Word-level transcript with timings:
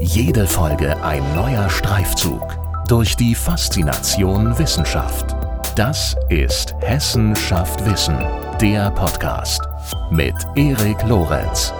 Jede 0.00 0.46
Folge 0.46 1.02
ein 1.02 1.24
neuer 1.34 1.68
Streifzug 1.68 2.56
durch 2.86 3.16
die 3.16 3.34
Faszination 3.34 4.56
Wissenschaft. 4.56 5.34
Das 5.74 6.14
ist 6.28 6.72
Hessen 6.80 7.34
schafft 7.34 7.84
Wissen, 7.84 8.16
der 8.60 8.92
Podcast 8.92 9.60
mit 10.12 10.34
Erik 10.54 11.02
Lorenz. 11.02 11.72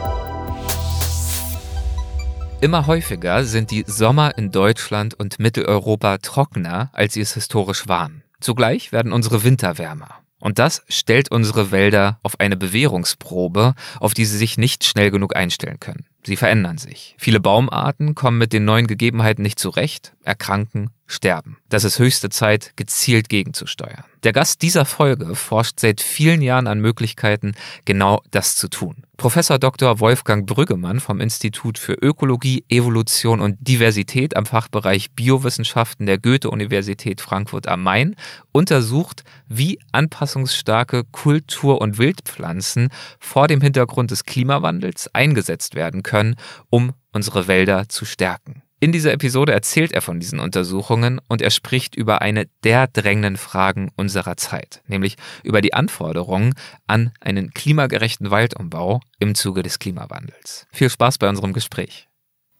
Immer 2.60 2.88
häufiger 2.88 3.44
sind 3.44 3.70
die 3.70 3.84
Sommer 3.86 4.36
in 4.36 4.50
Deutschland 4.50 5.14
und 5.14 5.38
Mitteleuropa 5.38 6.18
trockener, 6.18 6.90
als 6.92 7.14
sie 7.14 7.20
es 7.20 7.34
historisch 7.34 7.86
waren. 7.86 8.24
Zugleich 8.40 8.90
werden 8.90 9.12
unsere 9.12 9.44
Winter 9.44 9.78
wärmer. 9.78 10.08
Und 10.40 10.58
das 10.58 10.82
stellt 10.88 11.30
unsere 11.30 11.70
Wälder 11.70 12.18
auf 12.24 12.40
eine 12.40 12.56
Bewährungsprobe, 12.56 13.74
auf 14.00 14.14
die 14.14 14.24
sie 14.24 14.38
sich 14.38 14.58
nicht 14.58 14.84
schnell 14.84 15.12
genug 15.12 15.36
einstellen 15.36 15.78
können. 15.78 16.06
Sie 16.28 16.36
verändern 16.36 16.76
sich. 16.76 17.14
Viele 17.16 17.40
Baumarten 17.40 18.14
kommen 18.14 18.36
mit 18.36 18.52
den 18.52 18.66
neuen 18.66 18.86
Gegebenheiten 18.86 19.40
nicht 19.40 19.58
zurecht, 19.58 20.14
erkranken, 20.24 20.90
sterben. 21.08 21.56
Das 21.68 21.82
ist 21.82 21.98
höchste 21.98 22.28
Zeit, 22.28 22.74
gezielt 22.76 23.28
gegenzusteuern. 23.28 24.04
Der 24.22 24.32
Gast 24.32 24.62
dieser 24.62 24.84
Folge 24.84 25.34
forscht 25.34 25.80
seit 25.80 26.00
vielen 26.00 26.42
Jahren 26.42 26.66
an 26.66 26.80
Möglichkeiten, 26.80 27.54
genau 27.84 28.20
das 28.30 28.56
zu 28.56 28.68
tun. 28.68 29.04
Professor 29.16 29.58
Dr. 29.58 29.98
Wolfgang 29.98 30.46
Brüggemann 30.46 31.00
vom 31.00 31.20
Institut 31.20 31.78
für 31.78 31.94
Ökologie, 31.94 32.64
Evolution 32.68 33.40
und 33.40 33.56
Diversität 33.60 34.36
am 34.36 34.46
Fachbereich 34.46 35.10
Biowissenschaften 35.12 36.06
der 36.06 36.18
Goethe-Universität 36.18 37.20
Frankfurt 37.20 37.66
am 37.66 37.82
Main 37.82 38.14
untersucht, 38.52 39.24
wie 39.48 39.80
anpassungsstarke 39.92 41.04
Kultur- 41.10 41.80
und 41.80 41.98
Wildpflanzen 41.98 42.90
vor 43.18 43.48
dem 43.48 43.60
Hintergrund 43.60 44.10
des 44.10 44.24
Klimawandels 44.24 45.12
eingesetzt 45.14 45.74
werden 45.74 46.02
können, 46.02 46.36
um 46.70 46.92
unsere 47.12 47.48
Wälder 47.48 47.88
zu 47.88 48.04
stärken. 48.04 48.62
In 48.80 48.92
dieser 48.92 49.12
Episode 49.12 49.52
erzählt 49.52 49.90
er 49.90 50.02
von 50.02 50.20
diesen 50.20 50.38
Untersuchungen 50.38 51.20
und 51.26 51.42
er 51.42 51.50
spricht 51.50 51.96
über 51.96 52.22
eine 52.22 52.46
der 52.62 52.86
drängenden 52.86 53.36
Fragen 53.36 53.90
unserer 53.96 54.36
Zeit, 54.36 54.82
nämlich 54.86 55.16
über 55.42 55.60
die 55.60 55.74
Anforderungen 55.74 56.54
an 56.86 57.10
einen 57.20 57.50
klimagerechten 57.50 58.30
Waldumbau 58.30 59.00
im 59.18 59.34
Zuge 59.34 59.64
des 59.64 59.80
Klimawandels. 59.80 60.68
Viel 60.70 60.90
Spaß 60.90 61.18
bei 61.18 61.28
unserem 61.28 61.52
Gespräch. 61.52 62.06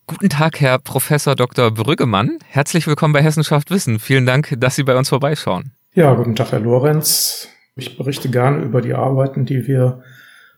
Guten 0.09 0.29
Tag, 0.29 0.61
Herr 0.61 0.81
Professor 0.81 1.37
Dr. 1.37 1.71
Brüggemann. 1.71 2.39
Herzlich 2.49 2.89
willkommen 2.89 3.13
bei 3.13 3.23
Hessenschaft 3.23 3.71
Wissen. 3.71 4.01
Vielen 4.01 4.27
Dank, 4.27 4.57
dass 4.59 4.75
Sie 4.75 4.83
bei 4.83 4.97
uns 4.97 5.11
vorbeischauen. 5.11 5.71
Ja, 5.95 6.15
guten 6.15 6.35
Tag, 6.35 6.51
Herr 6.51 6.61
Lorenz. 6.61 7.49
Ich 7.77 7.97
berichte 7.97 8.29
gerne 8.29 8.65
über 8.65 8.83
die 8.83 8.95
Arbeiten, 8.95 9.47
die 9.47 9.69
wir 9.69 10.03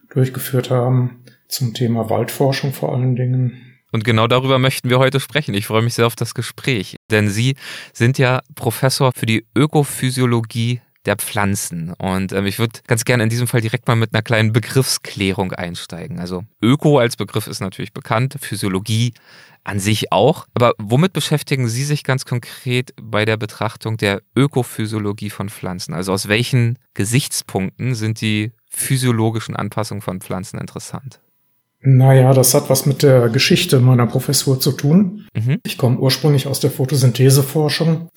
durchgeführt 0.09 0.71
haben 0.71 1.23
zum 1.49 1.75
Thema 1.75 2.09
Waldforschung 2.09 2.73
vor 2.73 2.95
allen 2.95 3.15
Dingen 3.15 3.70
und 3.93 4.05
genau 4.05 4.27
darüber 4.27 4.59
möchten 4.59 4.91
wir 4.91 4.99
heute 4.99 5.21
sprechen. 5.21 5.55
Ich 5.55 5.67
freue 5.67 5.83
mich 5.83 5.95
sehr 5.95 6.07
auf 6.07 6.17
das 6.17 6.35
Gespräch, 6.35 6.97
denn 7.11 7.29
Sie 7.29 7.57
sind 7.93 8.19
ja 8.19 8.41
Professor 8.55 9.13
für 9.15 9.27
die 9.27 9.47
Ökophysiologie 9.57 10.81
der 11.07 11.17
Pflanzen. 11.17 11.93
Und 11.95 12.33
ähm, 12.33 12.47
ich 12.47 12.59
würde 12.59 12.81
ganz 12.87 13.05
gerne 13.05 13.23
in 13.23 13.31
diesem 13.31 13.47
Fall 13.47 13.61
direkt 13.61 13.89
mal 13.89 13.97
mit 13.97 14.13
einer 14.13 14.23
kleinen 14.23 14.53
Begriffsklärung 14.53 15.53
einsteigen. 15.53 16.19
Also 16.19 16.45
Öko 16.63 16.99
als 16.99 17.17
Begriff 17.17 17.47
ist 17.47 17.61
natürlich 17.61 17.93
bekannt, 17.93 18.37
Physiologie 18.41 19.15
an 19.65 19.81
sich 19.81 20.13
auch. 20.13 20.47
Aber 20.55 20.73
womit 20.79 21.13
beschäftigen 21.13 21.69
Sie 21.69 21.85
sich 21.85 22.05
ganz 22.05 22.25
konkret 22.25 22.93
bei 23.01 23.25
der 23.25 23.37
Betrachtung 23.37 23.97
der 23.97 24.23
Ökophysiologie 24.37 25.31
von 25.31 25.49
Pflanzen? 25.49 25.95
Also 25.95 26.13
aus 26.13 26.29
welchen 26.29 26.79
Gesichtspunkten 26.95 27.95
sind 27.95 28.21
die 28.21 28.53
physiologischen 28.69 29.57
Anpassungen 29.57 30.03
von 30.03 30.21
Pflanzen 30.21 30.59
interessant? 30.59 31.21
Naja, 31.83 32.35
das 32.35 32.53
hat 32.53 32.69
was 32.69 32.85
mit 32.85 33.03
der 33.03 33.31
Geschichte 33.31 33.81
meiner 33.81 34.07
Professur 34.07 34.61
zu 34.61 34.73
tun. 34.73 35.27
Mhm. 35.35 35.59
Ich 35.65 35.79
komme 35.79 35.99
ursprünglich 35.99 36.47
aus 36.47 36.61
der 36.61 36.71
Photosyntheseforschung. 36.71 38.11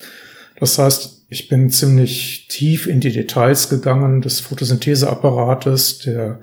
Das 0.60 0.78
heißt, 0.78 1.26
ich 1.30 1.48
bin 1.48 1.70
ziemlich 1.70 2.46
tief 2.48 2.86
in 2.86 3.00
die 3.00 3.12
Details 3.12 3.70
gegangen 3.70 4.20
des 4.20 4.40
Photosyntheseapparates, 4.40 5.98
der 6.00 6.40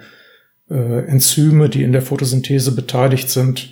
äh, 0.70 1.06
Enzyme, 1.06 1.70
die 1.70 1.84
in 1.84 1.92
der 1.92 2.02
Photosynthese 2.02 2.74
beteiligt 2.74 3.30
sind 3.30 3.72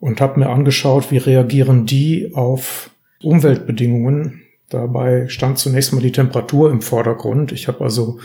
und 0.00 0.20
habe 0.20 0.40
mir 0.40 0.50
angeschaut, 0.50 1.10
wie 1.10 1.18
reagieren 1.18 1.86
die 1.86 2.32
auf 2.34 2.90
Umweltbedingungen. 3.22 4.42
Dabei 4.68 5.28
stand 5.28 5.58
zunächst 5.58 5.92
mal 5.92 6.02
die 6.02 6.12
Temperatur 6.12 6.70
im 6.70 6.82
Vordergrund. 6.82 7.52
Ich 7.52 7.68
habe 7.68 7.82
also 7.82 8.18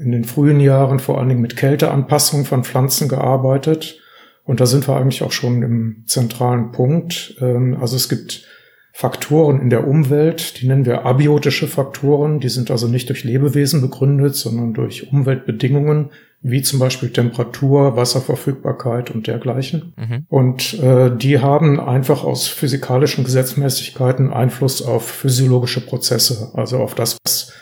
in 0.00 0.12
den 0.12 0.24
frühen 0.24 0.60
Jahren 0.60 0.98
vor 0.98 1.18
allen 1.18 1.28
Dingen 1.28 1.42
mit 1.42 1.56
Kälteanpassung 1.56 2.44
von 2.44 2.64
Pflanzen 2.64 3.08
gearbeitet. 3.08 4.00
Und 4.44 4.60
da 4.60 4.66
sind 4.66 4.88
wir 4.88 4.96
eigentlich 4.96 5.22
auch 5.22 5.32
schon 5.32 5.62
im 5.62 6.04
zentralen 6.06 6.72
Punkt. 6.72 7.36
Ähm, 7.40 7.76
also 7.80 7.96
es 7.96 8.08
gibt 8.08 8.46
Faktoren 8.92 9.60
in 9.60 9.70
der 9.70 9.86
Umwelt, 9.86 10.60
die 10.60 10.66
nennen 10.66 10.84
wir 10.84 11.06
abiotische 11.06 11.68
Faktoren. 11.68 12.40
Die 12.40 12.48
sind 12.48 12.70
also 12.70 12.88
nicht 12.88 13.08
durch 13.08 13.24
Lebewesen 13.24 13.80
begründet, 13.80 14.34
sondern 14.34 14.74
durch 14.74 15.12
Umweltbedingungen, 15.12 16.10
wie 16.42 16.62
zum 16.62 16.80
Beispiel 16.80 17.10
Temperatur, 17.10 17.96
Wasserverfügbarkeit 17.96 19.10
und 19.10 19.26
dergleichen. 19.26 19.94
Mhm. 19.96 20.26
Und 20.28 20.78
äh, 20.80 21.14
die 21.14 21.38
haben 21.38 21.78
einfach 21.78 22.24
aus 22.24 22.48
physikalischen 22.48 23.24
Gesetzmäßigkeiten 23.24 24.32
Einfluss 24.32 24.82
auf 24.82 25.08
physiologische 25.08 25.80
Prozesse, 25.80 26.50
also 26.54 26.78
auf 26.78 26.94
das, 26.94 27.18
was 27.24 27.52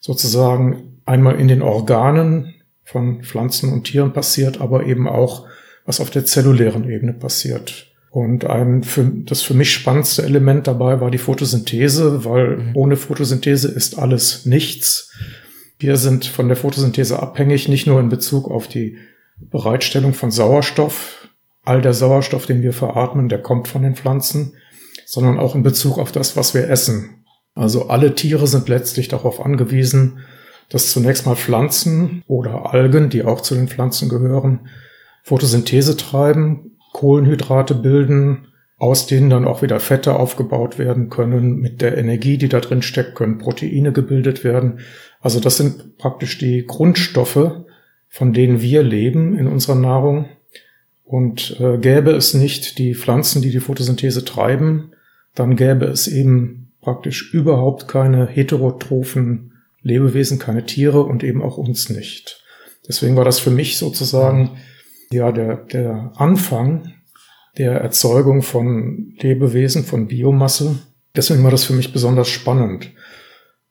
sozusagen 0.00 0.91
einmal 1.06 1.38
in 1.38 1.48
den 1.48 1.62
Organen 1.62 2.54
von 2.84 3.22
Pflanzen 3.22 3.72
und 3.72 3.84
Tieren 3.84 4.12
passiert, 4.12 4.60
aber 4.60 4.86
eben 4.86 5.08
auch, 5.08 5.46
was 5.84 6.00
auf 6.00 6.10
der 6.10 6.24
zellulären 6.24 6.88
Ebene 6.88 7.12
passiert. 7.12 7.92
Und 8.10 8.44
ein 8.44 8.82
für, 8.82 9.04
das 9.04 9.40
für 9.40 9.54
mich 9.54 9.72
spannendste 9.72 10.22
Element 10.22 10.66
dabei 10.66 11.00
war 11.00 11.10
die 11.10 11.18
Photosynthese, 11.18 12.26
weil 12.26 12.58
mhm. 12.58 12.70
ohne 12.74 12.96
Photosynthese 12.96 13.68
ist 13.68 13.98
alles 13.98 14.44
nichts. 14.44 15.10
Wir 15.78 15.96
sind 15.96 16.26
von 16.26 16.48
der 16.48 16.56
Photosynthese 16.58 17.20
abhängig, 17.20 17.68
nicht 17.68 17.86
nur 17.86 17.98
in 18.00 18.10
Bezug 18.10 18.50
auf 18.50 18.68
die 18.68 18.98
Bereitstellung 19.38 20.12
von 20.12 20.30
Sauerstoff. 20.30 21.26
All 21.64 21.80
der 21.80 21.94
Sauerstoff, 21.94 22.44
den 22.44 22.62
wir 22.62 22.74
veratmen, 22.74 23.28
der 23.28 23.40
kommt 23.40 23.66
von 23.66 23.82
den 23.82 23.96
Pflanzen, 23.96 24.54
sondern 25.06 25.38
auch 25.38 25.54
in 25.54 25.62
Bezug 25.62 25.98
auf 25.98 26.12
das, 26.12 26.36
was 26.36 26.52
wir 26.52 26.68
essen. 26.68 27.24
Also 27.54 27.88
alle 27.88 28.14
Tiere 28.14 28.46
sind 28.46 28.68
letztlich 28.68 29.08
darauf 29.08 29.44
angewiesen, 29.44 30.18
dass 30.72 30.90
zunächst 30.90 31.26
mal 31.26 31.36
Pflanzen 31.36 32.22
oder 32.26 32.72
Algen, 32.72 33.10
die 33.10 33.24
auch 33.24 33.42
zu 33.42 33.54
den 33.54 33.68
Pflanzen 33.68 34.08
gehören, 34.08 34.68
Photosynthese 35.22 35.98
treiben, 35.98 36.78
Kohlenhydrate 36.94 37.74
bilden, 37.74 38.48
aus 38.78 39.06
denen 39.06 39.28
dann 39.28 39.44
auch 39.44 39.60
wieder 39.62 39.78
Fette 39.80 40.16
aufgebaut 40.16 40.78
werden 40.78 41.10
können. 41.10 41.56
Mit 41.60 41.82
der 41.82 41.98
Energie, 41.98 42.38
die 42.38 42.48
da 42.48 42.60
drin 42.60 42.80
steckt, 42.80 43.14
können 43.14 43.38
Proteine 43.38 43.92
gebildet 43.92 44.44
werden. 44.44 44.80
Also 45.20 45.40
das 45.40 45.58
sind 45.58 45.98
praktisch 45.98 46.38
die 46.38 46.66
Grundstoffe, 46.66 47.64
von 48.08 48.32
denen 48.32 48.62
wir 48.62 48.82
leben 48.82 49.38
in 49.38 49.46
unserer 49.46 49.76
Nahrung. 49.76 50.26
Und 51.04 51.60
äh, 51.60 51.76
gäbe 51.76 52.12
es 52.12 52.32
nicht 52.32 52.78
die 52.78 52.94
Pflanzen, 52.94 53.42
die 53.42 53.50
die 53.50 53.60
Photosynthese 53.60 54.24
treiben, 54.24 54.92
dann 55.34 55.56
gäbe 55.56 55.84
es 55.84 56.08
eben 56.08 56.72
praktisch 56.80 57.32
überhaupt 57.34 57.88
keine 57.88 58.26
heterotrophen 58.26 59.51
Lebewesen, 59.82 60.38
keine 60.38 60.64
Tiere 60.64 61.02
und 61.02 61.24
eben 61.24 61.42
auch 61.42 61.58
uns 61.58 61.88
nicht. 61.90 62.42
Deswegen 62.86 63.16
war 63.16 63.24
das 63.24 63.38
für 63.38 63.50
mich 63.50 63.78
sozusagen 63.78 64.58
ja 65.10 65.32
der, 65.32 65.56
der 65.56 66.12
Anfang 66.16 66.94
der 67.58 67.72
Erzeugung 67.80 68.42
von 68.42 69.14
Lebewesen, 69.20 69.84
von 69.84 70.08
Biomasse. 70.08 70.78
Deswegen 71.14 71.44
war 71.44 71.50
das 71.50 71.64
für 71.64 71.74
mich 71.74 71.92
besonders 71.92 72.28
spannend. 72.28 72.90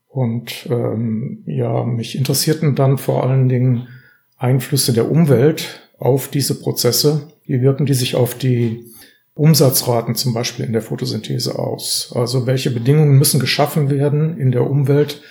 Und 0.08 0.68
ähm, 0.70 1.44
ja, 1.48 1.84
mich 1.84 2.18
interessierten 2.18 2.76
dann 2.76 2.98
vor 2.98 3.24
allen 3.24 3.50
Dingen 3.50 3.88
Einflüsse 4.38 4.94
der 4.94 5.10
Umwelt 5.10 5.90
auf 5.98 6.28
diese 6.28 6.60
Prozesse. 6.60 7.30
Wie 7.46 7.62
wirken 7.62 7.86
die 7.86 7.94
sich 7.94 8.16
auf 8.16 8.36
die 8.36 8.86
Umsatzraten 9.34 10.16
zum 10.16 10.34
Beispiel 10.34 10.66
in 10.66 10.74
der 10.74 10.82
Photosynthese 10.82 11.58
aus? 11.58 12.12
Also 12.16 12.46
welche 12.46 12.72
Bedingungen 12.72 13.18
müssen 13.18 13.40
geschaffen 13.40 13.90
werden 13.90 14.38
in 14.38 14.52
der 14.52 14.70
Umwelt, 14.70 15.22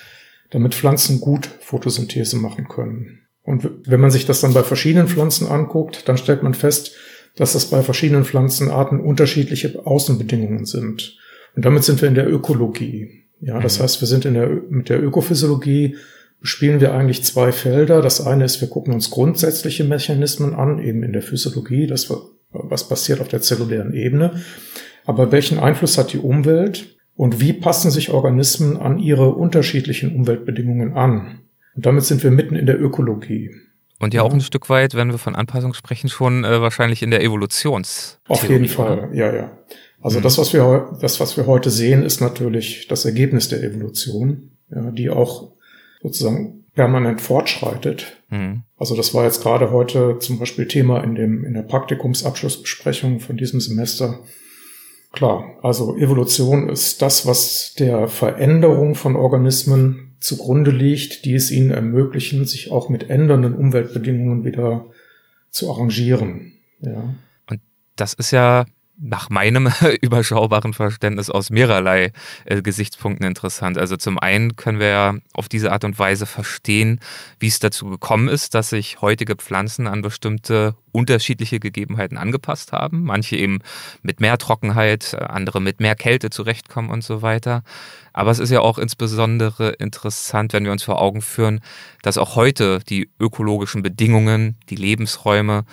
damit 0.51 0.75
Pflanzen 0.75 1.21
gut 1.21 1.47
Photosynthese 1.61 2.37
machen 2.37 2.69
können? 2.69 3.21
Und 3.43 3.69
wenn 3.85 4.01
man 4.01 4.11
sich 4.11 4.27
das 4.27 4.41
dann 4.41 4.55
bei 4.55 4.63
verschiedenen 4.63 5.09
Pflanzen 5.09 5.49
anguckt, 5.49 6.09
dann 6.09 6.19
stellt 6.19 6.43
man 6.43 6.55
fest, 6.55 6.93
dass 7.37 7.55
das 7.55 7.67
bei 7.67 7.83
verschiedenen 7.83 8.25
Pflanzenarten 8.25 9.01
unterschiedliche 9.01 9.87
Außenbedingungen 9.87 10.67
sind. 10.67 11.17
Und 11.57 11.65
damit 11.65 11.85
sind 11.85 12.01
wir 12.01 12.09
in 12.09 12.15
der 12.15 12.31
Ökologie. 12.31 13.25
Ja, 13.41 13.59
das 13.61 13.79
mhm. 13.79 13.85
heißt, 13.85 14.01
wir 14.01 14.09
sind 14.09 14.25
in 14.25 14.35
der, 14.35 14.49
mit 14.69 14.89
der 14.89 15.03
Ökophysiologie 15.03 15.97
bespielen 16.41 16.81
wir 16.81 16.95
eigentlich 16.95 17.23
zwei 17.23 17.53
Felder. 17.53 18.03
Das 18.03 18.27
eine 18.27 18.45
ist, 18.45 18.61
wir 18.61 18.69
gucken 18.69 18.95
uns 18.95 19.11
grundsätzliche 19.11 19.85
Mechanismen 19.85 20.55
an, 20.55 20.79
eben 20.79 21.03
in 21.03 21.13
der 21.13 21.23
Physiologie, 21.23 21.89
wir 21.89 21.97
was 22.53 22.89
passiert 22.89 23.21
auf 23.21 23.29
der 23.29 23.43
zellulären 23.43 23.95
Ebene, 23.95 24.43
aber 25.05 25.31
welchen 25.31 25.59
Einfluss 25.59 25.99
hat 25.99 26.13
die 26.13 26.19
Umwelt 26.19 26.97
und 27.21 27.39
wie 27.39 27.53
passen 27.53 27.91
sich 27.91 28.09
Organismen 28.15 28.79
an 28.79 28.99
ihre 28.99 29.35
unterschiedlichen 29.35 30.17
Umweltbedingungen 30.17 30.95
an? 30.95 31.41
Und 31.75 31.85
damit 31.85 32.05
sind 32.05 32.25
wir 32.25 32.31
mitten 32.31 32.55
in 32.55 32.65
der 32.65 32.81
Ökologie. 32.81 33.51
Und 33.99 34.15
ja 34.15 34.23
auch 34.23 34.33
ein 34.33 34.41
Stück 34.41 34.71
weit, 34.71 34.95
wenn 34.95 35.11
wir 35.11 35.19
von 35.19 35.37
Anpassung 35.37 35.75
sprechen, 35.75 36.09
schon 36.09 36.45
äh, 36.45 36.63
wahrscheinlich 36.63 37.03
in 37.03 37.11
der 37.11 37.23
Evolutions. 37.23 38.19
Auf 38.27 38.49
jeden 38.49 38.69
Fall, 38.69 39.11
ja, 39.13 39.35
ja. 39.35 39.51
Also 40.01 40.19
mhm. 40.19 40.23
das, 40.23 40.39
was 40.39 40.55
wir, 40.55 40.97
das, 41.03 41.21
was 41.21 41.37
wir 41.37 41.45
heute 41.45 41.69
sehen, 41.69 42.05
ist 42.05 42.23
natürlich 42.23 42.89
das 42.89 43.05
Ergebnis 43.05 43.51
der 43.51 43.63
Evolution, 43.63 44.53
ja, 44.75 44.91
die 44.91 45.11
auch 45.11 45.53
sozusagen 46.01 46.65
permanent 46.75 47.21
fortschreitet. 47.21 48.17
Mhm. 48.31 48.63
Also 48.79 48.97
das 48.97 49.13
war 49.13 49.25
jetzt 49.25 49.43
gerade 49.43 49.71
heute 49.73 50.17
zum 50.21 50.39
Beispiel 50.39 50.67
Thema 50.67 51.05
in 51.05 51.17
dem, 51.17 51.45
in 51.45 51.53
der 51.53 51.65
Praktikumsabschlussbesprechung 51.65 53.21
von 53.21 53.37
diesem 53.37 53.61
Semester. 53.61 54.21
Klar, 55.13 55.59
also 55.63 55.97
Evolution 55.97 56.69
ist 56.69 57.03
das, 57.03 57.27
was 57.27 57.75
der 57.79 58.09
Veränderung 58.09 58.95
von 58.95 59.17
Organismen 59.17 60.15
zugrunde 60.21 60.71
liegt, 60.71 61.25
die 61.25 61.35
es 61.35 61.51
ihnen 61.51 61.71
ermöglichen, 61.71 62.47
sich 62.47 62.71
auch 62.71 62.89
mit 62.89 63.11
ändernden 63.11 63.55
Umweltbedingungen 63.55 64.45
wieder 64.45 64.87
zu 65.51 65.71
arrangieren. 65.71 66.53
Ja. 66.81 67.15
Und 67.49 67.61
das 67.97 68.15
ist 68.15 68.31
ja 68.31 68.67
nach 69.01 69.31
meinem 69.31 69.73
überschaubaren 70.01 70.75
Verständnis 70.75 71.31
aus 71.31 71.51
mehrerlei 71.51 72.13
äh, 72.45 72.63
Gesichtspunkten 72.63 73.27
interessant. 73.27 73.79
Also 73.79 73.97
zum 73.97 74.19
einen 74.19 74.57
können 74.57 74.79
wir 74.79 74.89
ja 74.89 75.15
auf 75.33 75.49
diese 75.49 75.73
Art 75.73 75.85
und 75.85 75.99
Weise 75.99 76.27
verstehen, 76.27 77.01
wie 77.39 77.49
es 77.49 77.59
dazu 77.59 77.87
gekommen 77.87 78.29
ist, 78.29 78.55
dass 78.55 78.71
sich 78.71 79.01
heutige 79.01 79.37
Pflanzen 79.37 79.87
an 79.87 80.03
bestimmte 80.03 80.75
unterschiedliche 80.93 81.61
Gegebenheiten 81.61 82.19
angepasst 82.19 82.73
haben. 82.73 83.05
Manche 83.05 83.37
eben 83.37 83.61
mit 84.03 84.21
mehr 84.21 84.39
Trockenheit, 84.39 85.15
andere 85.15 85.61
mit 85.61 85.81
mehr 85.81 85.95
Kälte 85.95 86.31
zurechtkommen 86.31 86.91
und 86.91 87.03
so 87.03 87.23
weiter. 87.23 87.63
Aber 88.13 88.31
es 88.31 88.39
ist 88.39 88.51
ja 88.51 88.61
auch 88.61 88.79
insbesondere 88.79 89.71
interessant, 89.71 90.53
wenn 90.53 90.65
wir 90.65 90.73
uns 90.73 90.83
vor 90.83 91.01
Augen 91.01 91.23
führen, 91.23 91.61
dass 92.03 92.19
auch 92.19 92.35
heute 92.37 92.81
die 92.81 93.11
ökologischen 93.19 93.83
Bedingungen, 93.83 94.57
die 94.69 94.77
Lebensräume 94.77 95.65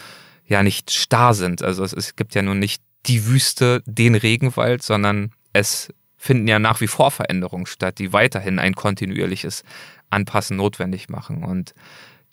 ja 0.45 0.63
nicht 0.63 0.91
starr 0.91 1.33
sind. 1.33 1.61
Also 1.61 1.83
es, 1.83 1.93
es 1.93 2.15
gibt 2.15 2.35
ja 2.35 2.41
nun 2.41 2.59
nicht 2.59 2.81
die 3.07 3.25
Wüste, 3.25 3.81
den 3.85 4.15
Regenwald, 4.15 4.83
sondern 4.83 5.31
es 5.53 5.89
finden 6.17 6.47
ja 6.47 6.59
nach 6.59 6.81
wie 6.81 6.87
vor 6.87 7.11
Veränderungen 7.11 7.65
statt, 7.65 7.99
die 7.99 8.11
weiterhin 8.13 8.59
ein 8.59 8.75
kontinuierliches 8.75 9.63
Anpassen 10.09 10.57
notwendig 10.57 11.09
machen. 11.09 11.43
Und 11.43 11.73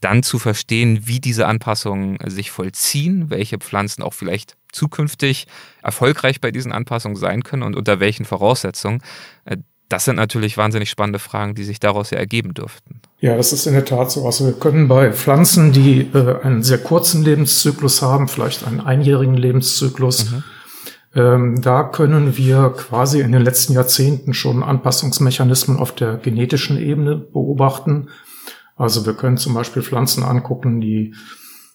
dann 0.00 0.23
zu 0.23 0.38
verstehen, 0.38 1.06
wie 1.06 1.21
diese 1.21 1.47
Anpassungen 1.47 2.19
sich 2.26 2.50
vollziehen, 2.50 3.31
welche 3.31 3.59
Pflanzen 3.59 4.03
auch 4.03 4.12
vielleicht 4.12 4.56
zukünftig 4.71 5.47
erfolgreich 5.82 6.41
bei 6.41 6.50
diesen 6.50 6.73
Anpassungen 6.73 7.17
sein 7.17 7.43
können 7.43 7.62
und 7.62 7.77
unter 7.77 8.00
welchen 8.00 8.25
Voraussetzungen, 8.25 9.03
äh, 9.44 9.56
das 9.88 10.06
sind 10.06 10.17
natürlich 10.17 10.56
wahnsinnig 10.56 10.91
spannende 10.91 11.19
Fragen, 11.19 11.55
die 11.55 11.62
sich 11.62 11.79
daraus 11.79 12.11
ja 12.11 12.19
ergeben 12.19 12.55
dürften. 12.55 13.00
Ja, 13.20 13.37
das 13.37 13.53
ist 13.53 13.67
in 13.67 13.75
der 13.75 13.85
Tat 13.85 14.11
so. 14.11 14.27
Also 14.27 14.47
wir 14.47 14.55
können 14.55 14.88
bei 14.88 15.12
Pflanzen, 15.12 15.73
die 15.73 16.00
äh, 16.12 16.43
einen 16.43 16.62
sehr 16.62 16.79
kurzen 16.79 17.23
Lebenszyklus 17.23 18.03
haben, 18.03 18.29
vielleicht 18.29 18.67
einen 18.67 18.81
einjährigen 18.81 19.37
Lebenszyklus, 19.37 20.31
mhm. 20.31 20.44
Ähm, 21.15 21.61
da 21.63 21.85
können 21.85 22.37
wir 22.37 22.71
quasi 22.77 23.21
in 23.21 23.33
den 23.33 23.43
letzten 23.43 23.73
Jahrzehnten 23.73 24.35
schon 24.35 24.63
Anpassungsmechanismen 24.63 25.79
auf 25.79 25.93
der 25.93 26.17
genetischen 26.17 26.79
Ebene 26.79 27.17
beobachten. 27.17 28.09
Also 28.77 29.07
wir 29.07 29.15
können 29.15 29.37
zum 29.37 29.55
Beispiel 29.55 29.83
Pflanzen 29.83 30.25
angucken, 30.25 30.81
die 30.81 31.15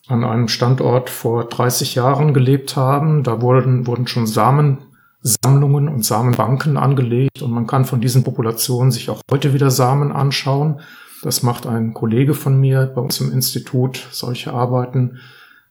an 0.08 0.24
einem 0.26 0.48
Standort 0.50 1.10
vor 1.10 1.46
30 1.46 1.96
Jahren 1.96 2.34
gelebt 2.34 2.76
haben. 2.76 3.24
Da 3.24 3.42
wurden, 3.42 3.88
wurden 3.88 4.08
schon 4.08 4.28
Samensammlungen 4.28 5.88
und 5.88 6.04
Samenbanken 6.04 6.76
angelegt 6.76 7.42
und 7.42 7.52
man 7.52 7.68
kann 7.68 7.86
von 7.86 8.02
diesen 8.02 8.24
Populationen 8.24 8.92
sich 8.92 9.10
auch 9.10 9.22
heute 9.32 9.54
wieder 9.54 9.72
Samen 9.72 10.12
anschauen. 10.12 10.82
Das 11.24 11.44
macht 11.44 11.68
ein 11.68 11.94
Kollege 11.94 12.34
von 12.34 12.60
mir 12.60 12.92
bei 12.94 13.02
uns 13.02 13.22
im 13.22 13.32
Institut, 13.32 14.08
solche 14.12 14.54
Arbeiten. 14.54 15.20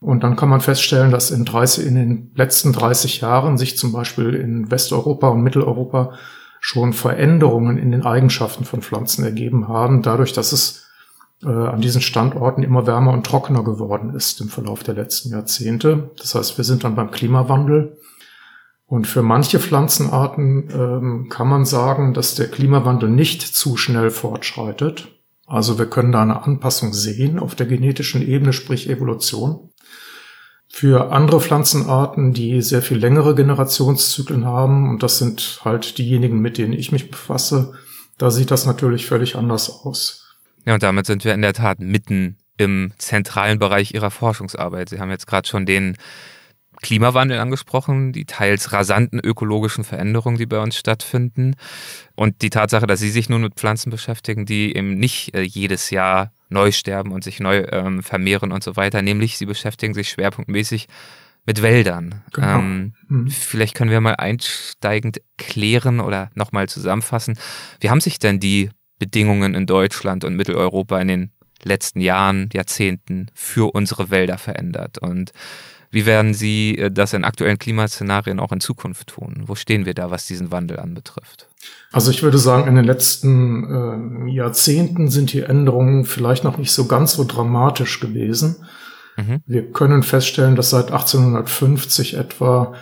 Und 0.01 0.23
dann 0.23 0.37
kann 0.37 0.49
man 0.49 0.61
feststellen, 0.61 1.11
dass 1.11 1.31
in, 1.31 1.45
30, 1.45 1.87
in 1.87 1.95
den 1.97 2.33
letzten 2.35 2.73
30 2.73 3.21
Jahren 3.21 3.59
sich 3.59 3.77
zum 3.77 3.93
Beispiel 3.93 4.35
in 4.35 4.71
Westeuropa 4.71 5.29
und 5.29 5.43
Mitteleuropa 5.43 6.13
schon 6.61 6.93
Veränderungen 6.93 7.79
in 7.79 7.91
den 7.91 8.05
Eigenschaften 8.05 8.65
von 8.65 8.83
Pflanzen 8.83 9.25
ergeben 9.25 9.69
haben, 9.69 10.03
dadurch, 10.03 10.33
dass 10.33 10.53
es 10.53 10.87
äh, 11.43 11.49
an 11.49 11.81
diesen 11.81 12.01
Standorten 12.01 12.63
immer 12.63 12.87
wärmer 12.87 13.13
und 13.13 13.27
trockener 13.27 13.63
geworden 13.63 14.15
ist 14.15 14.41
im 14.41 14.49
Verlauf 14.49 14.83
der 14.83 14.95
letzten 14.95 15.31
Jahrzehnte. 15.31 16.11
Das 16.19 16.35
heißt, 16.35 16.59
wir 16.59 16.65
sind 16.65 16.85
dann 16.85 16.97
beim 16.97 17.11
Klimawandel. 17.11 17.99
Und 18.87 19.07
für 19.07 19.23
manche 19.23 19.61
Pflanzenarten 19.61 20.71
ähm, 20.73 21.29
kann 21.29 21.47
man 21.47 21.67
sagen, 21.67 22.15
dass 22.15 22.35
der 22.35 22.49
Klimawandel 22.49 23.11
nicht 23.11 23.43
zu 23.43 23.77
schnell 23.77 24.11
fortschreitet. 24.11 25.09
Also 25.47 25.79
wir 25.79 25.87
können 25.87 26.13
da 26.13 26.23
eine 26.23 26.43
Anpassung 26.43 26.95
sehen 26.95 27.39
auf 27.39 27.55
der 27.55 27.67
genetischen 27.67 28.27
Ebene, 28.27 28.53
sprich 28.53 28.89
Evolution. 28.89 29.68
Für 30.71 31.13
andere 31.13 31.41
Pflanzenarten, 31.41 32.35
die 32.35 32.61
sehr 32.63 32.83
viel 32.83 32.99
längere 32.99 33.35
Generationszyklen 33.35 34.45
haben, 34.45 34.91
und 34.91 35.03
das 35.03 35.19
sind 35.19 35.61
halt 35.65 35.99
diejenigen, 35.99 36.41
mit 36.41 36.59
denen 36.59 36.75
ich 36.75 36.93
mich 36.93 37.11
befasse, 37.11 37.73
da 38.19 38.31
sieht 38.31 38.51
das 38.51 38.67
natürlich 38.67 39.07
völlig 39.07 39.37
anders 39.37 39.71
aus. 39.71 40.37
Ja, 40.67 40.75
und 40.75 40.83
damit 40.83 41.07
sind 41.07 41.25
wir 41.25 41.35
in 41.35 41.43
der 41.43 41.55
Tat 41.55 41.81
mitten 41.81 42.37
im 42.59 42.93
zentralen 42.99 43.59
Bereich 43.59 43.95
Ihrer 43.95 44.11
Forschungsarbeit. 44.11 44.91
Sie 44.91 45.01
haben 45.01 45.11
jetzt 45.11 45.27
gerade 45.27 45.49
schon 45.49 45.65
den 45.65 45.97
Klimawandel 46.83 47.39
angesprochen, 47.39 48.13
die 48.13 48.25
teils 48.25 48.73
rasanten 48.73 49.21
ökologischen 49.21 49.85
Veränderungen, 49.85 50.39
die 50.39 50.47
bei 50.47 50.61
uns 50.61 50.77
stattfinden 50.77 51.57
und 52.15 52.43
die 52.43 52.51
Tatsache, 52.51 52.87
dass 52.87 53.01
Sie 53.01 53.11
sich 53.11 53.29
nun 53.29 53.43
mit 53.43 53.55
Pflanzen 53.55 53.91
beschäftigen, 53.91 54.47
die 54.47 54.77
eben 54.77 54.95
nicht 54.95 55.35
äh, 55.35 55.43
jedes 55.43 55.91
Jahr 55.91 56.33
neu 56.49 56.73
sterben 56.73 57.13
und 57.13 57.25
sich 57.25 57.41
neu 57.41 57.65
ähm, 57.71 58.03
vermehren 58.03 58.53
und 58.53 58.63
so 58.63 58.77
weiter. 58.77 59.03
Nämlich, 59.03 59.39
Sie 59.39 59.47
beschäftigen 59.47 59.95
sich 59.95 60.11
schwerpunktmäßig 60.11 60.89
mit 61.47 61.63
Wäldern. 61.63 62.23
Genau. 62.33 62.59
Ähm, 62.59 62.93
mhm. 63.09 63.31
Vielleicht 63.31 63.75
können 63.75 63.91
wir 63.91 64.01
mal 64.01 64.17
einsteigend 64.17 65.21
klären 65.39 66.01
oder 66.01 66.31
nochmal 66.35 66.69
zusammenfassen. 66.69 67.39
Wie 67.81 67.91
haben 67.91 68.01
sich 68.01 68.19
denn 68.19 68.39
die 68.39 68.71
Bedingungen 68.99 69.55
in 69.55 69.67
Deutschland 69.67 70.25
und 70.25 70.37
Mitteleuropa 70.37 71.01
in 71.01 71.09
den 71.09 71.33
letzten 71.63 72.01
Jahren, 72.01 72.51
Jahrzehnten 72.53 73.31
für 73.35 73.73
unsere 73.73 74.11
Wälder 74.11 74.37
verändert? 74.37 74.99
Und 74.99 75.33
wie 75.91 76.07
werden 76.07 76.35
Sie 76.35 76.77
äh, 76.79 76.91
das 76.91 77.13
in 77.13 77.25
aktuellen 77.25 77.59
Klimaszenarien 77.59 78.41
auch 78.41 78.53
in 78.53 78.61
Zukunft 78.61 79.09
tun? 79.09 79.45
Wo 79.47 79.55
stehen 79.55 79.87
wir 79.87 79.95
da, 79.95 80.11
was 80.11 80.27
diesen 80.27 80.51
Wandel 80.51 80.79
anbetrifft? 80.79 81.49
Also 81.93 82.11
ich 82.11 82.23
würde 82.23 82.39
sagen, 82.39 82.69
in 82.69 82.75
den 82.75 82.85
letzten 82.85 84.27
äh, 84.29 84.31
Jahrzehnten 84.31 85.09
sind 85.09 85.33
die 85.33 85.43
Änderungen 85.43 86.05
vielleicht 86.05 86.45
noch 86.45 86.59
nicht 86.59 86.73
so 86.73 86.87
ganz 86.87 87.15
so 87.15 87.25
dramatisch 87.25 88.01
gewesen. 88.01 88.67
Mhm. 89.17 89.43
Wir 89.47 89.71
können 89.73 90.03
feststellen, 90.03 90.57
dass 90.57 90.71
seit 90.71 90.93
1850 90.93 92.15
etwa 92.15 92.75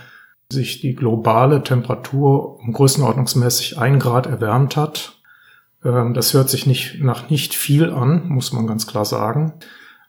sich 0.50 0.80
die 0.80 0.94
globale 0.94 1.62
Temperatur 1.62 2.60
um 2.60 2.72
größenordnungsmäßig 2.72 3.78
ein 3.78 3.98
Grad 3.98 4.26
erwärmt 4.26 4.76
hat. 4.76 5.20
Ähm, 5.84 6.14
das 6.14 6.34
hört 6.34 6.50
sich 6.50 6.66
nicht 6.66 7.02
nach 7.02 7.30
nicht 7.30 7.54
viel 7.54 7.90
an, 7.90 8.28
muss 8.28 8.52
man 8.52 8.66
ganz 8.66 8.86
klar 8.86 9.04
sagen. 9.04 9.54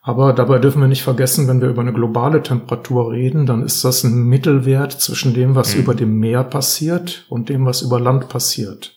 Aber 0.07 0.31
dabei 0.31 0.57
dürfen 0.59 0.79
wir 0.79 0.87
nicht 0.87 1.03
vergessen, 1.03 1.49
wenn 1.49 1.59
wir 1.59 1.67
über 1.67 1.81
eine 1.81 1.91
globale 1.91 2.41
Temperatur 2.41 3.11
reden, 3.11 3.45
dann 3.45 3.61
ist 3.61 3.83
das 3.83 4.05
ein 4.05 4.23
Mittelwert 4.23 4.93
zwischen 4.93 5.33
dem, 5.33 5.53
was 5.53 5.75
mhm. 5.75 5.81
über 5.81 5.95
dem 5.95 6.17
Meer 6.17 6.45
passiert 6.45 7.25
und 7.27 7.49
dem, 7.49 7.65
was 7.65 7.81
über 7.81 7.99
Land 7.99 8.29
passiert. 8.29 8.95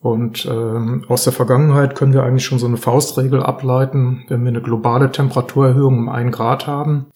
Und 0.00 0.44
ähm, 0.44 1.06
aus 1.08 1.24
der 1.24 1.32
Vergangenheit 1.32 1.94
können 1.94 2.12
wir 2.12 2.22
eigentlich 2.22 2.44
schon 2.44 2.58
so 2.58 2.66
eine 2.66 2.76
Faustregel 2.76 3.42
ableiten, 3.42 4.26
wenn 4.28 4.42
wir 4.42 4.50
eine 4.50 4.60
globale 4.60 5.10
Temperaturerhöhung 5.10 5.96
um 6.00 6.08
ein 6.10 6.30
Grad 6.30 6.66
haben, 6.66 7.06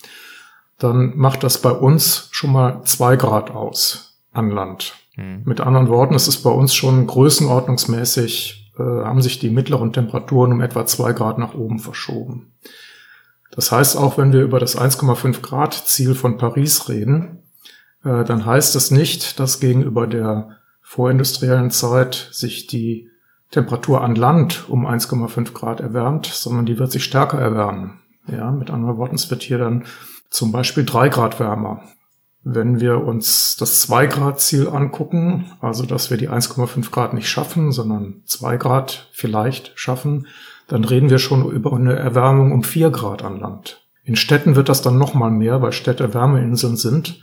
dann 0.78 1.12
macht 1.14 1.44
das 1.44 1.60
bei 1.60 1.72
uns 1.72 2.30
schon 2.30 2.52
mal 2.52 2.80
zwei 2.84 3.16
Grad 3.16 3.50
aus 3.50 4.18
an 4.32 4.50
Land. 4.50 4.94
Mhm. 5.14 5.42
Mit 5.44 5.60
anderen 5.60 5.90
Worten, 5.90 6.14
es 6.14 6.26
ist 6.26 6.42
bei 6.42 6.50
uns 6.50 6.74
schon 6.74 7.06
größenordnungsmäßig, 7.06 8.67
äh, 8.78 8.82
haben 8.82 9.22
sich 9.22 9.38
die 9.38 9.50
mittleren 9.50 9.92
Temperaturen 9.92 10.52
um 10.52 10.60
etwa 10.60 10.86
zwei 10.86 11.12
Grad 11.12 11.38
nach 11.38 11.54
oben 11.54 11.78
verschoben. 11.78 12.52
Das 13.50 13.72
heißt, 13.72 13.96
auch 13.96 14.18
wenn 14.18 14.32
wir 14.32 14.42
über 14.42 14.60
das 14.60 14.78
1,5 14.78 15.40
Grad 15.40 15.74
Ziel 15.74 16.14
von 16.14 16.36
Paris 16.38 16.88
reden, 16.88 17.42
äh, 18.04 18.24
dann 18.24 18.46
heißt 18.46 18.76
es 18.76 18.90
nicht, 18.90 19.40
dass 19.40 19.60
gegenüber 19.60 20.06
der 20.06 20.58
vorindustriellen 20.82 21.70
Zeit 21.70 22.28
sich 22.32 22.66
die 22.66 23.10
Temperatur 23.50 24.02
an 24.02 24.14
Land 24.14 24.68
um 24.68 24.86
1,5 24.86 25.52
Grad 25.52 25.80
erwärmt, 25.80 26.26
sondern 26.26 26.66
die 26.66 26.78
wird 26.78 26.92
sich 26.92 27.04
stärker 27.04 27.38
erwärmen. 27.38 28.00
Ja, 28.26 28.50
mit 28.50 28.70
anderen 28.70 28.98
Worten, 28.98 29.14
es 29.14 29.30
wird 29.30 29.42
hier 29.42 29.58
dann 29.58 29.84
zum 30.28 30.52
Beispiel 30.52 30.84
drei 30.84 31.08
Grad 31.08 31.40
wärmer. 31.40 31.82
Wenn 32.50 32.80
wir 32.80 33.04
uns 33.04 33.56
das 33.56 33.86
2-Grad-Ziel 33.86 34.68
angucken, 34.68 35.52
also 35.60 35.84
dass 35.84 36.08
wir 36.08 36.16
die 36.16 36.30
1,5 36.30 36.90
Grad 36.90 37.12
nicht 37.12 37.28
schaffen, 37.28 37.72
sondern 37.72 38.22
2 38.24 38.56
Grad 38.56 39.08
vielleicht 39.12 39.72
schaffen, 39.74 40.26
dann 40.66 40.84
reden 40.84 41.10
wir 41.10 41.18
schon 41.18 41.50
über 41.50 41.74
eine 41.74 41.94
Erwärmung 41.96 42.52
um 42.52 42.62
4 42.62 42.90
Grad 42.90 43.22
an 43.22 43.38
Land. 43.38 43.82
In 44.02 44.16
Städten 44.16 44.56
wird 44.56 44.70
das 44.70 44.80
dann 44.80 44.96
nochmal 44.96 45.30
mehr, 45.30 45.60
weil 45.60 45.72
Städte 45.72 46.14
Wärmeinseln 46.14 46.78
sind. 46.78 47.22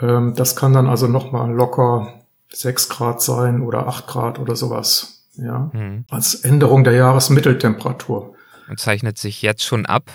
Ähm, 0.00 0.32
das 0.34 0.56
kann 0.56 0.72
dann 0.72 0.86
also 0.86 1.06
nochmal 1.06 1.52
locker 1.52 2.14
6 2.48 2.88
Grad 2.88 3.20
sein 3.20 3.60
oder 3.60 3.88
8 3.88 4.06
Grad 4.06 4.38
oder 4.38 4.56
sowas. 4.56 5.26
Ja, 5.36 5.70
mhm. 5.74 6.06
als 6.08 6.34
Änderung 6.34 6.82
der 6.82 6.94
Jahresmitteltemperatur. 6.94 8.34
Und 8.70 8.80
zeichnet 8.80 9.18
sich 9.18 9.42
jetzt 9.42 9.64
schon 9.64 9.84
ab, 9.84 10.10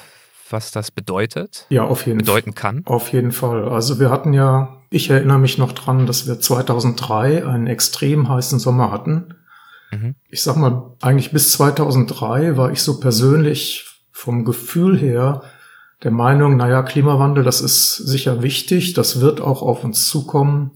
was 0.50 0.72
das 0.72 0.92
bedeutet? 0.92 1.66
Ja, 1.70 1.84
auf 1.84 2.06
jeden 2.06 2.20
bedeuten 2.20 2.56
kann. 2.56 2.84
Auf 2.86 3.12
jeden 3.12 3.32
Fall. 3.32 3.68
Also 3.68 4.00
wir 4.00 4.10
hatten 4.10 4.34
ja 4.34 4.76
ich 4.96 5.10
erinnere 5.10 5.40
mich 5.40 5.58
noch 5.58 5.74
dran, 5.74 6.06
dass 6.06 6.26
wir 6.26 6.40
2003 6.40 7.46
einen 7.46 7.68
extrem 7.68 8.30
heißen 8.30 8.60
Sommer 8.60 8.92
hatten. 8.92 9.36
Mhm. 9.92 10.16
Ich 10.30 10.42
sag 10.42 10.56
mal, 10.56 10.96
eigentlich 11.02 11.32
bis 11.32 11.52
2003 11.52 12.56
war 12.56 12.72
ich 12.72 12.82
so 12.82 13.00
persönlich 13.00 13.86
vom 14.12 14.46
Gefühl 14.46 14.98
her 14.98 15.42
der 16.04 16.12
Meinung, 16.12 16.56
naja, 16.56 16.82
Klimawandel, 16.84 17.44
das 17.44 17.60
ist 17.60 17.96
sicher 17.96 18.42
wichtig, 18.42 18.94
das 18.94 19.20
wird 19.20 19.42
auch 19.42 19.62
auf 19.62 19.84
uns 19.84 20.08
zukommen. 20.08 20.72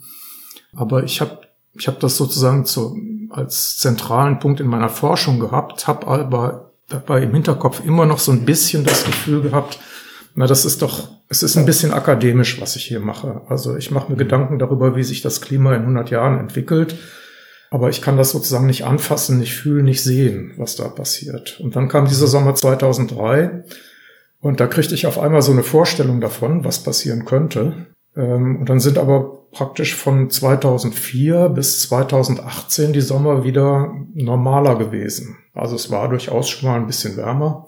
Aber 0.75 1.03
ich 1.03 1.21
habe 1.21 1.41
ich 1.73 1.87
hab 1.87 2.01
das 2.01 2.17
sozusagen 2.17 2.65
zu, 2.65 2.97
als 3.29 3.77
zentralen 3.77 4.39
Punkt 4.39 4.59
in 4.59 4.67
meiner 4.67 4.89
Forschung 4.89 5.39
gehabt, 5.39 5.87
habe 5.87 6.07
aber 6.07 6.68
dabei 6.89 7.23
im 7.23 7.33
Hinterkopf 7.33 7.83
immer 7.85 8.05
noch 8.05 8.19
so 8.19 8.31
ein 8.31 8.45
bisschen 8.45 8.83
das 8.83 9.05
Gefühl 9.05 9.41
gehabt, 9.41 9.79
na, 10.35 10.47
das 10.47 10.65
ist 10.65 10.81
doch, 10.81 11.09
es 11.27 11.43
ist 11.43 11.57
ein 11.57 11.65
bisschen 11.65 11.91
akademisch, 11.91 12.61
was 12.61 12.75
ich 12.75 12.85
hier 12.85 12.99
mache. 12.99 13.41
Also 13.47 13.75
ich 13.75 13.91
mache 13.91 14.09
mir 14.09 14.15
mhm. 14.15 14.19
Gedanken 14.19 14.59
darüber, 14.59 14.95
wie 14.95 15.03
sich 15.03 15.21
das 15.21 15.41
Klima 15.41 15.73
in 15.75 15.81
100 15.81 16.09
Jahren 16.11 16.39
entwickelt. 16.39 16.95
Aber 17.71 17.89
ich 17.89 18.01
kann 18.01 18.17
das 18.17 18.31
sozusagen 18.31 18.65
nicht 18.65 18.85
anfassen, 18.85 19.37
nicht 19.37 19.53
fühlen, 19.53 19.85
nicht 19.85 20.01
sehen, 20.01 20.53
was 20.57 20.75
da 20.75 20.87
passiert. 20.87 21.59
Und 21.59 21.75
dann 21.75 21.87
kam 21.87 22.07
dieser 22.07 22.27
Sommer 22.27 22.55
2003 22.55 23.63
und 24.39 24.59
da 24.59 24.67
kriegte 24.67 24.95
ich 24.95 25.05
auf 25.05 25.19
einmal 25.19 25.41
so 25.41 25.51
eine 25.51 25.63
Vorstellung 25.63 26.21
davon, 26.21 26.63
was 26.63 26.83
passieren 26.83 27.25
könnte. 27.25 27.87
Ähm, 28.19 28.57
und 28.57 28.69
dann 28.69 28.79
sind 28.79 28.97
aber 28.97 29.47
praktisch 29.51 29.95
von 29.95 30.29
2004 30.29 31.49
bis 31.49 31.81
2018 31.83 32.93
die 32.93 33.01
Sommer 33.01 33.43
wieder 33.43 33.93
normaler 34.13 34.77
gewesen. 34.77 35.37
Also 35.53 35.75
es 35.75 35.89
war 35.89 36.09
durchaus 36.09 36.49
schon 36.49 36.69
mal 36.69 36.79
ein 36.79 36.87
bisschen 36.87 37.17
wärmer. 37.17 37.67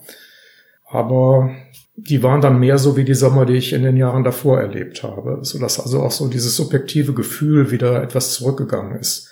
Aber 0.89 1.51
die 1.95 2.21
waren 2.21 2.41
dann 2.41 2.59
mehr 2.59 2.77
so 2.77 2.97
wie 2.97 3.03
die 3.03 3.13
Sommer, 3.13 3.45
die 3.45 3.55
ich 3.55 3.73
in 3.73 3.83
den 3.83 3.97
Jahren 3.97 4.23
davor 4.23 4.59
erlebt 4.59 5.03
habe, 5.03 5.39
so 5.41 5.59
dass 5.59 5.79
also 5.79 6.01
auch 6.01 6.11
so 6.11 6.27
dieses 6.27 6.55
subjektive 6.55 7.13
Gefühl 7.13 7.71
wieder 7.71 8.03
etwas 8.03 8.33
zurückgegangen 8.33 8.99
ist. 8.99 9.29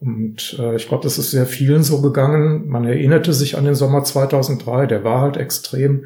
Und 0.00 0.56
äh, 0.58 0.76
ich 0.76 0.86
glaube, 0.88 1.02
das 1.02 1.18
ist 1.18 1.32
sehr 1.32 1.46
vielen 1.46 1.82
so 1.82 2.00
gegangen. 2.00 2.68
Man 2.68 2.84
erinnerte 2.84 3.32
sich 3.32 3.56
an 3.58 3.64
den 3.64 3.74
Sommer 3.74 4.04
2003, 4.04 4.86
der 4.86 5.02
war 5.02 5.20
halt 5.20 5.36
extrem, 5.36 6.04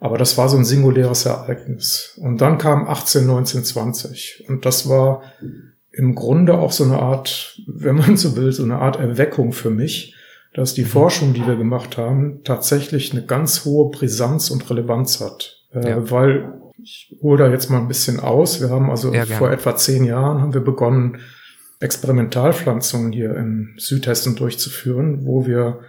aber 0.00 0.16
das 0.16 0.36
war 0.38 0.48
so 0.48 0.56
ein 0.56 0.64
singuläres 0.64 1.26
Ereignis. 1.26 2.18
Und 2.20 2.40
dann 2.40 2.58
kam 2.58 2.88
18, 2.88 3.26
19, 3.26 3.64
20 3.64 4.44
und 4.48 4.64
das 4.64 4.88
war 4.88 5.22
im 5.92 6.14
Grunde 6.14 6.54
auch 6.58 6.72
so 6.72 6.84
eine 6.84 6.98
Art, 6.98 7.60
wenn 7.66 7.96
man 7.96 8.16
so 8.16 8.36
will, 8.36 8.50
so 8.52 8.62
eine 8.62 8.78
Art 8.78 8.98
Erweckung 8.98 9.52
für 9.52 9.70
mich, 9.70 10.16
dass 10.54 10.74
die 10.74 10.84
Forschung, 10.84 11.34
die 11.34 11.46
wir 11.46 11.56
gemacht 11.56 11.96
haben, 11.96 12.42
tatsächlich 12.44 13.12
eine 13.12 13.24
ganz 13.24 13.64
hohe 13.64 13.90
Brisanz 13.90 14.50
und 14.50 14.68
Relevanz 14.68 15.20
hat. 15.20 15.58
Äh, 15.72 15.90
ja. 15.90 16.10
Weil 16.10 16.54
ich 16.82 17.14
hole 17.22 17.44
da 17.44 17.50
jetzt 17.50 17.70
mal 17.70 17.78
ein 17.78 17.88
bisschen 17.88 18.20
aus. 18.20 18.60
Wir 18.60 18.70
haben 18.70 18.90
also 18.90 19.12
ja, 19.12 19.26
vor 19.26 19.50
etwa 19.50 19.76
zehn 19.76 20.04
Jahren 20.04 20.40
haben 20.40 20.54
wir 20.54 20.64
begonnen, 20.64 21.18
Experimentalpflanzungen 21.80 23.12
hier 23.12 23.34
im 23.36 23.74
Südhessen 23.78 24.36
durchzuführen, 24.36 25.24
wo 25.24 25.46
wir 25.46 25.80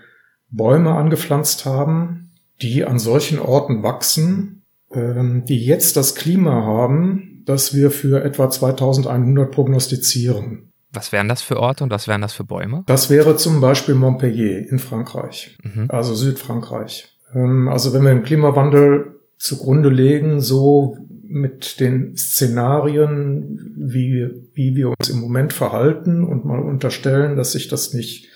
Bäume 0.49 0.95
angepflanzt 0.95 1.65
haben, 1.65 2.30
die 2.61 2.85
an 2.85 2.99
solchen 2.99 3.39
Orten 3.39 3.83
wachsen, 3.83 4.63
ähm, 4.93 5.45
die 5.45 5.63
jetzt 5.63 5.97
das 5.97 6.15
Klima 6.15 6.63
haben, 6.63 7.43
das 7.45 7.73
wir 7.73 7.91
für 7.91 8.23
etwa 8.23 8.49
2100 8.49 9.51
prognostizieren. 9.51 10.71
Was 10.93 11.11
wären 11.11 11.29
das 11.29 11.41
für 11.41 11.57
Orte 11.57 11.83
und 11.83 11.89
was 11.89 12.07
wären 12.07 12.21
das 12.21 12.33
für 12.33 12.43
Bäume? 12.43 12.83
Das 12.85 13.09
wäre 13.09 13.37
zum 13.37 13.61
Beispiel 13.61 13.95
Montpellier 13.95 14.69
in 14.69 14.79
Frankreich, 14.79 15.57
mhm. 15.63 15.85
also 15.89 16.13
Südfrankreich. 16.13 17.17
Ähm, 17.33 17.69
also 17.69 17.93
wenn 17.93 18.03
wir 18.03 18.13
den 18.13 18.23
Klimawandel 18.23 19.21
zugrunde 19.37 19.89
legen, 19.89 20.41
so 20.41 20.97
mit 21.23 21.79
den 21.79 22.17
Szenarien, 22.17 23.73
wie, 23.77 24.29
wie 24.53 24.75
wir 24.75 24.89
uns 24.89 25.09
im 25.09 25.21
Moment 25.21 25.53
verhalten 25.53 26.25
und 26.25 26.43
mal 26.43 26.59
unterstellen, 26.59 27.37
dass 27.37 27.53
sich 27.53 27.69
das 27.69 27.93
nicht 27.93 28.27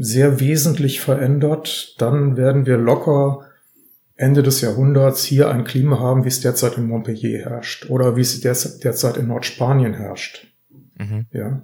sehr 0.00 0.40
wesentlich 0.40 1.00
verändert, 1.00 1.94
dann 1.98 2.36
werden 2.36 2.66
wir 2.66 2.76
locker 2.76 3.46
Ende 4.16 4.42
des 4.42 4.60
Jahrhunderts 4.60 5.24
hier 5.24 5.48
ein 5.48 5.64
Klima 5.64 6.00
haben, 6.00 6.24
wie 6.24 6.28
es 6.28 6.40
derzeit 6.40 6.76
in 6.76 6.88
Montpellier 6.88 7.44
herrscht 7.44 7.88
oder 7.88 8.16
wie 8.16 8.20
es 8.20 8.40
derzeit 8.40 9.16
in 9.16 9.28
Nordspanien 9.28 9.94
herrscht. 9.94 10.46
Mhm. 10.98 11.26
Ja. 11.32 11.62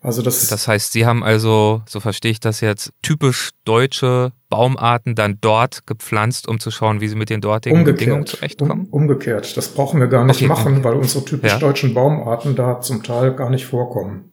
Also 0.00 0.20
das, 0.20 0.48
das 0.48 0.66
heißt, 0.66 0.92
Sie 0.92 1.06
haben 1.06 1.22
also, 1.22 1.82
so 1.86 2.00
verstehe 2.00 2.32
ich 2.32 2.40
das 2.40 2.60
jetzt, 2.60 2.92
typisch 3.02 3.50
deutsche 3.64 4.32
Baumarten 4.48 5.14
dann 5.14 5.38
dort 5.40 5.86
gepflanzt, 5.86 6.48
um 6.48 6.58
zu 6.58 6.72
schauen, 6.72 7.00
wie 7.00 7.06
sie 7.06 7.14
mit 7.14 7.30
den 7.30 7.40
dortigen 7.40 7.78
umgekehrt, 7.78 7.98
Bedingungen 7.98 8.26
zurechtkommen? 8.26 8.86
Um, 8.86 9.02
umgekehrt. 9.02 9.56
Das 9.56 9.68
brauchen 9.68 10.00
wir 10.00 10.08
gar 10.08 10.24
nicht 10.24 10.38
okay, 10.38 10.48
machen, 10.48 10.74
okay. 10.78 10.84
weil 10.84 10.94
unsere 10.94 11.24
typisch 11.24 11.52
ja. 11.52 11.58
deutschen 11.58 11.94
Baumarten 11.94 12.56
da 12.56 12.80
zum 12.80 13.04
Teil 13.04 13.34
gar 13.34 13.48
nicht 13.48 13.66
vorkommen. 13.66 14.32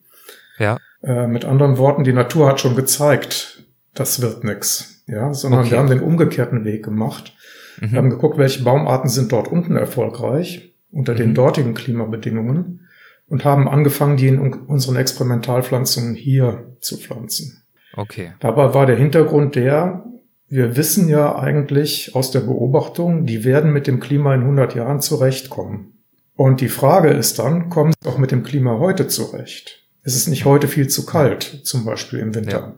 Ja. 0.58 0.80
Äh, 1.02 1.28
mit 1.28 1.46
anderen 1.46 1.78
Worten, 1.78 2.04
die 2.04 2.14
Natur 2.14 2.48
hat 2.48 2.60
schon 2.60 2.76
gezeigt, 2.76 3.64
das 3.94 4.22
wird 4.22 4.44
nix. 4.44 5.04
Ja, 5.08 5.34
sondern 5.34 5.62
okay. 5.62 5.72
wir 5.72 5.78
haben 5.80 5.90
den 5.90 6.02
umgekehrten 6.02 6.66
Weg 6.66 6.84
gemacht. 6.84 7.34
Mhm. 7.80 7.92
Wir 7.92 7.98
haben 7.98 8.10
geguckt, 8.10 8.38
welche 8.38 8.64
Baumarten 8.64 9.10
sind 9.10 9.32
dort 9.32 9.48
unten 9.48 9.76
erfolgreich 9.76 10.76
unter 10.92 11.14
mhm. 11.14 11.18
den 11.18 11.34
dortigen 11.36 11.74
Klimabedingungen 11.74 12.88
und 13.28 13.46
haben 13.46 13.68
angefangen, 13.68 14.18
die 14.18 14.28
in 14.28 14.40
unseren 14.40 14.96
Experimentalpflanzungen 14.96 16.16
hier 16.16 16.76
zu 16.80 16.98
pflanzen. 16.98 17.64
Okay. 17.96 18.34
Dabei 18.40 18.74
war 18.74 18.86
der 18.86 18.98
Hintergrund 18.98 19.56
der, 19.56 20.06
wir 20.48 20.76
wissen 20.78 21.10
ja 21.10 21.38
eigentlich 21.38 22.16
aus 22.16 22.32
der 22.32 22.42
Beobachtung, 22.42 23.26
die 23.26 23.44
werden 23.44 23.72
mit 23.72 23.88
dem 23.88 24.00
Klima 24.00 24.34
in 24.34 24.42
100 24.42 24.76
Jahren 24.76 25.02
zurechtkommen. 25.02 25.94
Und 26.36 26.62
die 26.62 26.70
Frage 26.70 27.10
ist 27.10 27.40
dann, 27.40 27.70
kommen 27.70 27.94
sie 28.00 28.10
auch 28.10 28.18
mit 28.18 28.32
dem 28.32 28.44
Klima 28.44 28.80
heute 28.80 29.08
zurecht? 29.08 29.86
Ist 30.10 30.16
es 30.16 30.26
nicht 30.26 30.44
heute 30.44 30.68
viel 30.68 30.88
zu 30.88 31.06
kalt, 31.06 31.62
zum 31.66 31.86
Beispiel 31.86 32.18
im 32.18 32.34
Winter? 32.34 32.74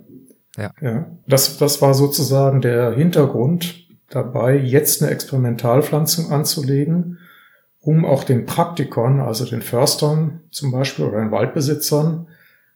Ja. 0.58 0.74
ja. 0.82 0.90
ja. 0.90 1.06
Das, 1.28 1.58
das 1.58 1.82
war 1.82 1.94
sozusagen 1.94 2.60
der 2.60 2.92
Hintergrund 2.92 3.88
dabei, 4.10 4.58
jetzt 4.58 5.02
eine 5.02 5.12
Experimentalpflanzung 5.12 6.30
anzulegen, 6.30 7.20
um 7.80 8.04
auch 8.04 8.26
den 8.26 8.46
Praktikern, 8.46 9.22
also 9.22 9.46
den 9.46 9.62
Förstern 9.62 10.42
zum 10.52 10.74
Beispiel 10.74 11.06
oder 11.06 11.22
den 11.22 11.32
Waldbesitzern, 11.32 12.28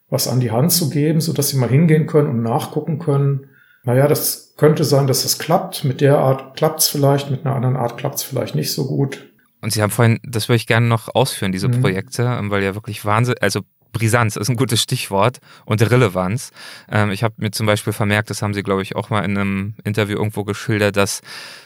was 0.08 0.26
an 0.26 0.40
die 0.40 0.52
Hand 0.52 0.72
zu 0.72 0.88
geben, 0.88 1.20
so 1.20 1.34
dass 1.34 1.50
sie 1.50 1.58
mal 1.58 1.68
hingehen 1.68 2.06
können 2.06 2.30
und 2.30 2.42
nachgucken 2.42 2.98
können. 2.98 3.50
Naja, 3.82 4.08
das 4.08 4.54
könnte 4.56 4.84
sein, 4.84 5.06
dass 5.06 5.24
das 5.24 5.38
klappt. 5.38 5.84
Mit 5.84 6.00
der 6.00 6.16
Art 6.16 6.56
klappt's 6.56 6.88
vielleicht, 6.88 7.30
mit 7.30 7.44
einer 7.44 7.54
anderen 7.54 7.76
Art 7.76 7.98
klappt's 7.98 8.22
vielleicht 8.22 8.54
nicht 8.54 8.72
so 8.72 8.86
gut. 8.86 9.34
Und 9.60 9.74
Sie 9.74 9.82
haben 9.82 9.90
vorhin, 9.90 10.18
das 10.22 10.48
würde 10.48 10.56
ich 10.56 10.66
gerne 10.66 10.86
noch 10.86 11.14
ausführen, 11.14 11.52
diese 11.52 11.68
mhm. 11.68 11.82
Projekte, 11.82 12.40
weil 12.44 12.62
ja 12.62 12.74
wirklich 12.74 13.04
Wahnsinn, 13.04 13.34
also 13.42 13.60
Brisanz 13.98 14.36
ist 14.36 14.48
ein 14.48 14.56
gutes 14.56 14.82
Stichwort 14.82 15.38
und 15.64 15.82
Relevanz. 15.82 16.50
Ähm, 16.90 17.10
ich 17.10 17.22
habe 17.22 17.34
mir 17.38 17.50
zum 17.50 17.66
Beispiel 17.66 17.92
vermerkt, 17.92 18.30
das 18.30 18.42
haben 18.42 18.54
Sie, 18.54 18.62
glaube 18.62 18.82
ich, 18.82 18.96
auch 18.96 19.10
mal 19.10 19.24
in 19.24 19.36
einem 19.36 19.74
Interview 19.84 20.16
irgendwo 20.16 20.44
geschildert, 20.44 20.96
dass, 20.96 21.22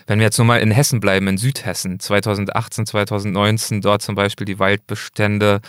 wenn 0.07 0.19
wir 0.19 0.27
jetzt 0.27 0.39
nur 0.39 0.47
mal 0.47 0.61
in 0.61 0.71
Hessen 0.71 1.01
bleiben, 1.01 1.29
in 1.29 1.39
Südhessen, 1.39 2.01
2018, 2.01 2.87
2019, 2.87 3.81
dort 3.81 4.03
zum 4.03 4.15
Beispiel 4.15 4.45
die 4.45 4.59
Waldbestände 4.59 5.61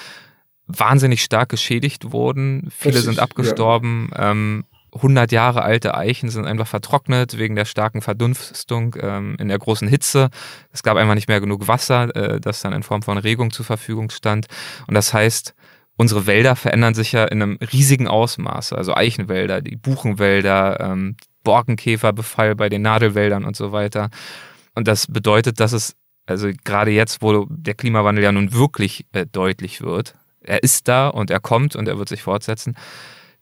wahnsinnig 0.68 1.24
stark 1.24 1.50
geschädigt 1.50 2.12
wurden. 2.12 2.70
Viele 2.76 2.96
Richtig, 2.96 3.06
sind 3.06 3.20
abgestorben. 3.20 4.10
Ja. 4.12 4.32
Ähm, 4.32 4.66
100 4.94 5.32
Jahre 5.32 5.62
alte 5.62 5.96
Eichen 5.96 6.30
sind 6.30 6.46
einfach 6.46 6.68
vertrocknet 6.68 7.38
wegen 7.38 7.56
der 7.56 7.64
starken 7.64 8.02
Verdunstung 8.02 8.96
ähm, 9.00 9.38
in 9.40 9.48
der 9.48 9.58
großen 9.58 9.88
Hitze. 9.88 10.30
Es 10.74 10.84
gab 10.84 10.98
einfach 10.98 11.16
nicht 11.16 11.30
mehr 11.30 11.40
genug 11.40 11.68
Wasser, 11.68 12.14
äh, 12.16 12.42
das 12.42 12.62
dann 12.62 12.74
in 12.74 12.84
Form 12.84 13.02
von 13.02 13.18
Regung 13.18 13.52
zur 13.52 13.66
Verfügung 13.66 14.10
stand. 14.10 14.48
Und 14.88 14.96
das 14.96 15.14
heißt, 15.14 15.54
unsere 16.02 16.26
Wälder 16.26 16.56
verändern 16.56 16.96
sich 16.96 17.12
ja 17.12 17.26
in 17.26 17.44
einem 17.44 17.60
riesigen 17.72 18.08
Ausmaß. 18.08 18.74
Also 18.74 18.96
Eichenwälder, 18.96 19.62
die 19.62 19.76
Buchenwälder, 19.76 20.80
ähm, 20.80 21.16
Borkenkäferbefall 21.44 22.56
bei 22.56 22.70
den 22.70 22.82
Nadelwäldern 22.82 23.46
und 23.46 23.56
so 23.56 23.72
weiter. 23.72 24.10
Und 24.74 24.88
das 24.88 25.06
bedeutet, 25.06 25.60
dass 25.60 25.74
es, 25.74 25.96
also 26.26 26.50
gerade 26.64 26.90
jetzt, 26.90 27.22
wo 27.22 27.46
der 27.50 27.76
Klimawandel 27.76 28.24
ja 28.24 28.32
nun 28.32 28.52
wirklich 28.52 29.06
äh, 29.12 29.28
deutlich 29.32 29.82
wird, 29.82 30.16
er 30.42 30.64
ist 30.64 30.88
da 30.88 31.08
und 31.08 31.30
er 31.30 31.40
kommt 31.40 31.76
und 31.76 31.88
er 31.88 32.00
wird 32.00 32.10
sich 32.10 32.24
fortsetzen, 32.24 32.76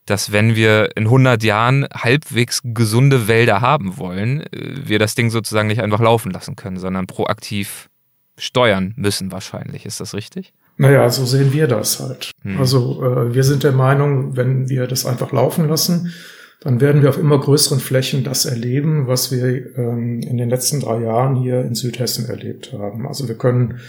dass 0.06 0.34
wenn 0.34 0.58
wir 0.58 0.98
in 0.98 1.06
100 1.06 1.42
Jahren 1.42 1.88
halbwegs 1.94 2.60
gesunde 2.66 3.30
Wälder 3.30 3.62
haben 3.62 3.96
wollen, 3.96 4.42
äh, 4.42 4.86
wir 4.86 5.00
das 5.00 5.16
Ding 5.16 5.30
sozusagen 5.30 5.70
nicht 5.70 5.82
einfach 5.82 6.02
laufen 6.02 6.32
lassen 6.34 6.58
können, 6.58 6.78
sondern 6.78 7.08
proaktiv 7.08 7.90
steuern 8.38 8.94
müssen 8.98 9.32
wahrscheinlich. 9.32 9.86
Ist 9.86 10.02
das 10.02 10.14
richtig? 10.14 10.52
Naja, 10.80 11.10
so 11.10 11.26
sehen 11.26 11.52
wir 11.52 11.68
das 11.68 12.00
halt. 12.00 12.32
Hm. 12.42 12.58
Also 12.58 13.04
äh, 13.04 13.36
wir 13.36 13.44
sind 13.44 13.64
der 13.64 13.74
Meinung, 13.74 14.38
wenn 14.38 14.70
wir 14.70 14.88
das 14.88 15.06
einfach 15.06 15.34
laufen 15.34 15.68
lassen, 15.68 16.14
dann 16.62 16.80
werden 16.80 17.02
wir 17.02 17.10
auf 17.10 17.18
immer 17.18 17.38
größeren 17.38 17.82
Flächen 17.82 18.24
das 18.24 18.46
erleben, 18.46 19.06
was 19.06 19.30
wir 19.30 19.78
ähm, 19.78 20.22
in 20.22 20.38
den 20.38 20.50
letzten 20.50 20.80
drei 20.80 21.02
Jahren 21.02 21.36
hier 21.36 21.66
in 21.66 21.76
Südhessen 21.76 22.30
erlebt 22.30 22.72
haben. 22.72 23.06
Also 23.08 23.28
wir 23.28 23.36
können 23.36 23.82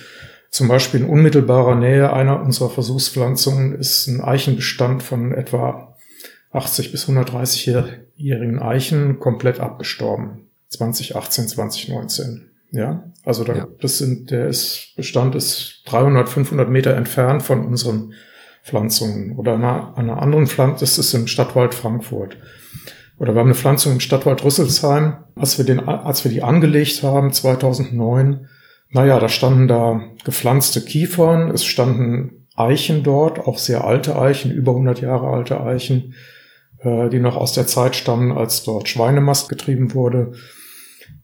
zum 0.50 0.66
Beispiel 0.66 1.00
in 1.00 1.08
unmittelbarer 1.08 1.76
Nähe 1.76 2.12
einer 2.12 2.42
unserer 2.42 2.70
Versuchspflanzungen 2.70 3.78
ist 3.78 4.08
ein 4.08 4.20
Eichenbestand 4.20 5.00
von 5.00 5.32
etwa 5.32 5.96
80 6.50 6.90
bis 6.90 7.08
130-jährigen 7.08 8.58
Eichen 8.58 9.20
komplett 9.20 9.60
abgestorben. 9.60 10.48
2018, 10.70 11.46
2019. 11.46 12.49
Ja, 12.72 13.04
also 13.24 13.44
da, 13.44 13.54
ja. 13.54 13.68
das 13.80 13.98
sind, 13.98 14.30
der 14.30 14.46
ist, 14.46 14.92
Bestand 14.96 15.34
ist 15.34 15.82
300, 15.86 16.28
500 16.28 16.68
Meter 16.68 16.94
entfernt 16.94 17.42
von 17.42 17.66
unseren 17.66 18.12
Pflanzungen. 18.62 19.36
Oder 19.36 19.54
einer, 19.54 19.96
einer 19.96 20.22
anderen 20.22 20.46
Pflanze, 20.46 20.80
das 20.80 20.98
ist 20.98 21.14
im 21.14 21.26
Stadtwald 21.26 21.74
Frankfurt. 21.74 22.36
Oder 23.18 23.34
wir 23.34 23.40
haben 23.40 23.48
eine 23.48 23.54
Pflanzung 23.54 23.92
im 23.92 24.00
Stadtwald 24.00 24.44
Rüsselsheim. 24.44 25.18
Als 25.34 25.58
wir 25.58 25.64
den, 25.64 25.80
als 25.80 26.24
wir 26.24 26.30
die 26.30 26.42
angelegt 26.42 27.02
haben, 27.02 27.32
2009, 27.32 28.48
naja, 28.90 29.18
da 29.18 29.28
standen 29.28 29.68
da 29.68 30.00
gepflanzte 30.24 30.82
Kiefern, 30.82 31.50
es 31.50 31.64
standen 31.64 32.46
Eichen 32.56 33.02
dort, 33.02 33.46
auch 33.46 33.58
sehr 33.58 33.84
alte 33.84 34.18
Eichen, 34.18 34.50
über 34.50 34.72
100 34.72 35.00
Jahre 35.00 35.28
alte 35.28 35.60
Eichen, 35.60 36.14
äh, 36.78 37.08
die 37.08 37.20
noch 37.20 37.36
aus 37.36 37.52
der 37.52 37.66
Zeit 37.66 37.94
stammen, 37.94 38.32
als 38.32 38.64
dort 38.64 38.88
Schweinemast 38.88 39.48
getrieben 39.48 39.94
wurde. 39.94 40.32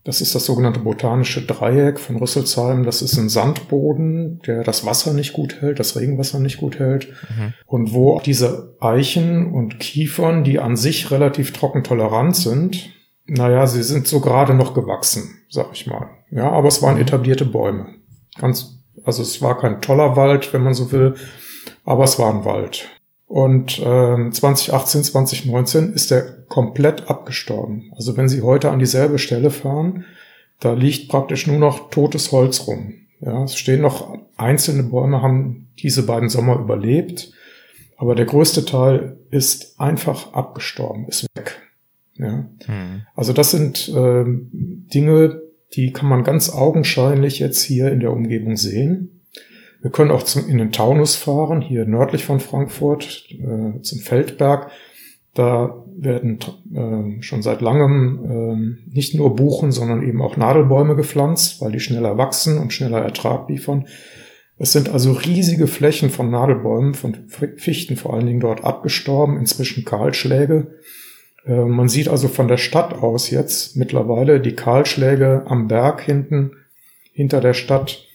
Das 0.06 0.20
ist 0.20 0.36
das 0.36 0.44
sogenannte 0.44 0.78
botanische 0.78 1.44
Dreieck 1.44 1.98
von 1.98 2.14
Rüsselsheim. 2.14 2.84
Das 2.84 3.02
ist 3.02 3.18
ein 3.18 3.28
Sandboden, 3.28 4.40
der 4.46 4.62
das 4.62 4.86
Wasser 4.86 5.12
nicht 5.12 5.32
gut 5.32 5.60
hält, 5.60 5.80
das 5.80 5.96
Regenwasser 5.96 6.38
nicht 6.38 6.58
gut 6.58 6.78
hält. 6.78 7.08
Mhm. 7.08 7.54
Und 7.66 7.92
wo 7.92 8.20
diese 8.25 8.76
Eichen 8.78 9.52
und 9.52 9.80
Kiefern, 9.80 10.44
die 10.44 10.60
an 10.60 10.76
sich 10.76 11.10
relativ 11.10 11.52
trockentolerant 11.52 12.36
sind, 12.36 12.90
naja, 13.26 13.66
sie 13.66 13.82
sind 13.82 14.06
so 14.06 14.20
gerade 14.20 14.54
noch 14.54 14.75
gewachsen, 14.75 15.40
sag 15.48 15.70
ich 15.72 15.88
mal. 15.88 16.06
Ja, 16.30 16.52
aber 16.52 16.68
es 16.68 16.82
waren 16.82 16.98
etablierte 16.98 17.44
Bäume. 17.44 17.88
Ganz, 18.38 18.78
also 19.02 19.22
es 19.22 19.42
war 19.42 19.58
kein 19.58 19.80
toller 19.80 20.14
Wald, 20.14 20.52
wenn 20.52 20.62
man 20.62 20.75
so 20.75 20.92
will, 20.92 21.16
aber 21.84 22.04
es 22.04 22.16
war 22.16 22.32
ein 22.32 22.44
Wald. 22.44 22.88
Und 23.26 23.80
äh, 23.80 24.30
2018, 24.30 25.04
2019 25.04 25.92
ist 25.92 26.12
er 26.12 26.23
komplett 26.49 27.11
abgestorben. 27.11 27.92
Also 27.97 28.16
wenn 28.16 28.28
Sie 28.28 28.42
heute 28.42 28.71
an 28.71 28.78
dieselbe 28.78 29.18
Stelle 29.18 29.50
fahren, 29.50 30.04
da 30.61 30.73
liegt 30.73 31.09
praktisch 31.09 31.47
nur 31.47 31.59
noch 31.59 31.90
totes 31.90 32.33
Holz 32.33 32.66
rum. 32.66 32.95
Ja, 33.21 33.45
es 33.45 33.56
stehen 33.56 33.80
noch 33.80 34.16
einzelne 34.37 34.85
Bäume, 34.85 35.23
haben 35.23 35.68
diese 35.78 36.04
beiden 36.04 36.28
Sommer 36.28 36.59
überlebt, 36.59 37.33
aber 37.97 38.14
der 38.14 38.26
größte 38.26 38.64
Teil 38.64 39.18
ist 39.30 39.80
einfach 39.80 40.33
abgestorben, 40.33 41.09
ist 41.09 41.26
weg. 41.35 41.62
Ja. 42.14 42.47
Hm. 42.66 43.02
Also 43.14 43.33
das 43.33 43.50
sind 43.50 43.88
äh, 43.88 44.25
Dinge, 44.26 45.40
die 45.75 45.92
kann 45.92 46.09
man 46.09 46.25
ganz 46.25 46.50
augenscheinlich 46.50 47.38
jetzt 47.38 47.62
hier 47.62 47.90
in 47.90 48.00
der 48.00 48.12
Umgebung 48.12 48.56
sehen. 48.56 49.15
Wir 49.83 49.90
können 49.90 50.11
auch 50.11 50.23
zum, 50.23 50.49
in 50.49 50.59
den 50.59 50.73
Taunus 50.73 51.16
fahren, 51.16 51.61
hier 51.61 51.85
nördlich 51.85 52.25
von 52.25 52.40
Frankfurt, 52.40 53.26
äh, 53.30 53.80
zum 53.83 53.99
Feldberg. 54.00 54.71
Da 55.35 55.85
werden 55.97 56.38
äh, 56.75 57.23
schon 57.23 57.42
seit 57.42 57.61
langem 57.61 58.78
äh, 58.88 58.95
nicht 58.95 59.14
nur 59.14 59.37
Buchen, 59.37 59.71
sondern 59.71 60.02
eben 60.02 60.23
auch 60.23 60.37
Nadelbäume 60.37 60.97
gepflanzt, 60.97 61.61
weil 61.61 61.73
die 61.73 61.80
schneller 61.80 62.16
wachsen 62.16 62.59
und 62.59 62.73
schneller 62.73 63.02
Ertrag 63.02 63.49
liefern. 63.49 63.87
Es 64.59 64.73
sind 64.73 64.88
also 64.88 65.12
riesige 65.12 65.66
Flächen 65.66 66.09
von 66.09 66.30
Nadelbäumen, 66.30 66.95
von 66.95 67.28
Fichten 67.28 67.97
vor 67.97 68.14
allen 68.14 68.26
Dingen 68.26 68.40
dort 68.40 68.64
abgestorben, 68.64 69.38
inzwischen 69.38 69.85
Kahlschläge. 69.85 70.68
Äh, 71.47 71.64
man 71.64 71.88
sieht 71.88 72.09
also 72.09 72.28
von 72.28 72.49
der 72.49 72.56
Stadt 72.56 72.95
aus 72.95 73.30
jetzt 73.30 73.76
mittlerweile 73.76 74.40
die 74.40 74.54
Kahlschläge 74.54 75.45
am 75.47 75.68
Berg 75.68 76.00
hinten, 76.00 76.52
hinter 77.12 77.40
der 77.40 77.54
Stadt 77.54 78.05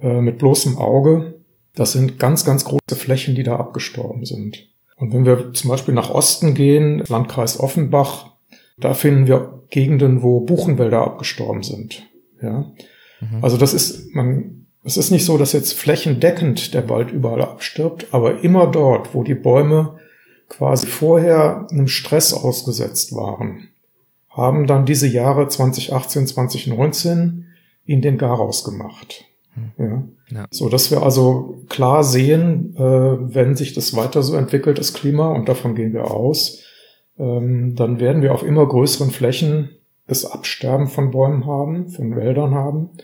äh, 0.00 0.20
mit 0.20 0.38
bloßem 0.38 0.78
Auge. 0.78 1.40
Das 1.74 1.92
sind 1.92 2.18
ganz, 2.18 2.44
ganz 2.44 2.64
große 2.64 2.96
Flächen, 2.96 3.34
die 3.34 3.42
da 3.42 3.56
abgestorben 3.56 4.24
sind. 4.24 4.68
Und 4.96 5.14
wenn 5.14 5.24
wir 5.24 5.52
zum 5.52 5.70
Beispiel 5.70 5.94
nach 5.94 6.10
Osten 6.10 6.54
gehen, 6.54 7.02
Landkreis 7.08 7.58
Offenbach, 7.58 8.32
da 8.78 8.94
finden 8.94 9.26
wir 9.26 9.62
Gegenden, 9.70 10.22
wo 10.22 10.40
Buchenwälder 10.40 11.00
abgestorben 11.02 11.62
sind. 11.62 12.06
Ja. 12.42 12.72
Mhm. 13.20 13.42
Also 13.42 13.56
das 13.56 13.72
ist, 13.72 14.14
man, 14.14 14.66
es 14.84 14.96
ist 14.96 15.10
nicht 15.10 15.24
so, 15.24 15.38
dass 15.38 15.52
jetzt 15.52 15.74
flächendeckend 15.74 16.74
der 16.74 16.88
Wald 16.88 17.12
überall 17.12 17.42
abstirbt, 17.42 18.08
aber 18.12 18.42
immer 18.42 18.66
dort, 18.66 19.14
wo 19.14 19.22
die 19.22 19.34
Bäume 19.34 19.98
quasi 20.48 20.86
vorher 20.86 21.66
einem 21.70 21.88
Stress 21.88 22.34
ausgesetzt 22.34 23.14
waren, 23.14 23.68
haben 24.28 24.66
dann 24.66 24.86
diese 24.86 25.06
Jahre 25.06 25.48
2018, 25.48 26.26
2019 26.26 27.46
in 27.84 28.02
den 28.02 28.18
Garaus 28.18 28.64
gemacht. 28.64 29.24
Ja. 29.78 30.02
ja. 30.30 30.46
So 30.50 30.68
dass 30.68 30.90
wir 30.90 31.02
also 31.02 31.62
klar 31.68 32.04
sehen, 32.04 32.74
äh, 32.76 32.80
wenn 32.80 33.56
sich 33.56 33.74
das 33.74 33.96
weiter 33.96 34.22
so 34.22 34.36
entwickelt, 34.36 34.78
das 34.78 34.94
Klima, 34.94 35.28
und 35.28 35.48
davon 35.48 35.74
gehen 35.74 35.92
wir 35.92 36.10
aus, 36.10 36.62
ähm, 37.18 37.74
dann 37.76 38.00
werden 38.00 38.22
wir 38.22 38.34
auf 38.34 38.42
immer 38.42 38.66
größeren 38.66 39.10
Flächen 39.10 39.70
das 40.06 40.24
Absterben 40.24 40.88
von 40.88 41.10
Bäumen 41.10 41.46
haben, 41.46 41.88
von 41.88 42.16
Wäldern 42.16 42.54
haben. 42.54 42.86
Und 42.86 42.98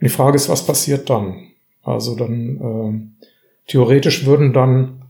die 0.00 0.08
Frage 0.08 0.36
ist, 0.36 0.48
was 0.48 0.66
passiert 0.66 1.10
dann? 1.10 1.48
Also 1.82 2.14
dann 2.14 3.12
äh, 3.16 3.26
theoretisch 3.66 4.26
würden 4.26 4.52
dann 4.52 5.02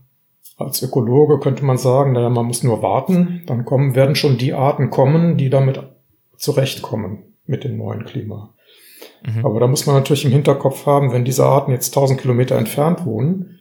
als 0.57 0.81
Ökologe 0.81 1.39
könnte 1.39 1.65
man 1.65 1.77
sagen, 1.77 2.13
naja, 2.13 2.29
man 2.29 2.45
muss 2.45 2.63
nur 2.63 2.81
warten, 2.81 3.43
dann 3.47 3.65
kommen, 3.65 3.95
werden 3.95 4.15
schon 4.15 4.37
die 4.37 4.53
Arten 4.53 4.89
kommen, 4.89 5.37
die 5.37 5.49
damit 5.49 5.81
zurechtkommen 6.37 7.23
mit 7.45 7.63
dem 7.63 7.77
neuen 7.77 8.05
Klima. 8.05 8.52
Mhm. 9.25 9.45
Aber 9.45 9.59
da 9.59 9.67
muss 9.67 9.85
man 9.85 9.95
natürlich 9.95 10.25
im 10.25 10.31
Hinterkopf 10.31 10.85
haben, 10.85 11.11
wenn 11.11 11.25
diese 11.25 11.45
Arten 11.45 11.71
jetzt 11.71 11.95
1000 11.95 12.19
Kilometer 12.19 12.57
entfernt 12.57 13.05
wohnen, 13.05 13.59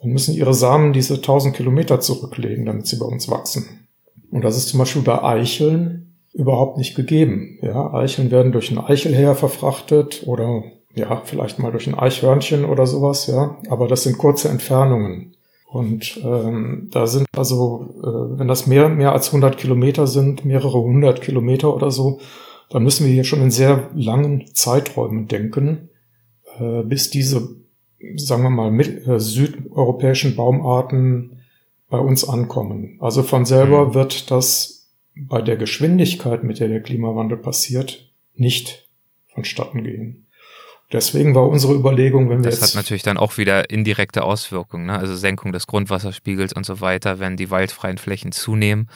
dann 0.00 0.10
müssen 0.10 0.34
ihre 0.34 0.54
Samen 0.54 0.92
diese 0.92 1.14
1000 1.14 1.56
Kilometer 1.56 2.00
zurücklegen, 2.00 2.66
damit 2.66 2.86
sie 2.86 2.96
bei 2.96 3.06
uns 3.06 3.30
wachsen. 3.30 3.88
Und 4.30 4.42
das 4.42 4.56
ist 4.56 4.68
zum 4.68 4.78
Beispiel 4.78 5.02
bei 5.02 5.22
Eicheln 5.22 6.16
überhaupt 6.32 6.76
nicht 6.76 6.94
gegeben. 6.96 7.58
Ja, 7.62 7.94
Eicheln 7.94 8.30
werden 8.30 8.52
durch 8.52 8.70
ein 8.70 8.78
Eichelheer 8.78 9.34
verfrachtet 9.34 10.24
oder 10.26 10.64
ja, 10.94 11.22
vielleicht 11.24 11.58
mal 11.58 11.72
durch 11.72 11.86
ein 11.86 11.98
Eichhörnchen 11.98 12.64
oder 12.64 12.86
sowas, 12.86 13.26
ja. 13.26 13.56
Aber 13.68 13.88
das 13.88 14.02
sind 14.02 14.18
kurze 14.18 14.48
Entfernungen. 14.48 15.34
Und 15.68 16.20
ähm, 16.22 16.88
da 16.92 17.06
sind 17.06 17.26
also, 17.36 17.88
äh, 18.00 18.38
wenn 18.38 18.46
das 18.46 18.66
mehr, 18.68 18.88
mehr 18.88 19.12
als 19.12 19.28
100 19.28 19.56
Kilometer 19.56 20.06
sind, 20.06 20.44
mehrere 20.44 20.80
hundert 20.80 21.20
Kilometer 21.20 21.74
oder 21.74 21.90
so, 21.90 22.20
da 22.74 22.80
müssen 22.80 23.06
wir 23.06 23.12
hier 23.12 23.22
schon 23.22 23.40
in 23.40 23.52
sehr 23.52 23.88
langen 23.94 24.52
Zeiträumen 24.52 25.28
denken, 25.28 25.90
äh, 26.58 26.82
bis 26.82 27.08
diese, 27.08 27.54
sagen 28.16 28.42
wir 28.42 28.50
mal, 28.50 28.72
mit, 28.72 29.06
äh, 29.06 29.20
südeuropäischen 29.20 30.34
Baumarten 30.34 31.44
bei 31.88 31.98
uns 31.98 32.28
ankommen. 32.28 32.96
Also 32.98 33.22
von 33.22 33.44
selber 33.44 33.86
mhm. 33.86 33.94
wird 33.94 34.32
das 34.32 34.90
bei 35.14 35.40
der 35.40 35.56
Geschwindigkeit, 35.56 36.42
mit 36.42 36.58
der 36.58 36.66
der 36.66 36.82
Klimawandel 36.82 37.38
passiert, 37.38 38.12
nicht 38.34 38.88
vonstatten 39.32 39.84
gehen. 39.84 40.26
Deswegen 40.92 41.36
war 41.36 41.48
unsere 41.48 41.74
Überlegung, 41.74 42.28
wenn 42.28 42.42
wir 42.42 42.50
das 42.50 42.60
hat 42.60 42.74
natürlich 42.74 43.04
dann 43.04 43.18
auch 43.18 43.38
wieder 43.38 43.70
indirekte 43.70 44.24
Auswirkungen, 44.24 44.86
ne? 44.86 44.98
also 44.98 45.14
Senkung 45.14 45.52
des 45.52 45.68
Grundwasserspiegels 45.68 46.52
und 46.52 46.66
so 46.66 46.80
weiter, 46.80 47.20
wenn 47.20 47.36
die 47.36 47.50
waldfreien 47.50 47.98
Flächen 47.98 48.32
zunehmen 48.32 48.88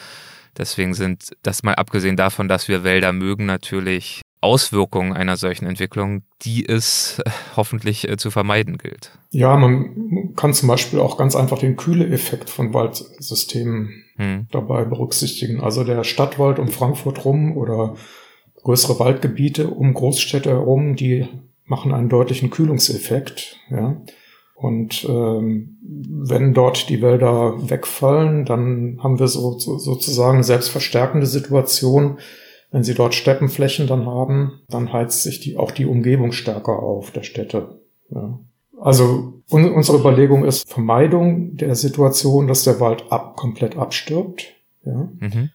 Deswegen 0.59 0.95
sind 0.95 1.31
das 1.43 1.63
mal 1.63 1.75
abgesehen 1.75 2.17
davon, 2.17 2.49
dass 2.49 2.69
wir 2.69 2.85
Wälder 2.85 3.13
mögen, 3.13 3.47
natürlich 3.47 4.23
Auswirkungen 4.41 5.15
einer 5.15 5.37
solchen 5.37 5.67
Entwicklung, 5.67 6.23
die 6.43 6.69
es 6.69 7.21
äh, 7.25 7.31
hoffentlich 7.57 8.09
äh, 8.09 8.17
zu 8.17 8.31
vermeiden 8.31 8.79
gilt. 8.79 9.19
Ja, 9.31 9.57
man 9.57 10.35
kann 10.37 10.55
zum 10.55 10.69
Beispiel 10.69 11.01
auch 11.01 11.19
ganz 11.19 11.35
einfach 11.35 11.59
den 11.59 11.77
Kühle-Effekt 11.77 12.49
von 12.49 12.73
Waldsystemen 12.73 14.05
hm. 14.17 14.47
dabei 14.53 14.85
berücksichtigen. 14.85 15.61
Also 15.61 15.83
der 15.83 16.05
Stadtwald 16.05 16.59
um 16.59 16.69
Frankfurt 16.69 17.25
rum 17.25 17.57
oder 17.57 17.97
größere 18.63 18.99
Waldgebiete 19.01 19.69
um 19.69 19.93
Großstädte 19.95 20.51
herum, 20.51 20.95
die 20.95 21.27
machen 21.65 21.93
einen 21.93 22.09
deutlichen 22.09 22.51
Kühlungseffekt. 22.51 23.59
Ja. 23.71 24.01
Und 24.61 25.07
ähm, 25.09 25.79
wenn 25.83 26.53
dort 26.53 26.89
die 26.89 27.01
Wälder 27.01 27.71
wegfallen, 27.71 28.45
dann 28.45 28.99
haben 29.01 29.21
wir 29.21 29.29
so, 29.29 29.57
so, 29.57 29.79
sozusagen 29.79 30.39
eine 30.39 30.45
selbstverstärkende 30.45 31.27
Situation. 31.27 32.19
Wenn 32.73 32.83
sie 32.83 32.95
dort 32.95 33.15
Steppenflächen 33.15 33.87
dann 33.87 34.05
haben, 34.07 34.61
dann 34.69 34.93
heizt 34.93 35.23
sich 35.23 35.39
die, 35.39 35.57
auch 35.57 35.71
die 35.71 35.87
Umgebung 35.87 36.33
stärker 36.33 36.83
auf 36.83 37.13
der 37.13 37.23
Städte. 37.23 37.79
Ja. 38.11 38.41
Also 38.81 39.35
un 39.49 39.73
unsere 39.73 39.99
Überlegung 39.99 40.45
ist 40.45 40.69
Vermeidung 40.69 41.57
der 41.57 41.77
Situation, 41.77 42.49
dass 42.49 42.65
der 42.65 42.81
Wald 42.81 43.05
ab, 43.11 43.37
komplett 43.37 43.77
abstirbt. 43.77 44.55
Ja. 44.85 45.09
Mhm. 45.21 45.51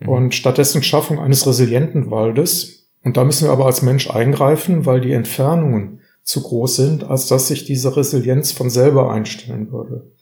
Mhm. 0.00 0.08
Und 0.08 0.34
stattdessen 0.34 0.82
Schaffung 0.82 1.20
eines 1.20 1.46
resilienten 1.46 2.10
Waldes. 2.10 2.88
Und 3.04 3.16
da 3.16 3.22
müssen 3.22 3.46
wir 3.46 3.52
aber 3.52 3.66
als 3.66 3.82
Mensch 3.82 4.10
eingreifen, 4.10 4.84
weil 4.84 5.00
die 5.00 5.12
Entfernungen 5.12 5.97
zu 6.28 6.42
groß 6.42 6.76
sind, 6.76 7.04
als 7.04 7.26
dass 7.26 7.48
sich 7.48 7.64
diese 7.64 7.96
Resilienz 7.96 8.52
von 8.52 8.68
selber 8.68 9.10
einstellen 9.10 9.72
würde. 9.72 10.12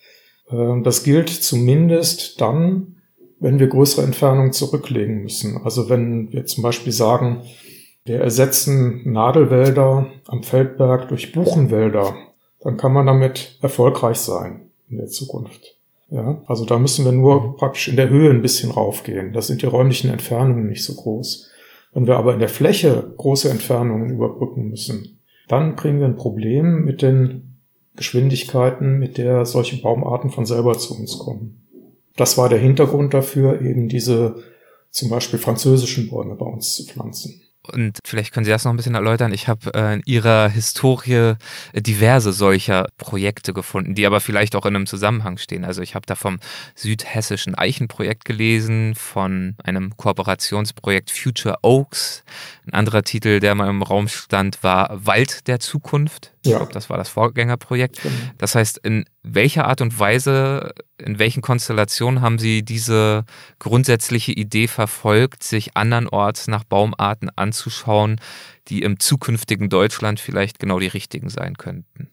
Ähm, 0.49 0.85
das 0.85 1.03
gilt 1.03 1.29
zumindest 1.29 2.41
dann, 2.41 2.99
wenn 3.41 3.59
wir 3.59 3.67
größere 3.67 4.05
Entfernungen 4.05 4.53
zurücklegen 4.53 5.25
müssen. 5.25 5.61
Also 5.65 5.89
wenn 5.89 6.33
wir 6.33 6.47
zum 6.47 6.63
Beispiel 6.63 6.93
sagen, 6.93 7.43
wir 8.05 8.21
ersetzen 8.21 9.03
Nadelwälder 9.11 10.07
am 10.27 10.45
Feldberg 10.45 11.09
durch 11.09 11.33
Buchenwälder, 11.33 12.15
dann 12.61 12.77
kann 12.77 12.93
man 12.93 13.07
damit 13.07 13.59
erfolgreich 13.61 14.19
sein 14.19 14.71
in 14.89 14.99
der 14.99 15.09
Zukunft. 15.09 15.77
Ja, 16.09 16.41
also 16.47 16.65
da 16.65 16.79
müssen 16.79 17.05
wir 17.05 17.11
nur 17.11 17.57
praktisch 17.57 17.89
in 17.89 17.97
der 17.97 18.11
Höhe 18.11 18.31
ein 18.31 18.43
bisschen 18.43 18.71
raufgehen. 18.71 19.33
Da 19.33 19.43
sind 19.43 19.61
die 19.61 19.67
räumlichen 19.67 20.09
Entfernungen 20.09 20.69
nicht 20.69 20.85
so 20.85 20.95
groß. 20.95 21.51
Wenn 21.95 22.07
wir 22.07 22.17
aber 22.17 22.33
in 22.33 22.39
der 22.39 22.49
Fläche 22.49 23.13
große 23.17 23.51
Entfernungen 23.51 24.11
überbrücken 24.11 24.69
müssen, 24.69 25.17
dann 25.49 25.77
kriegen 25.77 26.01
wir 26.01 26.07
ein 26.07 26.17
Problem 26.17 26.85
mit 26.85 27.03
den 27.03 27.59
Geschwindigkeiten, 27.95 28.99
mit 28.99 29.19
der 29.19 29.47
solche 29.47 29.81
Baumarten 29.81 30.31
von 30.31 30.45
selber 30.45 30.77
zu 30.79 30.95
uns 30.99 31.19
kommen. 31.19 31.67
Das 32.17 32.39
war 32.39 32.49
der 32.49 32.59
Hintergrund 32.59 33.15
dafür, 33.15 33.61
eben 33.61 33.89
diese 33.89 34.43
zum 34.91 35.11
Beispiel 35.11 35.39
französischen 35.39 36.09
Bäume 36.09 36.35
bei 36.35 36.47
uns 36.47 36.75
zu 36.75 36.87
pflanzen. 36.87 37.43
Und 37.73 37.99
vielleicht 38.05 38.33
können 38.33 38.45
Sie 38.45 38.51
das 38.51 38.65
noch 38.65 38.73
ein 38.73 38.77
bisschen 38.77 38.95
erläutern. 38.95 39.33
Ich 39.33 39.49
habe 39.49 39.73
äh, 39.75 39.95
in 39.95 40.03
Ihrer 40.05 40.49
Historie 40.49 41.35
äh, 41.73 41.83
diverse 41.83 42.33
solcher 42.33 42.87
Projekte 42.97 43.53
gefunden, 43.53 43.95
die 43.95 44.07
aber 44.07 44.21
vielleicht 44.21 44.55
auch 44.57 44.67
in 44.67 44.77
einem 44.77 44.87
Zusammenhang 44.87 45.39
stehen. 45.39 45.65
Also 45.65 45.83
ich 45.83 45.95
habe 45.95 46.07
da 46.07 46.15
vom 46.15 46.39
südhessischen 46.75 47.55
Eichenprojekt 47.55 48.25
gelesen, 48.25 48.95
von 48.95 49.57
einem 49.63 49.97
Kooperationsprojekt 49.97 51.11
Future 51.11 51.59
Oaks. 51.63 52.25
Ein 52.67 52.75
anderer 52.75 53.03
Titel, 53.03 53.41
der 53.41 53.55
mal 53.55 53.69
im 53.69 53.83
Raum 53.83 54.09
stand, 54.09 54.63
war 54.63 55.07
Wald 55.07 55.47
der 55.49 55.61
Zukunft. 55.61 56.33
Ich 56.47 56.53
ja. 56.53 56.59
glaube, 56.59 56.73
das 56.73 56.89
war 56.89 56.97
das 56.97 57.09
Vorgängerprojekt. 57.09 58.03
Genau. 58.03 58.15
Das 58.39 58.55
heißt, 58.55 58.79
in 58.79 59.05
welcher 59.23 59.67
Art 59.67 59.81
und 59.81 59.99
Weise, 59.99 60.73
in 60.99 61.19
welchen 61.19 61.43
Konstellationen 61.43 62.21
haben 62.21 62.39
Sie 62.39 62.63
diese 62.63 63.25
grundsätzliche 63.59 64.33
Idee 64.33 64.69
verfolgt, 64.69 65.43
sich 65.43 65.77
andernorts 65.77 66.47
nach 66.47 66.65
Baumarten 66.65 67.31
anzuschauen, 67.35 68.21
die 68.69 68.83
im 68.83 69.01
zukünftigen 69.01 69.69
Deutschland 69.69 70.21
vielleicht 70.21 70.59
genau 70.59 70.79
die 70.79 70.87
richtigen 70.87 71.29
sein 71.29 71.57
könnten? 71.57 72.09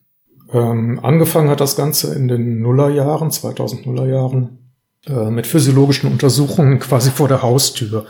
Ähm, 0.52 1.00
angefangen 1.02 1.50
hat 1.50 1.62
das 1.62 1.76
Ganze 1.76 2.14
in 2.16 2.28
den 2.28 2.62
Nullerjahren, 2.62 3.30
2000er 3.30 4.08
Jahren, 4.08 4.60
äh, 5.08 5.30
mit 5.30 5.48
physiologischen 5.48 6.12
Untersuchungen 6.12 6.80
quasi 6.80 7.12
vor 7.12 7.28
der 7.28 7.42
Haustür. 7.42 8.06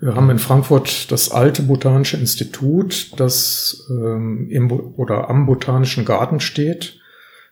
Wir 0.00 0.14
haben 0.14 0.30
in 0.30 0.38
Frankfurt 0.38 1.10
das 1.10 1.30
alte 1.30 1.62
Botanische 1.62 2.16
Institut, 2.16 3.12
das 3.16 3.84
ähm, 3.90 4.48
im 4.48 4.70
oder 4.70 5.28
am 5.28 5.46
Botanischen 5.46 6.04
Garten 6.04 6.38
steht, 6.38 7.00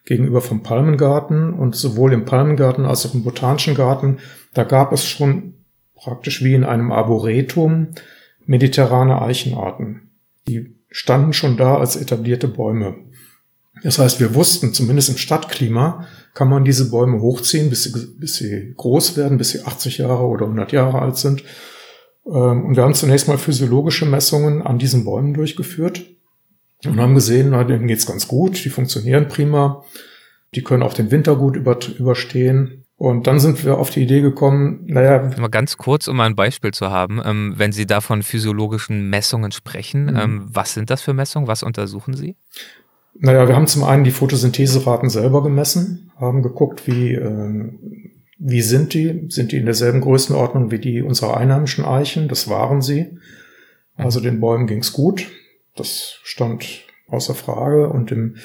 gegenüber 0.04 0.40
vom 0.40 0.62
Palmengarten. 0.62 1.52
Und 1.54 1.74
sowohl 1.74 2.12
im 2.12 2.24
Palmengarten 2.24 2.84
als 2.84 3.04
auch 3.04 3.14
im 3.14 3.24
Botanischen 3.24 3.74
Garten, 3.74 4.18
da 4.54 4.62
gab 4.62 4.92
es 4.92 5.04
schon 5.04 5.54
praktisch 5.96 6.44
wie 6.44 6.54
in 6.54 6.64
einem 6.64 6.92
Arboretum 6.92 7.88
mediterrane 8.44 9.20
Eichenarten. 9.20 10.10
Die 10.46 10.76
standen 10.88 11.32
schon 11.32 11.56
da 11.56 11.78
als 11.78 11.96
etablierte 11.96 12.46
Bäume. 12.46 12.94
Das 13.82 13.98
heißt, 13.98 14.20
wir 14.20 14.34
wussten, 14.36 14.72
zumindest 14.72 15.08
im 15.08 15.16
Stadtklima, 15.16 16.06
kann 16.32 16.48
man 16.48 16.64
diese 16.64 16.90
Bäume 16.90 17.20
hochziehen, 17.20 17.70
bis 17.70 17.82
sie, 17.82 18.06
bis 18.18 18.36
sie 18.36 18.72
groß 18.76 19.16
werden, 19.16 19.36
bis 19.36 19.50
sie 19.50 19.62
80 19.62 19.98
Jahre 19.98 20.24
oder 20.26 20.44
100 20.44 20.70
Jahre 20.70 21.00
alt 21.02 21.16
sind 21.16 21.42
und 22.26 22.76
wir 22.76 22.82
haben 22.82 22.94
zunächst 22.94 23.28
mal 23.28 23.38
physiologische 23.38 24.04
Messungen 24.04 24.62
an 24.62 24.78
diesen 24.78 25.04
Bäumen 25.04 25.32
durchgeführt 25.32 26.04
und 26.84 27.00
haben 27.00 27.14
gesehen, 27.14 27.50
na, 27.50 27.62
denen 27.62 27.86
geht's 27.86 28.06
ganz 28.06 28.26
gut, 28.26 28.64
die 28.64 28.68
funktionieren 28.68 29.28
prima, 29.28 29.84
die 30.54 30.62
können 30.62 30.82
auch 30.82 30.92
den 30.92 31.12
Winter 31.12 31.36
gut 31.36 31.56
über, 31.56 31.78
überstehen. 31.98 32.84
Und 32.98 33.26
dann 33.26 33.38
sind 33.38 33.64
wir 33.64 33.76
auf 33.76 33.90
die 33.90 34.02
Idee 34.02 34.22
gekommen, 34.22 34.80
naja. 34.86 35.30
Mal 35.38 35.48
ganz 35.48 35.76
kurz, 35.76 36.08
um 36.08 36.18
ein 36.18 36.34
Beispiel 36.34 36.72
zu 36.72 36.90
haben, 36.90 37.20
ähm, 37.24 37.54
wenn 37.56 37.70
Sie 37.70 37.86
da 37.86 38.00
von 38.00 38.22
physiologischen 38.22 39.10
Messungen 39.10 39.52
sprechen, 39.52 40.06
mhm. 40.06 40.16
ähm, 40.16 40.46
was 40.50 40.74
sind 40.74 40.88
das 40.90 41.02
für 41.02 41.12
Messungen? 41.12 41.46
Was 41.46 41.62
untersuchen 41.62 42.14
Sie? 42.14 42.36
Naja, 43.18 43.46
wir 43.46 43.54
haben 43.54 43.66
zum 43.66 43.84
einen 43.84 44.02
die 44.02 44.10
Photosyntheseraten 44.10 45.10
selber 45.10 45.42
gemessen, 45.42 46.10
haben 46.18 46.42
geguckt, 46.42 46.86
wie 46.86 47.12
äh, 47.12 47.70
wie 48.38 48.60
sind 48.60 48.94
die? 48.94 49.26
Sind 49.28 49.52
die 49.52 49.56
in 49.56 49.64
derselben 49.64 50.00
Größenordnung 50.00 50.70
wie 50.70 50.78
die 50.78 51.02
unserer 51.02 51.36
einheimischen 51.36 51.84
Eichen? 51.84 52.28
Das 52.28 52.48
waren 52.48 52.82
sie. 52.82 53.18
Also 53.94 54.20
den 54.20 54.40
Bäumen 54.40 54.66
ging's 54.66 54.92
gut. 54.92 55.26
Das 55.74 56.18
stand 56.22 56.84
außer 57.08 57.34
Frage. 57.34 57.88
Und 57.88 58.12
im 58.12 58.36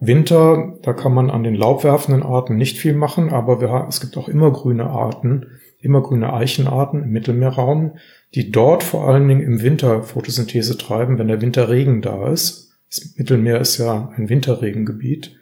Winter, 0.00 0.78
da 0.82 0.92
kann 0.92 1.12
man 1.12 1.30
an 1.30 1.42
den 1.42 1.54
laubwerfenden 1.54 2.22
Arten 2.22 2.56
nicht 2.56 2.78
viel 2.78 2.94
machen, 2.94 3.30
aber 3.30 3.60
wir, 3.60 3.86
es 3.88 4.00
gibt 4.00 4.16
auch 4.16 4.28
immer 4.28 4.52
grüne 4.52 4.86
Arten, 4.86 5.46
immer 5.80 6.02
grüne 6.02 6.32
Eichenarten 6.32 7.02
im 7.02 7.10
Mittelmeerraum, 7.10 7.96
die 8.34 8.50
dort 8.50 8.82
vor 8.82 9.08
allen 9.08 9.26
Dingen 9.26 9.42
im 9.42 9.62
Winter 9.62 10.02
Photosynthese 10.02 10.76
treiben, 10.76 11.18
wenn 11.18 11.28
der 11.28 11.40
Winterregen 11.40 12.02
da 12.02 12.28
ist. 12.28 12.72
Das 12.90 13.14
Mittelmeer 13.16 13.60
ist 13.60 13.78
ja 13.78 14.12
ein 14.16 14.28
Winterregengebiet. 14.28 15.36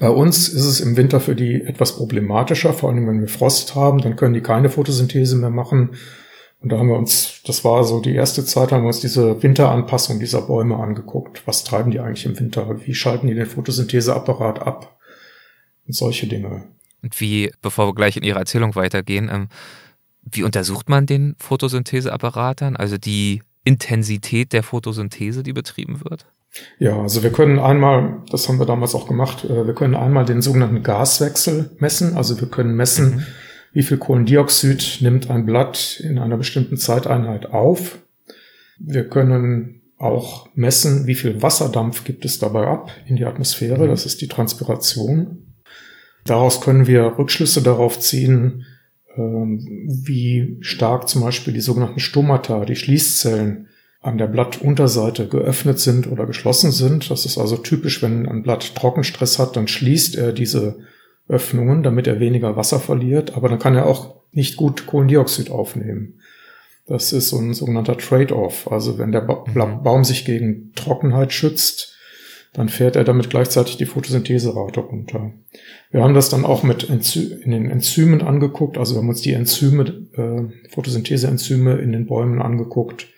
Bei 0.00 0.08
uns 0.08 0.48
ist 0.48 0.64
es 0.64 0.80
im 0.80 0.96
Winter 0.96 1.20
für 1.20 1.36
die 1.36 1.62
etwas 1.62 1.96
problematischer, 1.96 2.72
vor 2.72 2.90
allem 2.90 3.06
wenn 3.06 3.20
wir 3.20 3.28
Frost 3.28 3.74
haben, 3.76 3.98
dann 3.98 4.16
können 4.16 4.34
die 4.34 4.40
keine 4.40 4.68
Photosynthese 4.68 5.36
mehr 5.36 5.50
machen. 5.50 5.90
Und 6.60 6.72
da 6.72 6.78
haben 6.78 6.88
wir 6.88 6.96
uns, 6.96 7.42
das 7.46 7.62
war 7.64 7.84
so 7.84 8.00
die 8.00 8.14
erste 8.14 8.44
Zeit, 8.44 8.72
haben 8.72 8.82
wir 8.82 8.88
uns 8.88 9.00
diese 9.00 9.42
Winteranpassung 9.42 10.18
dieser 10.18 10.42
Bäume 10.42 10.76
angeguckt. 10.76 11.46
Was 11.46 11.62
treiben 11.62 11.90
die 11.90 12.00
eigentlich 12.00 12.26
im 12.26 12.38
Winter? 12.38 12.84
Wie 12.86 12.94
schalten 12.94 13.26
die 13.26 13.34
den 13.34 13.46
Photosyntheseapparat 13.46 14.60
ab? 14.60 14.98
Und 15.86 15.94
solche 15.94 16.26
Dinge. 16.26 16.64
Und 17.02 17.20
wie, 17.20 17.52
bevor 17.60 17.86
wir 17.86 17.94
gleich 17.94 18.16
in 18.16 18.22
Ihre 18.22 18.38
Erzählung 18.38 18.74
weitergehen, 18.74 19.30
ähm, 19.30 19.48
wie 20.22 20.42
untersucht 20.42 20.88
man 20.88 21.04
den 21.06 21.36
Photosyntheseapparat 21.38 22.62
dann? 22.62 22.76
Also 22.76 22.96
die 22.96 23.42
Intensität 23.64 24.52
der 24.52 24.62
Photosynthese, 24.62 25.42
die 25.42 25.52
betrieben 25.52 26.00
wird? 26.04 26.26
Ja, 26.78 27.00
also 27.00 27.22
wir 27.22 27.30
können 27.30 27.58
einmal, 27.58 28.22
das 28.30 28.48
haben 28.48 28.58
wir 28.58 28.66
damals 28.66 28.94
auch 28.94 29.08
gemacht, 29.08 29.44
äh, 29.44 29.66
wir 29.66 29.74
können 29.74 29.94
einmal 29.94 30.24
den 30.24 30.42
sogenannten 30.42 30.82
Gaswechsel 30.82 31.70
messen. 31.78 32.16
Also 32.16 32.40
wir 32.40 32.48
können 32.48 32.76
messen, 32.76 33.16
mhm. 33.16 33.26
wie 33.72 33.82
viel 33.82 33.98
Kohlendioxid 33.98 34.98
nimmt 35.00 35.30
ein 35.30 35.46
Blatt 35.46 36.00
in 36.00 36.18
einer 36.18 36.36
bestimmten 36.36 36.76
Zeiteinheit 36.76 37.46
auf. 37.46 37.98
Wir 38.78 39.08
können 39.08 39.82
auch 39.98 40.48
messen, 40.54 41.06
wie 41.06 41.14
viel 41.14 41.42
Wasserdampf 41.42 42.04
gibt 42.04 42.24
es 42.24 42.38
dabei 42.38 42.66
ab 42.66 42.90
in 43.06 43.16
die 43.16 43.24
Atmosphäre. 43.24 43.84
Mhm. 43.84 43.88
Das 43.88 44.06
ist 44.06 44.20
die 44.20 44.28
Transpiration. 44.28 45.54
Daraus 46.24 46.60
können 46.60 46.86
wir 46.86 47.18
Rückschlüsse 47.18 47.62
darauf 47.62 47.98
ziehen, 47.98 48.64
wie 49.16 50.56
stark 50.60 51.08
zum 51.08 51.22
Beispiel 51.22 51.54
die 51.54 51.60
sogenannten 51.60 52.00
Stomata, 52.00 52.64
die 52.64 52.76
Schließzellen, 52.76 53.68
an 54.04 54.18
der 54.18 54.26
Blattunterseite 54.26 55.28
geöffnet 55.28 55.78
sind 55.78 56.10
oder 56.10 56.26
geschlossen 56.26 56.72
sind. 56.72 57.10
Das 57.10 57.24
ist 57.24 57.38
also 57.38 57.56
typisch, 57.56 58.02
wenn 58.02 58.28
ein 58.28 58.42
Blatt 58.42 58.74
Trockenstress 58.74 59.38
hat, 59.38 59.56
dann 59.56 59.66
schließt 59.66 60.16
er 60.16 60.32
diese 60.32 60.76
Öffnungen, 61.26 61.82
damit 61.82 62.06
er 62.06 62.20
weniger 62.20 62.54
Wasser 62.54 62.80
verliert, 62.80 63.34
aber 63.34 63.48
dann 63.48 63.58
kann 63.58 63.74
er 63.74 63.86
auch 63.86 64.16
nicht 64.32 64.56
gut 64.56 64.86
Kohlendioxid 64.86 65.50
aufnehmen. 65.50 66.20
Das 66.86 67.14
ist 67.14 67.30
so 67.30 67.38
ein 67.38 67.54
sogenannter 67.54 67.96
Trade-off. 67.96 68.70
Also 68.70 68.98
wenn 68.98 69.10
der 69.10 69.22
ba 69.22 69.44
mhm. 69.46 69.82
Baum 69.82 70.04
sich 70.04 70.26
gegen 70.26 70.72
Trockenheit 70.74 71.32
schützt, 71.32 71.93
dann 72.54 72.70
fährt 72.70 72.96
er 72.96 73.04
damit 73.04 73.28
gleichzeitig 73.28 73.76
die 73.76 73.84
Photosyntheserate 73.84 74.80
runter. 74.80 75.32
Wir 75.90 76.02
haben 76.02 76.14
das 76.14 76.30
dann 76.30 76.46
auch 76.46 76.62
mit 76.62 76.88
Enzy 76.88 77.34
in 77.42 77.50
den 77.50 77.70
Enzymen 77.70 78.22
angeguckt, 78.22 78.78
also 78.78 78.94
wir 78.94 79.00
haben 79.00 79.10
uns 79.10 79.20
die 79.20 79.34
Enzyme, 79.34 79.84
äh, 80.14 80.70
Photosyntheseenzyme 80.70 81.76
in 81.76 81.92
den 81.92 82.06
Bäumen 82.06 82.40
angeguckt 82.40 83.08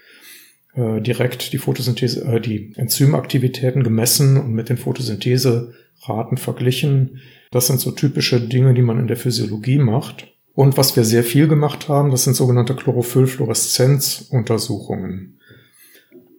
äh, 0.77 1.01
direkt 1.01 1.55
die 1.55 1.59
Photosynthese, 1.59 2.25
äh, 2.27 2.41
die 2.41 2.73
Enzymaktivitäten 2.77 3.83
gemessen 3.83 4.37
und 4.37 4.53
mit 4.53 4.69
den 4.69 4.77
Photosyntheseraten 4.77 6.37
verglichen. 6.37 7.23
Das 7.51 7.67
sind 7.67 7.81
so 7.81 7.93
typische 7.93 8.39
Dinge, 8.41 8.75
die 8.75 8.83
man 8.83 8.99
in 8.99 9.07
der 9.07 9.17
Physiologie 9.17 9.79
macht. 9.79 10.35
Und 10.53 10.77
was 10.77 10.95
wir 10.95 11.05
sehr 11.05 11.25
viel 11.25 11.49
gemacht 11.49 11.89
haben, 11.89 12.11
das 12.11 12.25
sind 12.25 12.35
sogenannte 12.35 12.75
Chlorophyllfluoreszenzuntersuchungen. 12.75 15.41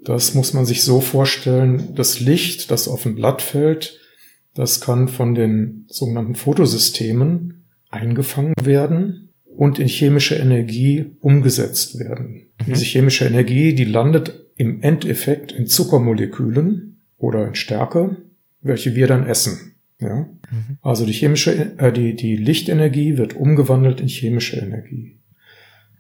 Das 0.08 0.34
muss 0.34 0.54
man 0.54 0.66
sich 0.66 0.84
so 0.84 1.02
vorstellen, 1.02 1.94
das 1.94 2.22
Licht, 2.22 2.72
das 2.72 2.88
auf 2.88 3.06
ein 3.06 3.16
Blatt 3.16 3.42
fällt, 3.42 4.00
das 4.54 4.80
kann 4.80 5.10
von 5.10 5.36
den 5.36 5.86
sogenannten 5.90 6.36
Fotosystemen 6.36 7.66
eingefangen 7.90 8.54
werden 8.64 9.34
und 9.44 9.80
in 9.80 9.90
chemische 9.90 10.36
Energie 10.36 11.08
umgesetzt 11.20 12.00
werden. 12.00 12.48
Mhm. 12.58 12.66
Diese 12.68 12.86
chemische 12.86 13.26
Energie, 13.26 13.76
die 13.76 13.84
landet 13.84 14.46
im 14.56 14.82
Endeffekt 14.82 15.52
in 15.52 15.68
Zuckermolekülen 15.68 17.02
oder 17.18 17.46
in 17.50 17.56
Stärke, 17.56 18.16
welche 18.62 18.96
wir 18.96 19.08
dann 19.08 19.28
essen. 19.28 19.76
Ja? 20.00 20.20
Mhm. 20.20 20.78
Also 20.82 21.06
die 21.06 21.12
chemische, 21.12 21.78
äh, 21.80 21.92
die, 21.92 22.16
die 22.16 22.38
Lichtenergie 22.38 23.18
wird 23.18 23.36
umgewandelt 23.36 24.00
in 24.00 24.08
chemische 24.08 24.56
Energie. 24.56 25.20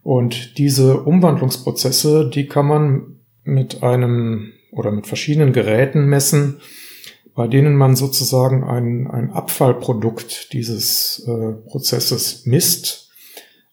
Und 0.01 0.57
diese 0.57 1.01
Umwandlungsprozesse, 1.01 2.31
die 2.33 2.47
kann 2.47 2.67
man 2.67 3.16
mit 3.47 3.83
einem 3.83 4.53
oder 4.71 4.91
mit 4.91 5.07
verschiedenen 5.07 5.53
Geräten 5.53 6.05
messen, 6.07 6.59
bei 7.35 7.47
denen 7.47 7.75
man 7.75 7.95
sozusagen 7.95 8.63
ein, 8.63 9.07
ein 9.07 9.31
Abfallprodukt 9.31 10.53
dieses 10.53 11.25
äh, 11.27 11.53
Prozesses 11.67 12.45
misst 12.45 13.07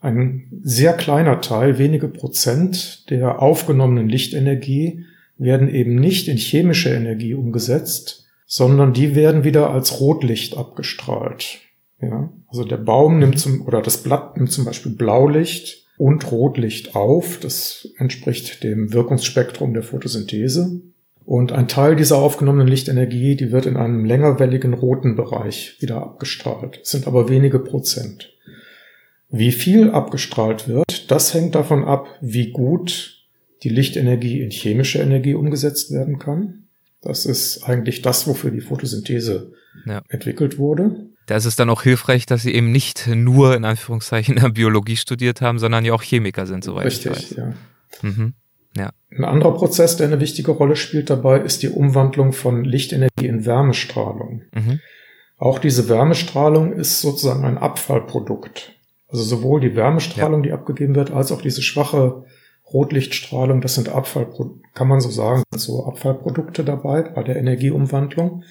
ein 0.04 0.60
sehr 0.62 0.92
kleiner 0.92 1.40
Teil, 1.40 1.78
wenige 1.78 2.08
Prozent 2.08 3.08
der 3.08 3.40
aufgenommenen 3.40 4.06
Lichtenergie 4.06 5.06
werden 5.38 5.74
eben 5.74 5.94
nicht 5.94 6.28
in 6.28 6.36
chemische 6.36 6.90
Energie 6.90 7.32
umgesetzt, 7.32 8.26
sondern 8.44 8.92
die 8.92 9.14
werden 9.14 9.44
wieder 9.44 9.70
als 9.70 10.00
Rotlicht 10.00 10.58
abgestrahlt. 10.58 11.60
Ja, 12.02 12.30
also 12.48 12.64
der 12.64 12.76
Baum 12.76 13.18
nimmt 13.18 13.38
zum, 13.38 13.66
oder 13.66 13.80
das 13.80 14.02
Blatt 14.02 14.36
nimmt 14.36 14.52
zum 14.52 14.66
Beispiel 14.66 14.92
Blaulicht 14.92 15.83
und 15.96 16.30
Rotlicht 16.30 16.94
auf. 16.94 17.38
Das 17.40 17.88
entspricht 17.98 18.62
dem 18.62 18.92
Wirkungsspektrum 18.92 19.74
der 19.74 19.82
Photosynthese. 19.82 20.80
Und 21.24 21.52
ein 21.52 21.68
Teil 21.68 21.96
dieser 21.96 22.18
aufgenommenen 22.18 22.68
Lichtenergie, 22.68 23.34
die 23.34 23.50
wird 23.50 23.64
in 23.66 23.76
einem 23.76 24.04
längerwelligen 24.04 24.74
roten 24.74 25.16
Bereich 25.16 25.76
wieder 25.80 25.96
abgestrahlt. 25.96 26.80
Es 26.82 26.90
sind 26.90 27.06
aber 27.06 27.28
wenige 27.30 27.58
Prozent. 27.58 28.32
Wie 29.30 29.52
viel 29.52 29.90
abgestrahlt 29.90 30.68
wird, 30.68 31.10
das 31.10 31.32
hängt 31.32 31.54
davon 31.54 31.84
ab, 31.84 32.08
wie 32.20 32.50
gut 32.50 33.24
die 33.62 33.70
Lichtenergie 33.70 34.42
in 34.42 34.50
chemische 34.50 34.98
Energie 34.98 35.34
umgesetzt 35.34 35.90
werden 35.92 36.18
kann. 36.18 36.64
Das 37.00 37.24
ist 37.24 37.64
eigentlich 37.64 38.02
das, 38.02 38.26
wofür 38.26 38.50
die 38.50 38.60
Photosynthese 38.60 39.52
ja. 39.86 40.02
entwickelt 40.08 40.58
wurde. 40.58 41.08
Da 41.26 41.36
ist 41.36 41.44
es 41.44 41.56
dann 41.56 41.70
auch 41.70 41.82
hilfreich, 41.82 42.26
dass 42.26 42.42
sie 42.42 42.54
eben 42.54 42.70
nicht 42.70 43.06
nur 43.06 43.56
in 43.56 43.64
Anführungszeichen 43.64 44.36
Biologie 44.54 44.96
studiert 44.96 45.40
haben, 45.40 45.58
sondern 45.58 45.84
ja 45.84 45.92
auch 45.92 46.02
Chemiker 46.02 46.46
sind, 46.46 46.64
soweit 46.64 46.86
Richtig, 46.86 47.12
ich 47.12 47.30
weiß. 47.30 47.36
ja. 47.36 47.54
Mhm. 48.02 48.34
Ja. 48.76 48.90
Ein 49.16 49.24
anderer 49.24 49.54
Prozess, 49.54 49.96
der 49.96 50.08
eine 50.08 50.20
wichtige 50.20 50.50
Rolle 50.50 50.74
spielt 50.74 51.08
dabei, 51.08 51.38
ist 51.38 51.62
die 51.62 51.68
Umwandlung 51.68 52.32
von 52.32 52.64
Lichtenergie 52.64 53.26
in 53.26 53.46
Wärmestrahlung. 53.46 54.42
Mhm. 54.52 54.80
Auch 55.38 55.58
diese 55.58 55.88
Wärmestrahlung 55.88 56.72
ist 56.72 57.00
sozusagen 57.00 57.44
ein 57.44 57.58
Abfallprodukt. 57.58 58.72
Also 59.08 59.22
sowohl 59.22 59.60
die 59.60 59.76
Wärmestrahlung, 59.76 60.42
ja. 60.42 60.48
die 60.48 60.52
abgegeben 60.52 60.94
wird, 60.96 61.12
als 61.12 61.30
auch 61.30 61.40
diese 61.40 61.62
schwache 61.62 62.24
Rotlichtstrahlung, 62.72 63.60
das 63.60 63.74
sind 63.74 63.88
Abfall, 63.88 64.28
kann 64.72 64.88
man 64.88 65.00
so 65.00 65.10
sagen, 65.10 65.42
so 65.54 65.84
Abfallprodukte 65.86 66.64
dabei 66.64 67.02
bei 67.02 67.22
der 67.22 67.36
Energieumwandlung. 67.36 68.42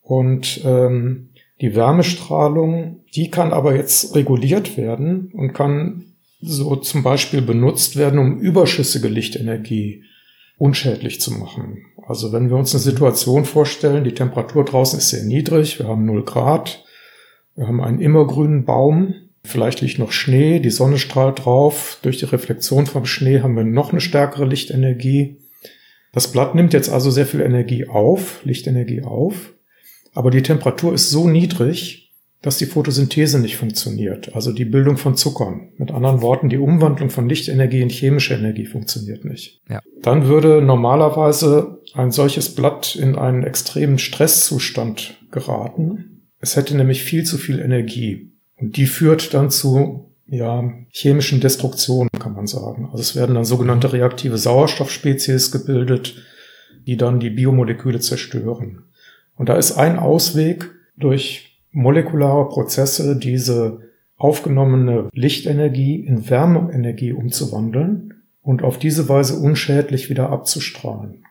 Und 0.00 0.62
ähm, 0.64 1.27
die 1.60 1.74
Wärmestrahlung, 1.74 3.00
die 3.14 3.30
kann 3.30 3.52
aber 3.52 3.74
jetzt 3.74 4.14
reguliert 4.14 4.76
werden 4.76 5.32
und 5.32 5.52
kann 5.52 6.04
so 6.40 6.76
zum 6.76 7.02
Beispiel 7.02 7.42
benutzt 7.42 7.96
werden, 7.96 8.18
um 8.18 8.38
überschüssige 8.38 9.08
Lichtenergie 9.08 10.04
unschädlich 10.56 11.20
zu 11.20 11.32
machen. 11.32 11.84
Also 12.06 12.32
wenn 12.32 12.48
wir 12.48 12.56
uns 12.56 12.74
eine 12.74 12.80
Situation 12.80 13.44
vorstellen, 13.44 14.04
die 14.04 14.14
Temperatur 14.14 14.64
draußen 14.64 14.98
ist 14.98 15.10
sehr 15.10 15.24
niedrig, 15.24 15.78
wir 15.78 15.88
haben 15.88 16.04
0 16.04 16.24
Grad, 16.24 16.84
wir 17.54 17.66
haben 17.66 17.80
einen 17.80 18.00
immergrünen 18.00 18.64
Baum, 18.64 19.14
vielleicht 19.44 19.80
liegt 19.80 19.98
noch 19.98 20.12
Schnee, 20.12 20.60
die 20.60 20.70
Sonne 20.70 20.98
strahlt 20.98 21.44
drauf, 21.44 21.98
durch 22.02 22.18
die 22.18 22.24
Reflexion 22.24 22.86
vom 22.86 23.04
Schnee 23.04 23.40
haben 23.40 23.56
wir 23.56 23.64
noch 23.64 23.90
eine 23.90 24.00
stärkere 24.00 24.44
Lichtenergie. 24.44 25.38
Das 26.12 26.30
Blatt 26.32 26.54
nimmt 26.54 26.72
jetzt 26.72 26.88
also 26.88 27.10
sehr 27.10 27.26
viel 27.26 27.40
Energie 27.40 27.88
auf, 27.88 28.44
Lichtenergie 28.44 29.02
auf, 29.02 29.52
aber 30.14 30.30
die 30.30 30.42
Temperatur 30.42 30.94
ist 30.94 31.10
so 31.10 31.28
niedrig, 31.28 32.08
dass 32.42 32.58
die 32.58 32.66
Photosynthese 32.66 33.40
nicht 33.40 33.56
funktioniert, 33.56 34.34
also 34.34 34.52
die 34.52 34.64
Bildung 34.64 34.96
von 34.96 35.16
Zuckern. 35.16 35.72
Mit 35.76 35.90
anderen 35.90 36.22
Worten, 36.22 36.48
die 36.48 36.58
Umwandlung 36.58 37.10
von 37.10 37.28
Lichtenergie 37.28 37.80
in 37.80 37.88
chemische 37.88 38.34
Energie 38.34 38.66
funktioniert 38.66 39.24
nicht. 39.24 39.60
Ja. 39.68 39.80
Dann 40.02 40.26
würde 40.26 40.62
normalerweise 40.62 41.80
ein 41.94 42.12
solches 42.12 42.54
Blatt 42.54 42.94
in 42.94 43.16
einen 43.16 43.42
extremen 43.42 43.98
Stresszustand 43.98 45.16
geraten. 45.32 46.28
Es 46.40 46.54
hätte 46.54 46.76
nämlich 46.76 47.02
viel 47.02 47.24
zu 47.24 47.38
viel 47.38 47.58
Energie. 47.58 48.32
Und 48.56 48.76
die 48.76 48.86
führt 48.86 49.34
dann 49.34 49.50
zu 49.50 50.14
ja, 50.26 50.62
chemischen 50.90 51.40
Destruktionen, 51.40 52.10
kann 52.20 52.34
man 52.34 52.46
sagen. 52.46 52.86
Also 52.92 52.98
es 52.98 53.16
werden 53.16 53.34
dann 53.34 53.44
sogenannte 53.44 53.92
reaktive 53.92 54.36
Sauerstoffspezies 54.36 55.50
gebildet, 55.50 56.14
die 56.86 56.96
dann 56.96 57.18
die 57.18 57.30
Biomoleküle 57.30 57.98
zerstören. 57.98 58.84
Und 59.38 59.48
da 59.48 59.56
ist 59.56 59.78
ein 59.78 59.98
Ausweg 59.98 60.70
durch 60.96 61.62
molekulare 61.70 62.48
Prozesse 62.48 63.16
diese 63.16 63.80
aufgenommene 64.16 65.08
Lichtenergie 65.12 66.04
in 66.04 66.28
Wärmeenergie 66.28 67.12
umzuwandeln 67.12 68.24
und 68.42 68.62
auf 68.62 68.78
diese 68.78 69.08
Weise 69.08 69.38
unschädlich 69.38 70.10
wieder 70.10 70.30
abzustrahlen. 70.30 71.24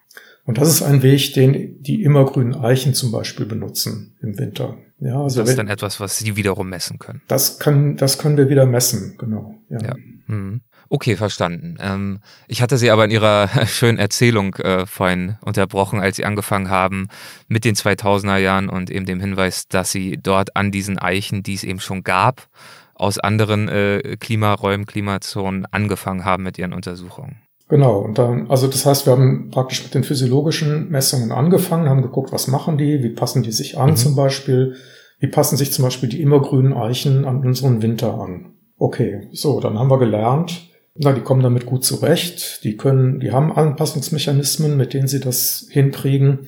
Und 0.45 0.57
das 0.57 0.69
ist 0.69 0.81
ein 0.81 1.03
Weg, 1.03 1.33
den 1.33 1.83
die 1.83 2.03
immergrünen 2.03 2.55
Eichen 2.55 2.93
zum 2.93 3.11
Beispiel 3.11 3.45
benutzen 3.45 4.15
im 4.21 4.39
Winter. 4.39 4.77
Ja, 4.99 5.21
also 5.21 5.41
das 5.41 5.49
ist 5.49 5.59
dann 5.59 5.67
etwas, 5.67 5.99
was 5.99 6.17
sie 6.17 6.37
wiederum 6.37 6.69
messen 6.69 6.97
können. 6.97 7.21
Das 7.27 7.59
können, 7.59 7.97
das 7.97 8.17
können 8.17 8.37
wir 8.37 8.49
wieder 8.49 8.65
messen, 8.65 9.15
genau. 9.17 9.55
Ja. 9.69 9.79
ja. 9.81 9.95
Mhm. 10.27 10.61
Okay, 10.89 11.15
verstanden. 11.15 11.77
Ähm, 11.81 12.19
ich 12.47 12.61
hatte 12.61 12.77
Sie 12.77 12.89
aber 12.91 13.05
in 13.05 13.11
Ihrer 13.11 13.49
schönen 13.67 13.97
Erzählung 13.97 14.55
äh, 14.55 14.85
vorhin 14.85 15.37
unterbrochen, 15.41 15.99
als 15.99 16.15
Sie 16.15 16.25
angefangen 16.25 16.69
haben 16.69 17.07
mit 17.47 17.65
den 17.65 17.75
2000er 17.75 18.37
Jahren 18.37 18.69
und 18.69 18.89
eben 18.89 19.05
dem 19.05 19.19
Hinweis, 19.19 19.67
dass 19.67 19.91
Sie 19.91 20.17
dort 20.21 20.55
an 20.55 20.71
diesen 20.71 20.97
Eichen, 20.97 21.43
die 21.43 21.55
es 21.55 21.63
eben 21.63 21.79
schon 21.79 22.03
gab, 22.03 22.47
aus 22.95 23.19
anderen 23.19 23.67
äh, 23.67 24.17
Klimaräumen, 24.19 24.85
Klimazonen 24.85 25.65
angefangen 25.71 26.25
haben 26.25 26.43
mit 26.43 26.57
Ihren 26.57 26.73
Untersuchungen. 26.73 27.41
Genau, 27.69 27.99
und 27.99 28.17
dann, 28.17 28.49
also 28.49 28.67
das 28.67 28.85
heißt, 28.85 29.05
wir 29.05 29.11
haben 29.11 29.49
praktisch 29.51 29.83
mit 29.83 29.93
den 29.93 30.05
physiologischen 30.05 30.89
Messungen 30.89 31.33
angefangen, 31.33 31.89
haben 31.89 32.01
geguckt, 32.01 32.31
was 32.31 32.47
machen 32.47 32.77
die, 32.77 33.03
wie 33.03 33.09
passen 33.09 33.43
die 33.43 33.51
sich 33.51 33.77
an 33.77 33.91
mhm. 33.91 33.95
zum 33.97 34.15
Beispiel, 34.15 34.75
wie 35.19 35.27
passen 35.27 35.57
sich 35.57 35.73
zum 35.73 35.83
Beispiel 35.83 36.07
die 36.07 36.21
immergrünen 36.21 36.73
Eichen 36.73 37.25
an 37.25 37.45
unseren 37.45 37.81
Winter 37.81 38.13
an. 38.19 38.53
Okay, 38.77 39.27
so, 39.33 39.59
dann 39.59 39.77
haben 39.77 39.89
wir 39.89 39.99
gelernt, 39.99 40.69
na, 40.99 41.13
die 41.13 41.21
kommen 41.21 41.43
damit 41.43 41.65
gut 41.65 41.83
zurecht. 41.83 42.63
Die 42.63 42.77
können, 42.77 43.19
die 43.19 43.31
haben 43.31 43.51
Anpassungsmechanismen, 43.51 44.77
mit 44.77 44.93
denen 44.93 45.07
sie 45.07 45.19
das 45.19 45.67
hinkriegen. 45.69 46.47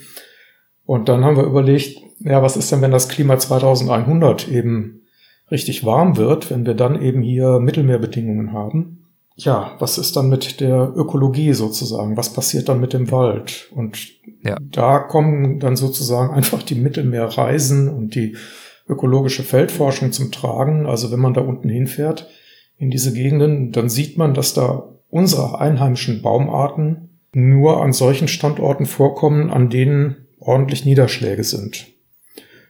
Und 0.85 1.07
dann 1.07 1.23
haben 1.23 1.38
wir 1.38 1.43
überlegt, 1.43 1.99
ja, 2.19 2.41
was 2.41 2.57
ist 2.57 2.71
denn, 2.71 2.81
wenn 2.81 2.91
das 2.91 3.09
Klima 3.09 3.38
2100 3.38 4.47
eben 4.47 5.01
richtig 5.51 5.85
warm 5.85 6.17
wird, 6.17 6.49
wenn 6.49 6.65
wir 6.65 6.73
dann 6.73 7.01
eben 7.01 7.21
hier 7.21 7.59
Mittelmeerbedingungen 7.59 8.53
haben? 8.53 8.99
Ja, 9.35 9.75
was 9.79 9.97
ist 9.97 10.17
dann 10.17 10.29
mit 10.29 10.59
der 10.59 10.91
Ökologie 10.95 11.53
sozusagen? 11.53 12.17
Was 12.17 12.33
passiert 12.33 12.67
dann 12.67 12.81
mit 12.81 12.93
dem 12.93 13.09
Wald? 13.12 13.69
Und 13.71 13.99
ja. 14.43 14.57
da 14.59 14.99
kommen 14.99 15.59
dann 15.59 15.75
sozusagen 15.75 16.33
einfach 16.33 16.63
die 16.63 16.75
Mittelmeerreisen 16.75 17.89
und 17.89 18.15
die 18.15 18.35
ökologische 18.88 19.43
Feldforschung 19.43 20.12
zum 20.12 20.31
Tragen. 20.31 20.88
Also 20.88 21.12
wenn 21.12 21.19
man 21.19 21.33
da 21.33 21.41
unten 21.41 21.69
hinfährt, 21.69 22.27
in 22.80 22.89
diese 22.89 23.13
Gegenden, 23.13 23.72
dann 23.72 23.89
sieht 23.89 24.18
man, 24.18 24.34
dass 24.34 24.54
da 24.54 24.96
unsere 25.10 25.60
einheimischen 25.60 26.22
Baumarten 26.22 27.10
nur 27.34 27.84
an 27.84 27.94
solchen 27.94 28.28
Standorten 28.28 28.86
vorkommen, 28.86 29.52
an 29.52 29.70
denen 29.70 30.28
ordentlich 30.39 30.86
Niederschläge 30.86 31.44
sind. 31.44 31.88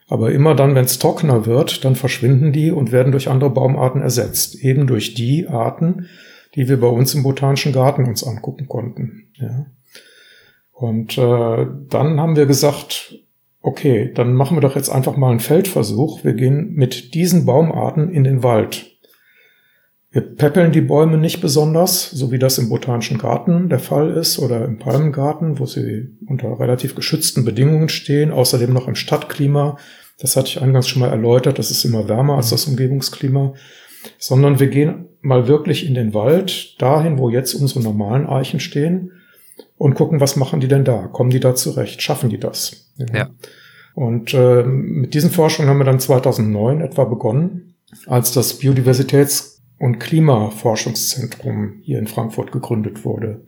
Aber 0.08 0.32
immer 0.32 0.56
dann, 0.56 0.74
wenn 0.74 0.86
es 0.86 0.98
trockener 0.98 1.46
wird, 1.46 1.86
dann 1.86 1.96
verschwinden 1.96 2.52
die 2.52 2.72
und 2.72 2.92
werden 2.92 3.12
durch 3.12 3.30
andere 3.30 3.52
Baumarten 3.52 4.02
ersetzt. 4.02 4.56
Eben 4.56 4.88
durch 4.88 5.14
die 5.14 5.48
Arten, 5.48 6.08
die 6.56 6.68
wir 6.68 6.80
bei 6.80 6.88
uns 6.88 7.14
im 7.14 7.22
Botanischen 7.22 7.72
Garten 7.72 8.06
uns 8.06 8.24
angucken 8.24 8.68
konnten. 8.68 9.28
Ja. 9.36 9.68
Und 10.74 11.18
äh, 11.18 11.68
dann 11.90 12.20
haben 12.20 12.36
wir 12.36 12.48
gesagt, 12.48 13.20
okay, 13.62 14.12
dann 14.14 14.34
machen 14.34 14.58
wir 14.58 14.62
doch 14.62 14.76
jetzt 14.76 14.90
einfach 14.90 15.16
mal 15.16 15.30
einen 15.30 15.40
Feldversuch. 15.40 16.24
Wir 16.24 16.34
gehen 16.34 16.74
mit 16.74 17.14
diesen 17.14 17.46
Baumarten 17.46 18.10
in 18.10 18.24
den 18.24 18.42
Wald. 18.42 18.89
Wir 20.12 20.22
peppeln 20.22 20.72
die 20.72 20.82
Bäume 20.82 21.18
nicht 21.20 21.40
besonders, 21.40 22.10
so 22.10 22.32
wie 22.32 22.40
das 22.40 22.58
im 22.58 22.70
Botanischen 22.70 23.20
Garten 23.20 23.70
der 23.70 23.78
Fall 23.78 24.10
ist 24.10 24.40
oder 24.40 24.66
im 24.66 24.80
Palmengarten, 24.80 25.60
wo 25.60 25.68
sie 25.68 26.18
unter 26.26 26.60
relativ 26.60 26.96
geschützten 26.96 27.46
Bedingungen 27.46 27.90
stehen, 27.90 28.32
außerdem 28.32 28.74
noch 28.74 28.88
im 28.88 28.96
Stadtklima. 28.96 29.78
Das 30.20 30.36
hatte 30.36 30.48
ich 30.48 30.62
eingangs 30.62 30.88
schon 30.88 31.02
mal 31.02 31.12
erläutert, 31.12 31.60
das 31.60 31.70
ist 31.70 31.86
immer 31.86 32.10
wärmer 32.10 32.38
als 32.38 32.50
das 32.50 32.66
Umgebungsklima. 32.66 33.54
Sondern 34.18 34.60
wir 34.60 34.68
gehen 34.68 35.06
mal 35.22 35.48
wirklich 35.48 35.86
in 35.86 35.94
den 35.94 36.14
Wald, 36.16 36.82
dahin, 36.82 37.20
wo 37.20 37.30
jetzt 37.30 37.54
unsere 37.54 37.82
normalen 37.82 38.26
Eichen 38.26 38.60
stehen 38.60 39.12
und 39.78 39.94
gucken, 39.94 40.20
was 40.20 40.36
machen 40.36 40.60
die 40.60 40.68
denn 40.68 40.86
da? 40.86 41.08
Kommen 41.08 41.30
die 41.30 41.40
da 41.40 41.54
zurecht? 41.54 42.02
Schaffen 42.02 42.30
die 42.30 42.40
das? 42.40 42.92
Ja. 42.98 43.06
ja. 43.14 43.30
Und 43.94 44.34
äh, 44.34 44.64
mit 44.64 45.14
diesen 45.14 45.30
Forschungen 45.30 45.70
haben 45.70 45.80
wir 45.80 45.86
dann 45.86 46.00
2009 46.00 46.82
etwa 46.82 47.04
begonnen, 47.04 47.76
als 48.08 48.32
das 48.32 48.56
Biodiversitäts 48.56 49.59
und 49.80 50.00
Klimaforschungszentrum 50.00 51.80
hier 51.82 52.00
in 52.00 52.08
Frankfurt 52.08 52.52
gegründet 52.52 53.06
wurde. 53.06 53.46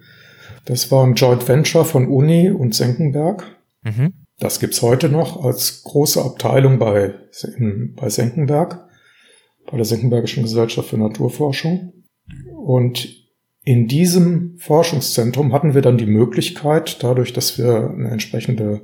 Das 0.66 0.92
war 0.92 1.06
ein 1.06 1.16
Joint 1.16 1.48
Venture 1.48 1.86
von 1.86 2.08
Uni 2.08 2.50
und 2.50 2.74
Senckenberg. 2.74 3.46
Mhm. 3.84 4.14
Das 4.40 4.60
gibt's 4.60 4.82
heute 4.82 5.10
noch 5.10 5.44
als 5.44 5.84
große 5.84 6.24
Abteilung 6.24 6.80
bei, 6.80 7.14
in, 7.58 7.94
bei 7.96 8.10
Senckenberg, 8.10 8.88
bei 9.70 9.78
der 9.78 9.86
Senckenbergischen 9.86 10.44
Gesellschaft 10.44 10.90
für 10.90 10.98
Naturforschung. 10.98 11.94
Und 12.56 13.08
in 13.64 13.88
diesem 13.88 14.58
Forschungszentrum 14.58 15.54
hatten 15.54 15.76
wir 15.76 15.82
dann 15.82 15.98
die 15.98 16.08
Möglichkeit, 16.08 17.04
dadurch, 17.04 17.34
dass 17.34 17.58
wir 17.58 17.92
eine 17.92 18.10
entsprechende 18.10 18.82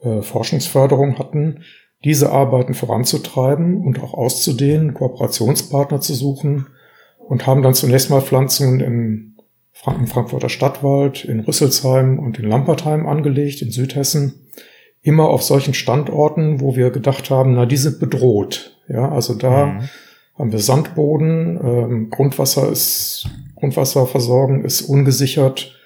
äh, 0.00 0.22
Forschungsförderung 0.22 1.18
hatten, 1.18 1.62
diese 2.04 2.30
Arbeiten 2.32 2.74
voranzutreiben 2.74 3.82
und 3.84 4.02
auch 4.02 4.14
auszudehnen, 4.14 4.94
Kooperationspartner 4.94 6.00
zu 6.00 6.14
suchen 6.14 6.66
und 7.18 7.46
haben 7.46 7.62
dann 7.62 7.74
zunächst 7.74 8.10
mal 8.10 8.20
Pflanzungen 8.20 8.80
im, 8.80 9.36
im 9.86 10.06
Frankfurter 10.06 10.48
Stadtwald, 10.48 11.24
in 11.24 11.40
Rüsselsheim 11.40 12.18
und 12.18 12.38
in 12.38 12.48
Lampertheim 12.48 13.06
angelegt, 13.06 13.62
in 13.62 13.70
Südhessen. 13.70 14.48
Immer 15.00 15.28
auf 15.28 15.42
solchen 15.42 15.74
Standorten, 15.74 16.60
wo 16.60 16.76
wir 16.76 16.90
gedacht 16.90 17.30
haben, 17.30 17.54
na, 17.54 17.66
die 17.66 17.76
sind 17.76 17.98
bedroht. 17.98 18.78
Ja, 18.88 19.10
also 19.10 19.34
da 19.34 19.66
mhm. 19.66 19.88
haben 20.38 20.52
wir 20.52 20.58
Sandboden, 20.58 21.58
ähm, 21.62 22.10
Grundwasser 22.10 22.70
ist, 22.70 23.28
Grundwasserversorgung 23.56 24.64
ist 24.64 24.82
ungesichert. 24.82 25.76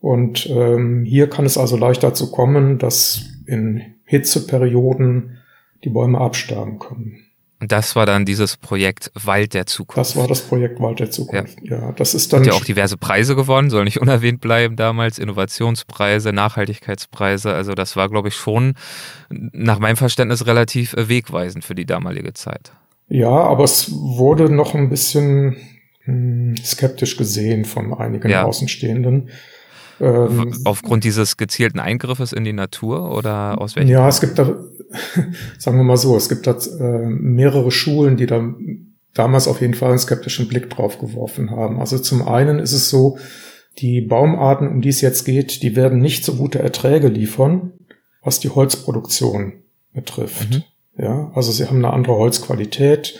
Und 0.00 0.48
ähm, 0.50 1.04
hier 1.04 1.30
kann 1.30 1.46
es 1.46 1.56
also 1.56 1.76
leicht 1.76 2.02
dazu 2.02 2.30
kommen, 2.30 2.78
dass 2.78 3.24
in 3.46 3.82
Hitzeperioden 4.04 5.38
die 5.84 5.90
Bäume 5.90 6.20
absterben 6.20 6.78
können. 6.78 7.20
Und 7.60 7.72
das 7.72 7.96
war 7.96 8.04
dann 8.04 8.26
dieses 8.26 8.56
Projekt 8.58 9.10
Wald 9.14 9.54
der 9.54 9.64
Zukunft. 9.64 9.96
Das 9.96 10.16
war 10.16 10.28
das 10.28 10.42
Projekt 10.42 10.80
Wald 10.80 11.00
der 11.00 11.10
Zukunft. 11.10 11.56
Ja, 11.62 11.78
ja 11.78 11.92
das 11.92 12.14
ist 12.14 12.32
dann. 12.32 12.40
Hat 12.40 12.46
ja 12.46 12.52
auch 12.52 12.64
diverse 12.64 12.98
Preise 12.98 13.36
gewonnen, 13.36 13.70
soll 13.70 13.84
nicht 13.84 14.00
unerwähnt 14.02 14.40
bleiben 14.40 14.76
damals. 14.76 15.18
Innovationspreise, 15.18 16.32
Nachhaltigkeitspreise. 16.32 17.54
Also 17.54 17.72
das 17.72 17.96
war, 17.96 18.10
glaube 18.10 18.28
ich, 18.28 18.34
schon 18.34 18.74
nach 19.30 19.78
meinem 19.78 19.96
Verständnis 19.96 20.46
relativ 20.46 20.92
äh, 20.94 21.08
wegweisend 21.08 21.64
für 21.64 21.74
die 21.74 21.86
damalige 21.86 22.34
Zeit. 22.34 22.72
Ja, 23.08 23.30
aber 23.30 23.64
es 23.64 23.90
wurde 23.92 24.50
noch 24.50 24.74
ein 24.74 24.90
bisschen 24.90 25.56
hm, 26.04 26.56
skeptisch 26.62 27.16
gesehen 27.16 27.64
von 27.64 27.94
einigen 27.94 28.28
ja. 28.28 28.44
Außenstehenden. 28.44 29.30
Ähm, 30.00 30.54
Aufgrund 30.64 31.04
dieses 31.04 31.36
gezielten 31.36 31.80
Eingriffes 31.80 32.32
in 32.32 32.44
die 32.44 32.52
Natur 32.52 33.16
oder 33.16 33.60
aus 33.60 33.76
welchem? 33.76 33.90
Ja, 33.90 34.08
es 34.08 34.20
gibt 34.20 34.38
da, 34.38 34.44
sagen 35.58 35.76
wir 35.76 35.84
mal 35.84 35.96
so, 35.96 36.16
es 36.16 36.28
gibt 36.28 36.46
da 36.46 36.52
äh, 36.52 37.06
mehrere 37.06 37.70
Schulen, 37.70 38.16
die 38.16 38.26
da 38.26 38.54
damals 39.12 39.46
auf 39.46 39.60
jeden 39.60 39.74
Fall 39.74 39.90
einen 39.90 39.98
skeptischen 39.98 40.48
Blick 40.48 40.70
drauf 40.70 40.98
geworfen 40.98 41.50
haben. 41.50 41.78
Also 41.78 41.98
zum 41.98 42.26
einen 42.26 42.58
ist 42.58 42.72
es 42.72 42.90
so, 42.90 43.18
die 43.78 44.00
Baumarten, 44.00 44.68
um 44.68 44.80
die 44.80 44.88
es 44.88 45.00
jetzt 45.00 45.24
geht, 45.24 45.62
die 45.62 45.76
werden 45.76 46.00
nicht 46.00 46.24
so 46.24 46.34
gute 46.34 46.60
Erträge 46.60 47.08
liefern, 47.08 47.72
was 48.22 48.40
die 48.40 48.50
Holzproduktion 48.50 49.54
betrifft. 49.92 50.50
Mhm. 50.50 50.62
Ja, 50.96 51.30
also 51.34 51.50
sie 51.50 51.66
haben 51.66 51.78
eine 51.78 51.92
andere 51.92 52.14
Holzqualität. 52.14 53.18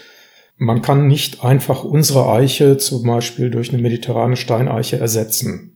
Man 0.57 0.83
kann 0.83 1.09
nicht 1.09 1.45
einfach 1.45 1.83
unsere 1.83 2.29
Eiche 2.31 2.77
zum 2.77 3.05
Beispiel 3.05 3.51
durch 3.51 3.73
eine 3.73 3.83
mediterrane 3.83 4.37
Steineiche 4.37 4.99
ersetzen 4.99 5.74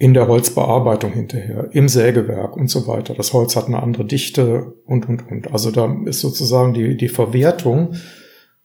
in 0.00 0.14
der 0.14 0.28
Holzbearbeitung 0.28 1.12
hinterher, 1.12 1.68
im 1.72 1.86
Sägewerk 1.86 2.56
und 2.56 2.70
so 2.70 2.86
weiter. 2.86 3.12
Das 3.12 3.34
Holz 3.34 3.54
hat 3.54 3.66
eine 3.66 3.82
andere 3.82 4.06
Dichte 4.06 4.72
und, 4.86 5.06
und, 5.06 5.30
und. 5.30 5.52
Also 5.52 5.70
da 5.70 5.94
ist 6.06 6.20
sozusagen 6.20 6.72
die, 6.72 6.96
die 6.96 7.10
Verwertung, 7.10 7.96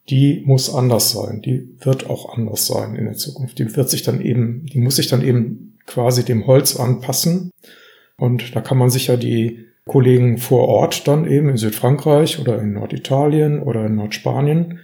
die 0.08 0.42
muss 0.46 0.74
anders 0.74 1.12
sein. 1.12 1.42
Die 1.42 1.76
wird 1.80 2.08
auch 2.08 2.34
anders 2.34 2.66
sein 2.66 2.96
in 2.96 3.04
der 3.04 3.16
Zukunft. 3.16 3.58
Die 3.58 3.76
wird 3.76 3.90
sich 3.90 4.02
dann 4.02 4.22
eben, 4.22 4.64
die 4.64 4.80
muss 4.80 4.96
sich 4.96 5.08
dann 5.08 5.22
eben 5.22 5.76
quasi 5.84 6.24
dem 6.24 6.46
Holz 6.46 6.80
anpassen. 6.80 7.50
Und 8.16 8.56
da 8.56 8.62
kann 8.62 8.78
man 8.78 8.88
sich 8.88 9.08
ja 9.08 9.18
die 9.18 9.66
Kollegen 9.84 10.38
vor 10.38 10.66
Ort 10.68 11.06
dann 11.06 11.30
eben 11.30 11.50
in 11.50 11.58
Südfrankreich 11.58 12.40
oder 12.40 12.62
in 12.62 12.72
Norditalien 12.72 13.60
oder 13.60 13.84
in 13.84 13.96
Nordspanien 13.96 14.78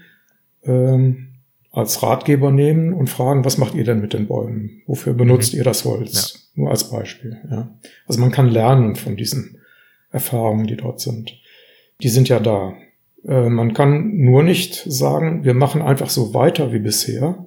ähm, 0.64 1.28
als 1.72 2.02
Ratgeber 2.02 2.52
nehmen 2.52 2.92
und 2.92 3.08
fragen, 3.08 3.44
was 3.44 3.58
macht 3.58 3.74
ihr 3.74 3.84
denn 3.84 4.00
mit 4.00 4.12
den 4.12 4.28
Bäumen? 4.28 4.82
Wofür 4.86 5.14
benutzt 5.14 5.54
mhm. 5.54 5.58
ihr 5.58 5.64
das 5.64 5.84
Holz? 5.84 6.34
Ja. 6.34 6.62
Nur 6.62 6.70
als 6.70 6.90
Beispiel. 6.90 7.40
Ja. 7.50 7.78
Also 8.06 8.20
man 8.20 8.30
kann 8.30 8.48
lernen 8.48 8.94
von 8.94 9.16
diesen 9.16 9.58
Erfahrungen, 10.10 10.66
die 10.66 10.76
dort 10.76 11.00
sind. 11.00 11.32
Die 12.02 12.10
sind 12.10 12.28
ja 12.28 12.40
da. 12.40 12.74
Äh, 13.26 13.48
man 13.48 13.72
kann 13.72 14.16
nur 14.18 14.42
nicht 14.42 14.74
sagen, 14.74 15.44
wir 15.44 15.54
machen 15.54 15.80
einfach 15.80 16.10
so 16.10 16.34
weiter 16.34 16.72
wie 16.72 16.78
bisher 16.78 17.46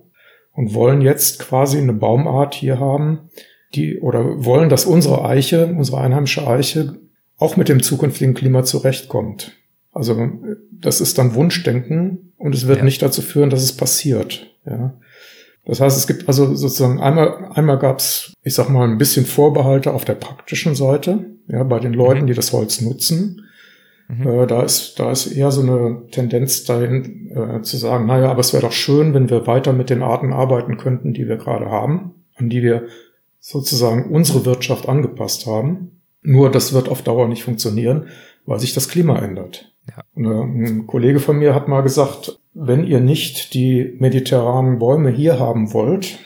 und 0.54 0.74
wollen 0.74 1.02
jetzt 1.02 1.40
quasi 1.40 1.78
eine 1.78 1.94
Baumart 1.94 2.56
hier 2.56 2.80
haben, 2.80 3.30
die 3.76 4.00
oder 4.00 4.44
wollen, 4.44 4.70
dass 4.70 4.86
unsere 4.86 5.24
Eiche, 5.24 5.68
unsere 5.68 6.02
einheimische 6.02 6.48
Eiche 6.48 7.00
auch 7.38 7.58
mit 7.58 7.70
dem 7.70 7.84
zukünftigen 7.84 8.34
Klima 8.34 8.64
zurechtkommt. 8.64 9.52
Also 9.96 10.30
das 10.72 11.00
ist 11.00 11.18
dann 11.18 11.36
Wunschdenken 11.36 12.34
und 12.38 12.54
es 12.54 12.68
wird 12.68 12.80
ja. 12.80 12.84
nicht 12.84 13.02
dazu 13.02 13.22
führen, 13.22 13.50
dass 13.50 13.64
es 13.64 13.76
passiert. 13.76 14.54
Ja. 14.66 14.94
Das 15.66 15.80
heißt, 15.80 15.98
es 15.98 16.06
gibt 16.06 16.28
also 16.28 16.54
sozusagen 16.54 17.00
einmal, 17.00 17.50
einmal 17.54 17.80
gab 17.80 18.00
es, 18.00 18.34
ich 18.44 18.54
sag 18.54 18.70
mal, 18.70 18.88
ein 18.88 18.98
bisschen 18.98 19.26
Vorbehalte 19.26 19.94
auf 19.94 20.06
der 20.06 20.16
praktischen 20.16 20.76
Seite, 20.76 21.26
ja, 21.48 21.64
bei 21.64 21.80
den 21.80 21.94
Leuten, 21.94 22.24
mhm. 22.24 22.28
die 22.28 22.34
das 22.34 22.52
Holz 22.52 22.82
nutzen. 22.82 23.46
Mhm. 24.10 24.28
Äh, 24.28 24.48
da 24.48 24.64
ist, 24.64 25.00
da 25.00 25.12
ist 25.12 25.28
eher 25.28 25.50
so 25.50 25.62
eine 25.62 26.04
Tendenz 26.12 26.66
dahin 26.66 27.32
äh, 27.34 27.62
zu 27.62 27.78
sagen, 27.78 28.06
naja, 28.06 28.30
aber 28.30 28.42
es 28.42 28.52
wäre 28.52 28.64
doch 28.64 28.74
schön, 28.74 29.14
wenn 29.14 29.30
wir 29.30 29.48
weiter 29.48 29.72
mit 29.72 29.90
den 29.90 30.04
Arten 30.04 30.34
arbeiten 30.34 30.76
könnten, 30.76 31.14
die 31.14 31.28
wir 31.28 31.38
gerade 31.38 31.68
haben, 31.68 32.16
an 32.36 32.50
die 32.50 32.62
wir 32.62 32.84
sozusagen 33.40 34.12
unsere 34.12 34.46
Wirtschaft 34.46 34.90
angepasst 34.90 35.48
haben. 35.48 36.02
Nur 36.22 36.52
das 36.52 36.74
wird 36.74 36.90
auf 36.90 37.02
Dauer 37.02 37.30
nicht 37.30 37.44
funktionieren, 37.44 38.08
weil 38.46 38.60
sich 38.60 38.74
das 38.74 38.90
Klima 38.90 39.20
ändert. 39.20 39.72
Ja. 39.88 40.04
ein 40.16 40.88
Kollege 40.88 41.20
von 41.20 41.38
mir 41.38 41.54
hat 41.54 41.68
mal 41.68 41.82
gesagt, 41.82 42.40
wenn 42.54 42.86
ihr 42.86 43.00
nicht 43.00 43.54
die 43.54 43.96
mediterranen 44.00 44.80
Bäume 44.80 45.10
hier 45.10 45.40
haben 45.40 45.74
wollt, 45.74 46.20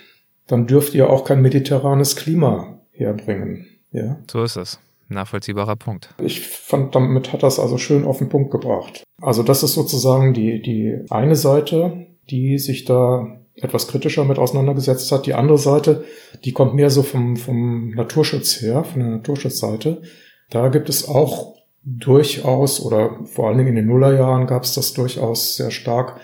dann 0.48 0.68
dürft 0.68 0.94
ihr 0.94 1.10
auch 1.10 1.26
kein 1.26 1.42
mediterranes 1.42 2.16
Klima 2.16 2.82
herbringen. 2.92 3.68
Ja. 3.92 4.18
So 4.30 4.44
ist 4.44 4.56
es. 4.56 4.80
Nachvollziehbarer 5.10 5.76
Punkt. 5.76 6.14
Ich 6.22 6.42
fand, 6.48 6.94
damit 6.96 7.34
hat 7.34 7.42
das 7.42 7.60
also 7.60 7.78
schön 7.78 8.06
auf 8.06 8.20
den 8.20 8.30
Punkt 8.30 8.52
gebracht. 8.52 9.04
Also 9.22 9.42
das 9.42 9.64
ist 9.64 9.74
sozusagen 9.74 10.34
die, 10.34 10.62
die 10.62 11.00
eine 11.10 11.36
Seite, 11.36 12.08
die 12.30 12.60
sich 12.60 12.86
da 12.86 13.40
etwas 13.56 13.88
kritischer 13.88 14.24
mit 14.24 14.38
auseinandergesetzt 14.38 15.12
hat. 15.12 15.26
Die 15.26 15.34
andere 15.34 15.58
Seite, 15.58 16.06
die 16.46 16.54
kommt 16.54 16.76
mehr 16.76 16.92
so 16.92 17.02
vom, 17.02 17.36
vom 17.36 17.90
Naturschutz 17.90 18.62
her, 18.62 18.84
von 18.84 19.02
der 19.02 19.10
Naturschutzseite. 19.10 20.04
Da 20.52 20.70
gibt 20.70 20.90
es 20.90 21.08
auch 21.08 21.56
durchaus 21.98 22.80
oder 22.80 23.20
vor 23.26 23.48
allen 23.48 23.58
Dingen 23.58 23.70
in 23.70 23.76
den 23.76 23.88
Nullerjahren 23.88 24.48
gab 24.48 24.64
es 24.64 24.74
das 24.74 24.94
durchaus 24.94 25.56
sehr 25.56 25.72
stark 25.72 26.20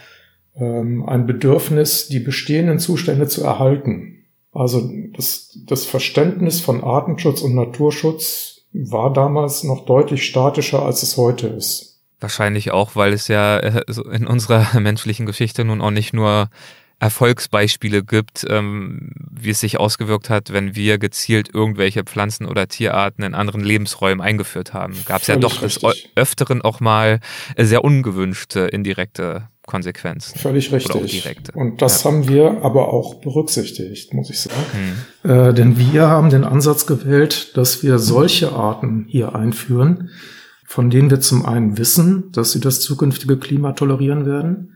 ähm, 0.56 1.04
ein 1.08 1.26
Bedürfnis, 1.26 2.08
die 2.08 2.20
bestehenden 2.20 2.80
Zustände 2.80 3.28
zu 3.28 3.44
erhalten. 3.44 4.26
Also 4.52 4.90
das, 5.14 5.58
das 5.68 5.86
Verständnis 5.86 6.62
von 6.62 6.84
Artenschutz 6.84 7.42
und 7.42 7.56
Naturschutz 7.56 8.62
war 8.74 9.12
damals 9.12 9.64
noch 9.64 9.86
deutlich 9.86 10.26
statischer, 10.26 10.84
als 10.84 11.04
es 11.04 11.18
heute 11.18 11.48
ist. 11.48 12.02
Wahrscheinlich 12.20 12.72
auch, 12.72 12.96
weil 12.96 13.14
es 13.14 13.28
ja 13.28 13.58
äh, 13.58 13.84
in 14.12 14.28
unserer 14.28 14.80
menschlichen 14.80 15.26
Geschichte 15.26 15.66
nun 15.66 15.82
auch 15.82 15.92
nicht 15.92 16.14
nur 16.14 16.50
Erfolgsbeispiele 17.00 18.04
gibt, 18.04 18.46
ähm, 18.50 19.12
wie 19.30 19.50
es 19.50 19.60
sich 19.60 19.80
ausgewirkt 19.80 20.30
hat, 20.30 20.54
wenn 20.54 20.76
wir 20.76 20.98
gezielt 20.98 21.54
irgendwelche 21.54 22.04
Pflanzen- 22.04 22.46
oder 22.46 22.68
Tierarten 22.68 23.24
in 23.24 23.34
anderen 23.34 23.62
Lebensräumen 23.62 24.22
eingeführt 24.22 24.74
haben. 24.74 24.96
Gab 25.06 25.22
es 25.22 25.28
ja 25.28 25.36
doch 25.36 25.62
richtig. 25.62 25.84
des 25.84 26.10
Öfteren 26.16 26.62
auch 26.62 26.80
mal 26.80 27.20
sehr 27.58 27.84
ungewünschte 27.84 28.62
indirekte 28.62 29.50
Konsequenzen. 29.66 30.40
Völlig 30.40 30.72
richtig. 30.72 31.56
Und 31.56 31.82
das 31.82 32.04
ja. 32.04 32.12
haben 32.12 32.28
wir 32.30 32.64
aber 32.64 32.94
auch 32.94 33.16
berücksichtigt, 33.16 34.14
muss 34.14 34.30
ich 34.30 34.40
sagen. 34.40 34.56
Hm. 35.24 35.32
Äh, 35.32 35.54
denn 35.54 35.78
wir 35.78 36.08
haben 36.08 36.30
den 36.30 36.44
Ansatz 36.44 36.86
gewählt, 36.86 37.58
dass 37.58 37.84
wir 37.84 38.00
solche 38.00 38.52
Arten 38.54 39.06
hier 39.10 39.36
einführen, 39.36 40.12
von 40.66 40.90
denen 40.90 41.10
wir 41.10 41.20
zum 41.20 41.46
einen 41.46 41.78
wissen, 41.78 42.32
dass 42.32 42.52
sie 42.52 42.60
das 42.60 42.80
zukünftige 42.80 43.38
Klima 43.38 43.74
tolerieren 43.74 44.26
werden 44.26 44.75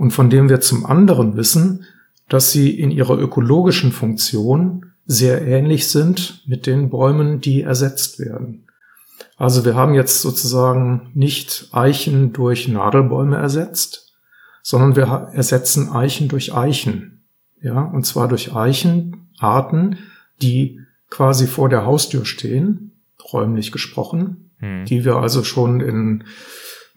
und 0.00 0.12
von 0.12 0.30
dem 0.30 0.48
wir 0.48 0.62
zum 0.62 0.86
anderen 0.86 1.36
wissen, 1.36 1.84
dass 2.26 2.50
sie 2.50 2.70
in 2.70 2.90
ihrer 2.90 3.18
ökologischen 3.18 3.92
Funktion 3.92 4.92
sehr 5.04 5.46
ähnlich 5.46 5.88
sind 5.88 6.42
mit 6.46 6.66
den 6.66 6.88
Bäumen, 6.88 7.42
die 7.42 7.60
ersetzt 7.60 8.18
werden. 8.18 8.64
Also 9.36 9.66
wir 9.66 9.74
haben 9.74 9.92
jetzt 9.92 10.22
sozusagen 10.22 11.10
nicht 11.12 11.68
Eichen 11.72 12.32
durch 12.32 12.66
Nadelbäume 12.66 13.36
ersetzt, 13.36 14.14
sondern 14.62 14.96
wir 14.96 15.04
ersetzen 15.34 15.90
Eichen 15.90 16.28
durch 16.28 16.54
Eichen. 16.54 17.20
Ja, 17.60 17.82
und 17.82 18.06
zwar 18.06 18.26
durch 18.26 18.56
Eichenarten, 18.56 19.98
die 20.40 20.80
quasi 21.10 21.46
vor 21.46 21.68
der 21.68 21.84
Haustür 21.84 22.24
stehen, 22.24 22.92
räumlich 23.34 23.70
gesprochen, 23.70 24.50
hm. 24.60 24.86
die 24.86 25.04
wir 25.04 25.16
also 25.16 25.44
schon 25.44 25.80
in 25.80 26.24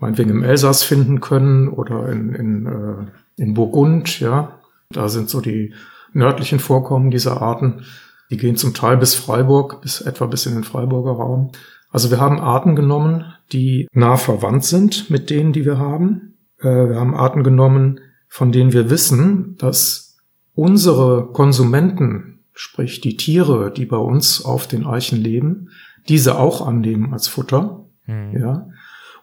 meinetwegen 0.03 0.31
im 0.31 0.43
Elsass 0.43 0.83
finden 0.83 1.21
können 1.21 1.69
oder 1.69 2.09
in, 2.09 2.35
in, 2.35 2.65
äh, 2.65 3.41
in 3.41 3.53
Burgund, 3.53 4.19
ja. 4.19 4.59
Da 4.89 5.07
sind 5.07 5.29
so 5.29 5.39
die 5.39 5.73
nördlichen 6.11 6.59
Vorkommen 6.59 7.09
dieser 7.09 7.41
Arten. 7.41 7.85
Die 8.29 8.35
gehen 8.37 8.57
zum 8.57 8.73
Teil 8.73 8.97
bis 8.97 9.15
Freiburg, 9.15 9.81
bis 9.81 10.01
etwa 10.01 10.25
bis 10.25 10.45
in 10.45 10.55
den 10.55 10.65
Freiburger 10.65 11.13
Raum. 11.13 11.51
Also 11.89 12.11
wir 12.11 12.19
haben 12.19 12.41
Arten 12.41 12.75
genommen, 12.75 13.23
die 13.53 13.87
nah 13.93 14.17
verwandt 14.17 14.65
sind 14.65 15.09
mit 15.09 15.29
denen, 15.29 15.53
die 15.53 15.63
wir 15.63 15.77
haben. 15.77 16.33
Äh, 16.59 16.89
wir 16.89 16.99
haben 16.99 17.15
Arten 17.15 17.43
genommen, 17.43 18.01
von 18.27 18.51
denen 18.51 18.73
wir 18.73 18.89
wissen, 18.89 19.55
dass 19.57 20.17
unsere 20.53 21.29
Konsumenten, 21.31 22.39
sprich 22.51 22.99
die 22.99 23.15
Tiere, 23.15 23.71
die 23.71 23.85
bei 23.85 23.97
uns 23.97 24.43
auf 24.43 24.67
den 24.67 24.85
Eichen 24.85 25.17
leben, 25.17 25.69
diese 26.09 26.37
auch 26.37 26.65
annehmen 26.67 27.13
als 27.13 27.29
Futter. 27.29 27.85
Mhm. 28.05 28.37
Ja. 28.37 28.67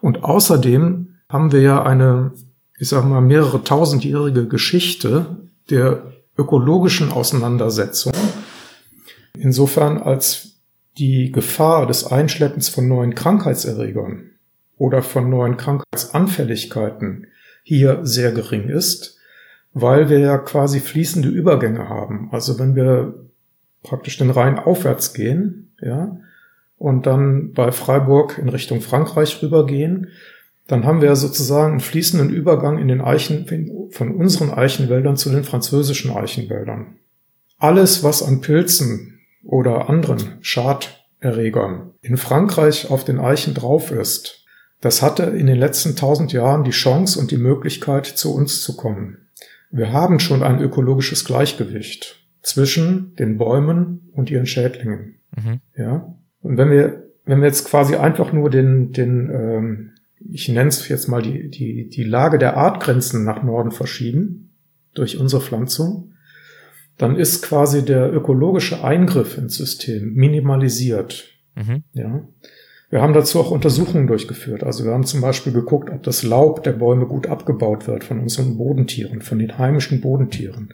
Und 0.01 0.23
außerdem 0.23 1.15
haben 1.29 1.51
wir 1.51 1.61
ja 1.61 1.83
eine, 1.83 2.33
ich 2.77 2.89
sag 2.89 3.05
mal, 3.05 3.21
mehrere 3.21 3.63
tausendjährige 3.63 4.47
Geschichte 4.47 5.37
der 5.69 6.03
ökologischen 6.37 7.11
Auseinandersetzung. 7.11 8.13
Insofern 9.37 9.97
als 9.99 10.59
die 10.97 11.31
Gefahr 11.31 11.87
des 11.87 12.05
Einschleppens 12.05 12.69
von 12.69 12.87
neuen 12.87 13.15
Krankheitserregern 13.15 14.31
oder 14.77 15.01
von 15.01 15.29
neuen 15.29 15.57
Krankheitsanfälligkeiten 15.57 17.27
hier 17.63 17.99
sehr 18.03 18.31
gering 18.31 18.67
ist, 18.67 19.17
weil 19.73 20.09
wir 20.09 20.19
ja 20.19 20.37
quasi 20.37 20.79
fließende 20.79 21.29
Übergänge 21.29 21.87
haben. 21.87 22.29
Also 22.31 22.59
wenn 22.59 22.75
wir 22.75 23.29
praktisch 23.83 24.17
den 24.17 24.31
Rhein 24.31 24.59
aufwärts 24.59 25.13
gehen, 25.13 25.73
ja, 25.79 26.17
und 26.81 27.05
dann 27.05 27.53
bei 27.53 27.71
Freiburg 27.71 28.39
in 28.39 28.49
Richtung 28.49 28.81
Frankreich 28.81 29.43
rübergehen, 29.43 30.07
dann 30.67 30.83
haben 30.83 31.01
wir 31.01 31.15
sozusagen 31.15 31.73
einen 31.73 31.79
fließenden 31.79 32.31
Übergang 32.31 32.79
in 32.79 32.87
den 32.87 33.01
Eichen, 33.01 33.45
von 33.91 34.15
unseren 34.15 34.49
Eichenwäldern 34.49 35.15
zu 35.15 35.29
den 35.29 35.43
französischen 35.43 36.09
Eichenwäldern. 36.09 36.95
Alles, 37.59 38.03
was 38.03 38.23
an 38.23 38.41
Pilzen 38.41 39.19
oder 39.43 39.89
anderen 39.89 40.39
Schaderregern 40.41 41.91
in 42.01 42.17
Frankreich 42.17 42.89
auf 42.89 43.03
den 43.03 43.19
Eichen 43.19 43.53
drauf 43.53 43.91
ist, 43.91 44.43
das 44.79 45.03
hatte 45.03 45.23
in 45.23 45.45
den 45.45 45.59
letzten 45.59 45.95
tausend 45.95 46.33
Jahren 46.33 46.63
die 46.63 46.71
Chance 46.71 47.19
und 47.19 47.29
die 47.29 47.37
Möglichkeit, 47.37 48.07
zu 48.07 48.33
uns 48.33 48.63
zu 48.63 48.75
kommen. 48.75 49.27
Wir 49.69 49.93
haben 49.93 50.19
schon 50.19 50.41
ein 50.41 50.59
ökologisches 50.59 51.25
Gleichgewicht 51.25 52.25
zwischen 52.41 53.15
den 53.17 53.37
Bäumen 53.37 54.09
und 54.13 54.31
ihren 54.31 54.47
Schädlingen. 54.47 55.19
Mhm. 55.35 55.61
Ja. 55.77 56.15
Und 56.41 56.57
wenn 56.57 56.71
wir, 56.71 57.03
wenn 57.25 57.39
wir 57.39 57.47
jetzt 57.47 57.65
quasi 57.65 57.95
einfach 57.95 58.33
nur 58.33 58.49
den, 58.49 58.91
den 58.91 59.29
ähm, 59.29 59.91
ich 60.29 60.49
nenne 60.49 60.69
es 60.69 60.87
jetzt 60.87 61.07
mal 61.07 61.21
die, 61.21 61.49
die, 61.49 61.89
die 61.89 62.03
Lage 62.03 62.37
der 62.37 62.57
Artgrenzen 62.57 63.23
nach 63.23 63.43
Norden 63.43 63.71
verschieben 63.71 64.51
durch 64.93 65.17
unsere 65.17 65.41
Pflanzung, 65.41 66.13
dann 66.97 67.15
ist 67.15 67.41
quasi 67.41 67.83
der 67.83 68.13
ökologische 68.13 68.83
Eingriff 68.83 69.37
ins 69.37 69.55
System 69.55 70.13
minimalisiert. 70.13 71.29
Mhm. 71.55 71.83
Ja. 71.93 72.27
Wir 72.89 73.01
haben 73.01 73.13
dazu 73.13 73.39
auch 73.39 73.51
Untersuchungen 73.51 74.05
durchgeführt. 74.05 74.63
Also 74.63 74.83
wir 74.83 74.91
haben 74.91 75.05
zum 75.05 75.21
Beispiel 75.21 75.53
geguckt, 75.53 75.89
ob 75.89 76.03
das 76.03 76.23
Laub 76.23 76.63
der 76.63 76.73
Bäume 76.73 77.07
gut 77.07 77.27
abgebaut 77.27 77.87
wird 77.87 78.03
von 78.03 78.19
unseren 78.19 78.57
Bodentieren, 78.57 79.21
von 79.21 79.39
den 79.39 79.57
heimischen 79.57 80.01
Bodentieren. 80.01 80.73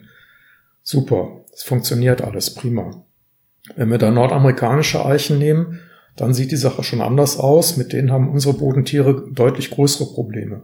Super, 0.82 1.44
es 1.52 1.62
funktioniert 1.62 2.20
alles 2.22 2.54
prima. 2.54 3.04
Wenn 3.76 3.90
wir 3.90 3.98
da 3.98 4.10
nordamerikanische 4.10 5.04
Eichen 5.04 5.38
nehmen, 5.38 5.80
dann 6.16 6.34
sieht 6.34 6.50
die 6.50 6.56
Sache 6.56 6.82
schon 6.82 7.00
anders 7.00 7.38
aus. 7.38 7.76
Mit 7.76 7.92
denen 7.92 8.10
haben 8.10 8.30
unsere 8.30 8.54
Bodentiere 8.54 9.28
deutlich 9.32 9.70
größere 9.70 10.12
Probleme. 10.12 10.62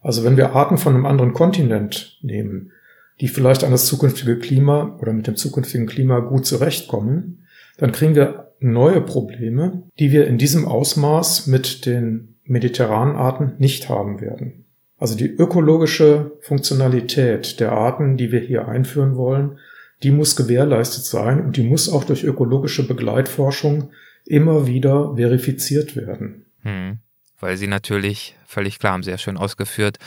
Also 0.00 0.24
wenn 0.24 0.36
wir 0.36 0.54
Arten 0.54 0.78
von 0.78 0.94
einem 0.94 1.06
anderen 1.06 1.32
Kontinent 1.32 2.18
nehmen, 2.22 2.72
die 3.20 3.28
vielleicht 3.28 3.64
an 3.64 3.72
das 3.72 3.86
zukünftige 3.86 4.38
Klima 4.38 4.96
oder 5.00 5.12
mit 5.12 5.26
dem 5.26 5.36
zukünftigen 5.36 5.86
Klima 5.86 6.20
gut 6.20 6.46
zurechtkommen, 6.46 7.44
dann 7.78 7.92
kriegen 7.92 8.14
wir 8.14 8.52
neue 8.60 9.00
Probleme, 9.00 9.82
die 9.98 10.12
wir 10.12 10.26
in 10.26 10.38
diesem 10.38 10.66
Ausmaß 10.66 11.46
mit 11.48 11.86
den 11.86 12.36
mediterranen 12.44 13.16
Arten 13.16 13.52
nicht 13.58 13.88
haben 13.88 14.20
werden. 14.20 14.64
Also 14.98 15.16
die 15.16 15.28
ökologische 15.28 16.32
Funktionalität 16.40 17.60
der 17.60 17.72
Arten, 17.72 18.16
die 18.16 18.32
wir 18.32 18.40
hier 18.40 18.66
einführen 18.66 19.16
wollen, 19.16 19.58
die 20.02 20.10
muss 20.10 20.36
gewährleistet 20.36 21.04
sein 21.04 21.44
und 21.44 21.56
die 21.56 21.62
muss 21.62 21.88
auch 21.88 22.04
durch 22.04 22.24
ökologische 22.24 22.86
Begleitforschung 22.86 23.90
immer 24.24 24.66
wieder 24.66 25.16
verifiziert 25.16 25.96
werden. 25.96 26.46
Hm. 26.62 26.98
Weil 27.40 27.56
sie 27.56 27.66
natürlich, 27.66 28.36
völlig 28.46 28.78
klar, 28.78 28.92
haben 28.94 29.02
Sie 29.02 29.10
ja 29.10 29.18
schön 29.18 29.36
ausgeführt, 29.36 29.98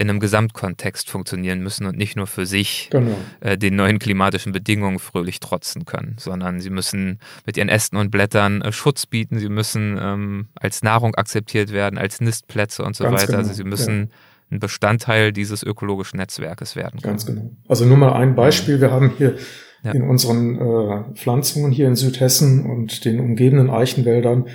in 0.00 0.08
einem 0.08 0.20
Gesamtkontext 0.20 1.10
funktionieren 1.10 1.60
müssen 1.60 1.84
und 1.84 1.96
nicht 1.98 2.16
nur 2.16 2.28
für 2.28 2.46
sich 2.46 2.88
genau. 2.90 3.16
äh, 3.40 3.58
den 3.58 3.74
neuen 3.74 3.98
klimatischen 3.98 4.52
Bedingungen 4.52 5.00
fröhlich 5.00 5.40
trotzen 5.40 5.86
können, 5.86 6.14
sondern 6.18 6.60
sie 6.60 6.70
müssen 6.70 7.18
mit 7.44 7.56
ihren 7.56 7.68
Ästen 7.68 7.96
und 7.96 8.12
Blättern 8.12 8.62
äh, 8.62 8.70
Schutz 8.70 9.06
bieten, 9.06 9.40
sie 9.40 9.48
müssen 9.48 9.98
ähm, 10.00 10.48
als 10.54 10.84
Nahrung 10.84 11.16
akzeptiert 11.16 11.72
werden, 11.72 11.98
als 11.98 12.20
Nistplätze 12.20 12.84
und 12.84 12.94
so 12.94 13.04
Ganz 13.04 13.22
weiter. 13.22 13.22
Also 13.22 13.32
genau. 13.32 13.48
Also 13.48 13.54
sie 13.54 13.64
müssen 13.64 14.00
ja. 14.02 14.16
Ein 14.50 14.60
Bestandteil 14.60 15.32
dieses 15.32 15.62
ökologischen 15.62 16.18
Netzwerkes 16.18 16.76
werden. 16.76 17.00
Ganz 17.00 17.26
genau. 17.26 17.50
Also 17.68 17.84
nur 17.84 17.96
mal 17.96 18.12
ein 18.12 18.34
Beispiel. 18.34 18.80
Wir 18.80 18.90
haben 18.90 19.12
hier 19.18 19.36
ja. 19.82 19.92
in 19.92 20.02
unseren 20.02 20.58
äh, 20.58 21.14
Pflanzungen 21.14 21.72
hier 21.72 21.86
in 21.86 21.96
Südhessen 21.96 22.64
und 22.64 23.04
den 23.04 23.20
umgebenden 23.20 23.70
Eichenwäldern. 23.70 24.48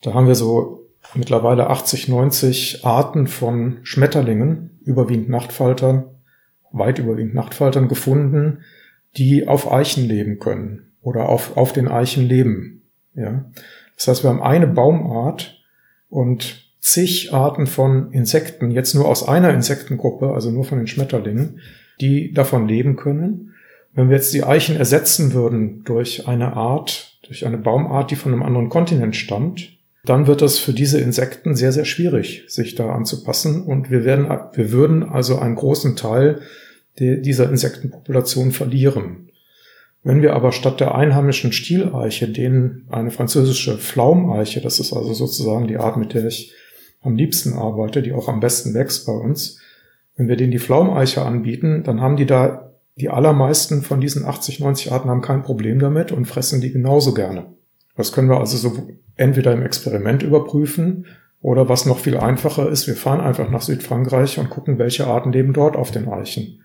Da 0.00 0.14
haben 0.14 0.26
wir 0.26 0.34
so 0.34 0.88
mittlerweile 1.14 1.68
80, 1.68 2.08
90 2.08 2.84
Arten 2.84 3.26
von 3.26 3.78
Schmetterlingen, 3.82 4.78
überwiegend 4.84 5.28
Nachtfaltern, 5.28 6.04
weit 6.72 6.98
überwiegend 6.98 7.34
Nachtfaltern 7.34 7.88
gefunden, 7.88 8.60
die 9.16 9.46
auf 9.46 9.70
Eichen 9.70 10.08
leben 10.08 10.38
können 10.38 10.92
oder 11.02 11.28
auf, 11.28 11.56
auf 11.56 11.72
den 11.72 11.88
Eichen 11.88 12.26
leben. 12.26 12.82
Ja. 13.14 13.44
Das 13.96 14.08
heißt, 14.08 14.24
wir 14.24 14.30
haben 14.30 14.42
eine 14.42 14.66
Baumart 14.66 15.62
und 16.08 16.63
zig 16.84 17.32
Arten 17.32 17.66
von 17.66 18.12
Insekten, 18.12 18.70
jetzt 18.70 18.94
nur 18.94 19.08
aus 19.08 19.26
einer 19.26 19.54
Insektengruppe, 19.54 20.32
also 20.34 20.50
nur 20.50 20.64
von 20.64 20.76
den 20.76 20.86
Schmetterlingen, 20.86 21.60
die 21.98 22.32
davon 22.32 22.68
leben 22.68 22.96
können. 22.96 23.54
Wenn 23.94 24.10
wir 24.10 24.16
jetzt 24.16 24.34
die 24.34 24.44
Eichen 24.44 24.76
ersetzen 24.76 25.32
würden 25.32 25.82
durch 25.84 26.28
eine 26.28 26.52
Art, 26.52 27.18
durch 27.26 27.46
eine 27.46 27.56
Baumart, 27.56 28.10
die 28.10 28.16
von 28.16 28.32
einem 28.32 28.42
anderen 28.42 28.68
Kontinent 28.68 29.16
stammt, 29.16 29.78
dann 30.04 30.26
wird 30.26 30.42
das 30.42 30.58
für 30.58 30.74
diese 30.74 31.00
Insekten 31.00 31.56
sehr, 31.56 31.72
sehr 31.72 31.86
schwierig, 31.86 32.44
sich 32.48 32.74
da 32.74 32.90
anzupassen. 32.90 33.62
Und 33.62 33.90
wir 33.90 34.04
werden, 34.04 34.26
wir 34.52 34.70
würden 34.70 35.04
also 35.04 35.38
einen 35.38 35.54
großen 35.54 35.96
Teil 35.96 36.42
dieser 36.98 37.48
Insektenpopulation 37.48 38.52
verlieren. 38.52 39.30
Wenn 40.02 40.20
wir 40.20 40.34
aber 40.34 40.52
statt 40.52 40.80
der 40.80 40.94
einheimischen 40.94 41.52
Stieleiche 41.52 42.28
denen 42.28 42.86
eine 42.90 43.10
französische 43.10 43.78
Pflaumeiche, 43.78 44.60
das 44.60 44.80
ist 44.80 44.92
also 44.92 45.14
sozusagen 45.14 45.66
die 45.66 45.78
Art, 45.78 45.96
mit 45.96 46.12
der 46.12 46.26
ich 46.26 46.52
am 47.04 47.16
liebsten 47.16 47.52
arbeite, 47.52 48.02
die 48.02 48.12
auch 48.12 48.28
am 48.28 48.40
besten 48.40 48.74
wächst 48.74 49.06
bei 49.06 49.12
uns, 49.12 49.58
wenn 50.16 50.28
wir 50.28 50.36
denen 50.36 50.52
die 50.52 50.58
Pflaumeiche 50.58 51.22
anbieten, 51.22 51.82
dann 51.82 52.00
haben 52.00 52.16
die 52.16 52.26
da 52.26 52.72
die 52.96 53.10
allermeisten 53.10 53.82
von 53.82 54.00
diesen 54.00 54.24
80, 54.24 54.60
90 54.60 54.92
Arten 54.92 55.10
haben 55.10 55.20
kein 55.20 55.42
Problem 55.42 55.80
damit 55.80 56.12
und 56.12 56.26
fressen 56.26 56.60
die 56.60 56.70
genauso 56.70 57.12
gerne. 57.12 57.46
Das 57.96 58.12
können 58.12 58.28
wir 58.28 58.38
also 58.38 58.56
so 58.56 58.88
entweder 59.16 59.52
im 59.52 59.62
Experiment 59.62 60.22
überprüfen 60.22 61.06
oder 61.40 61.68
was 61.68 61.86
noch 61.86 61.98
viel 61.98 62.16
einfacher 62.16 62.68
ist, 62.68 62.86
wir 62.86 62.96
fahren 62.96 63.20
einfach 63.20 63.50
nach 63.50 63.62
Südfrankreich 63.62 64.38
und 64.38 64.50
gucken, 64.50 64.78
welche 64.78 65.06
Arten 65.06 65.32
leben 65.32 65.52
dort 65.52 65.76
auf 65.76 65.90
den 65.90 66.08
Eichen. 66.08 66.62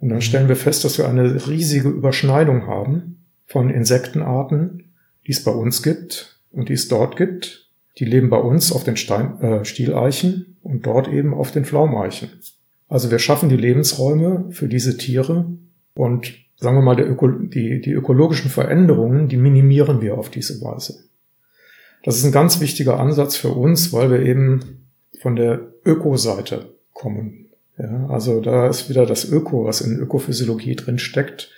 Und 0.00 0.08
dann 0.08 0.20
stellen 0.20 0.48
wir 0.48 0.56
fest, 0.56 0.84
dass 0.84 0.98
wir 0.98 1.08
eine 1.08 1.46
riesige 1.46 1.88
Überschneidung 1.88 2.66
haben 2.66 3.24
von 3.46 3.70
Insektenarten, 3.70 4.92
die 5.26 5.32
es 5.32 5.44
bei 5.44 5.52
uns 5.52 5.82
gibt 5.82 6.40
und 6.50 6.68
die 6.68 6.74
es 6.74 6.88
dort 6.88 7.16
gibt. 7.16 7.65
Die 7.98 8.04
leben 8.04 8.28
bei 8.28 8.38
uns 8.38 8.72
auf 8.72 8.84
den 8.84 8.96
Stein, 8.96 9.40
äh, 9.40 9.64
Stieleichen 9.64 10.58
und 10.62 10.86
dort 10.86 11.08
eben 11.08 11.32
auf 11.34 11.50
den 11.50 11.64
Pflaumeichen. 11.64 12.30
Also 12.88 13.10
wir 13.10 13.18
schaffen 13.18 13.48
die 13.48 13.56
Lebensräume 13.56 14.46
für 14.50 14.68
diese 14.68 14.96
Tiere 14.96 15.46
und 15.94 16.34
sagen 16.56 16.76
wir 16.76 16.82
mal, 16.82 17.00
Öko 17.00 17.28
die, 17.28 17.80
die 17.80 17.92
ökologischen 17.92 18.50
Veränderungen, 18.50 19.28
die 19.28 19.36
minimieren 19.36 20.00
wir 20.00 20.18
auf 20.18 20.30
diese 20.30 20.60
Weise. 20.62 21.04
Das 22.04 22.16
ist 22.16 22.24
ein 22.24 22.32
ganz 22.32 22.60
wichtiger 22.60 23.00
Ansatz 23.00 23.36
für 23.36 23.48
uns, 23.48 23.92
weil 23.92 24.10
wir 24.10 24.20
eben 24.20 24.86
von 25.20 25.34
der 25.34 25.72
Ökoseite 25.84 26.76
kommen. 26.92 27.46
Ja, 27.78 28.06
also 28.06 28.40
da 28.40 28.68
ist 28.68 28.88
wieder 28.88 29.04
das 29.06 29.30
Öko, 29.30 29.64
was 29.64 29.80
in 29.80 29.98
Ökophysiologie 29.98 30.76
drin 30.76 30.98
steckt. 30.98 31.50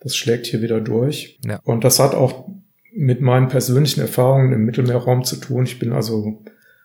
Das 0.00 0.16
schlägt 0.16 0.46
hier 0.46 0.62
wieder 0.62 0.80
durch. 0.80 1.38
Ja. 1.44 1.60
Und 1.64 1.84
das 1.84 1.98
hat 1.98 2.14
auch 2.14 2.48
mit 2.96 3.20
meinen 3.20 3.48
persönlichen 3.48 4.00
Erfahrungen 4.00 4.52
im 4.52 4.64
Mittelmeerraum 4.64 5.22
zu 5.22 5.36
tun. 5.36 5.64
Ich 5.64 5.78
bin 5.78 5.92
also 5.92 6.42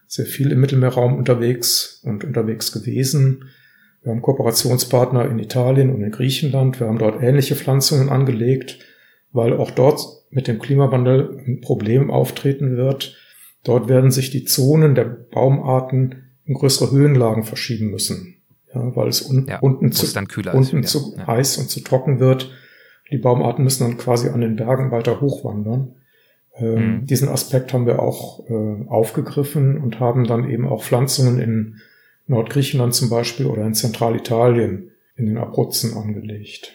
sehr 0.07 0.25
viel 0.25 0.51
im 0.51 0.59
Mittelmeerraum 0.59 1.15
unterwegs 1.15 2.01
und 2.03 2.25
unterwegs 2.25 2.73
gewesen. 2.73 3.45
Wir 4.03 4.11
haben 4.11 4.21
Kooperationspartner 4.21 5.29
in 5.29 5.39
Italien 5.39 5.89
und 5.89 6.03
in 6.03 6.11
Griechenland. 6.11 6.79
Wir 6.79 6.87
haben 6.87 6.97
dort 6.97 7.23
ähnliche 7.23 7.55
Pflanzungen 7.55 8.09
angelegt, 8.09 8.79
weil 9.31 9.53
auch 9.53 9.71
dort 9.71 10.01
mit 10.31 10.47
dem 10.47 10.59
Klimawandel 10.59 11.41
ein 11.47 11.61
Problem 11.61 12.11
auftreten 12.11 12.75
wird. 12.75 13.15
Dort 13.63 13.87
werden 13.87 14.11
sich 14.11 14.31
die 14.31 14.43
Zonen 14.43 14.95
der 14.95 15.05
Baumarten 15.05 16.23
in 16.45 16.55
größere 16.55 16.91
Höhenlagen 16.91 17.43
verschieben 17.43 17.89
müssen. 17.89 18.35
Ja, 18.73 18.95
weil 18.95 19.07
es 19.07 19.21
un 19.21 19.45
ja, 19.47 19.59
unten 19.59 19.91
zu, 19.91 20.07
unten 20.53 20.83
zu 20.83 21.13
ja. 21.17 21.27
heiß 21.27 21.57
und 21.57 21.69
zu 21.69 21.81
trocken 21.81 22.19
wird. 22.19 22.51
Die 23.11 23.17
Baumarten 23.17 23.63
müssen 23.63 23.83
dann 23.83 23.97
quasi 23.97 24.29
an 24.29 24.41
den 24.41 24.55
Bergen 24.55 24.91
weiter 24.91 25.21
hochwandern. 25.21 25.95
Ähm, 26.55 26.75
mhm. 26.75 27.05
Diesen 27.05 27.29
Aspekt 27.29 27.73
haben 27.73 27.85
wir 27.85 27.99
auch 27.99 28.47
äh, 28.49 28.87
aufgegriffen 28.87 29.77
und 29.77 29.99
haben 29.99 30.25
dann 30.25 30.49
eben 30.49 30.67
auch 30.67 30.83
Pflanzungen 30.83 31.39
in 31.39 31.77
Nordgriechenland 32.27 32.93
zum 32.93 33.09
Beispiel 33.09 33.45
oder 33.45 33.65
in 33.65 33.73
Zentralitalien 33.73 34.91
in 35.15 35.25
den 35.25 35.37
Abruzzen 35.37 35.95
angelegt. 35.95 36.73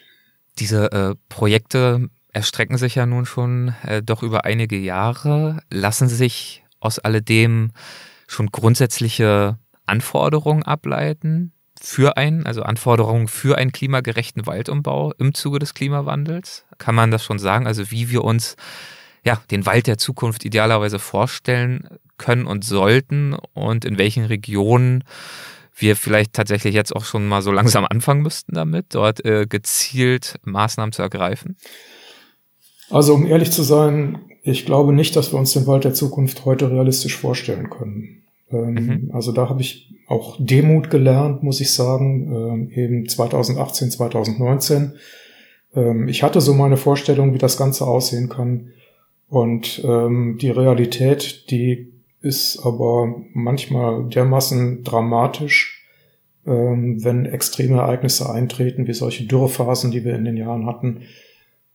Diese 0.59 0.93
äh, 0.93 1.15
Projekte 1.29 2.09
erstrecken 2.33 2.79
sich 2.79 2.95
ja 2.95 3.07
nun 3.07 3.27
schon 3.27 3.75
äh, 3.87 4.03
doch 4.03 4.23
über 4.23 4.45
einige 4.45 4.77
Jahre. 4.77 5.61
Lassen 5.71 6.09
sich 6.09 6.65
aus 6.81 6.99
alledem 6.99 7.73
schon 8.27 8.49
grundsätzliche 8.49 9.59
Anforderungen 9.87 10.63
ableiten 10.63 11.53
für 11.81 12.17
einen, 12.17 12.47
also 12.47 12.63
Anforderungen 12.63 13.29
für 13.29 13.59
einen 13.59 13.73
klimagerechten 13.73 14.47
Waldumbau 14.47 15.13
im 15.19 15.35
Zuge 15.35 15.59
des 15.59 15.75
Klimawandels? 15.75 16.65
Kann 16.79 16.95
man 16.95 17.11
das 17.11 17.25
schon 17.25 17.39
sagen? 17.39 17.67
Also 17.67 17.91
wie 17.91 18.11
wir 18.11 18.25
uns 18.25 18.57
ja, 19.27 19.43
den 19.51 19.67
Wald 19.67 19.89
der 19.89 19.99
Zukunft 19.99 20.45
idealerweise 20.45 20.99
vorstellen 20.99 21.89
können 22.17 22.47
und 22.47 22.65
sollten 22.65 23.37
und 23.55 23.85
in 23.85 23.99
welchen 23.99 24.25
Regionen 24.25 25.05
wir 25.77 25.97
vielleicht 25.97 26.33
tatsächlich 26.33 26.75
jetzt 26.75 26.95
auch 26.95 27.05
schon 27.05 27.27
mal 27.27 27.43
so 27.43 27.51
langsam 27.51 27.85
anfangen 27.85 28.23
müssten 28.23 28.55
damit, 28.55 28.87
dort 28.95 29.25
äh, 29.25 29.47
gezielt 29.47 30.37
Maßnahmen 30.45 30.93
zu 30.93 31.03
ergreifen? 31.03 31.57
Also 32.89 33.15
um 33.15 33.27
ehrlich 33.27 33.51
zu 33.51 33.63
sein, 33.63 34.21
ich 34.43 34.65
glaube 34.65 34.93
nicht, 34.93 35.17
dass 35.17 35.33
wir 35.33 35.39
uns 35.39 35.53
den 35.53 35.67
Wald 35.67 35.85
der 35.85 35.93
Zukunft 35.93 36.45
heute 36.45 36.71
realistisch 36.71 37.17
vorstellen 37.17 37.69
können. 37.69 38.23
Ähm, 38.51 38.75
mhm. 38.75 39.11
Also 39.13 39.33
da 39.33 39.49
habe 39.49 39.61
ich 39.61 39.93
auch 40.07 40.37
Demut 40.39 40.89
gelernt, 40.89 41.43
muss 41.43 41.61
ich 41.61 41.73
sagen, 41.73 42.33
ähm, 42.33 42.71
eben 42.71 43.09
2018, 43.09 43.91
2019. 43.91 44.93
Ähm, 45.75 46.07
ich 46.07 46.23
hatte 46.23 46.41
so 46.41 46.55
meine 46.55 46.77
Vorstellung, 46.77 47.35
wie 47.35 47.39
das 47.39 47.57
Ganze 47.57 47.85
aussehen 47.85 48.29
kann. 48.29 48.71
Und 49.29 49.83
ähm, 49.85 50.39
die 50.41 50.51
Realität, 50.51 51.51
die 51.51 51.93
ist 52.21 52.61
aber 52.65 53.23
manchmal 53.33 54.09
dermaßen 54.09 54.85
dramatisch, 54.85 55.85
ähm, 56.47 57.03
wenn 57.05 57.27
extreme 57.27 57.79
Ereignisse 57.79 58.31
eintreten, 58.31 58.87
wie 58.87 58.95
solche 58.95 59.27
Dürrephasen, 59.27 59.91
die 59.91 60.05
wir 60.05 60.15
in 60.15 60.25
den 60.25 60.37
Jahren 60.37 60.67
hatten. 60.67 61.03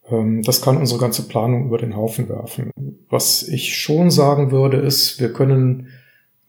Ähm, 0.09 0.41
das 0.43 0.61
kann 0.61 0.77
unsere 0.77 0.99
ganze 0.99 1.27
Planung 1.27 1.65
über 1.65 1.77
den 1.77 1.95
Haufen 1.95 2.29
werfen. 2.29 2.71
Was 3.09 3.47
ich 3.47 3.75
schon 3.75 4.11
sagen 4.11 4.51
würde, 4.51 4.77
ist, 4.77 5.19
wir 5.19 5.33
können 5.33 5.87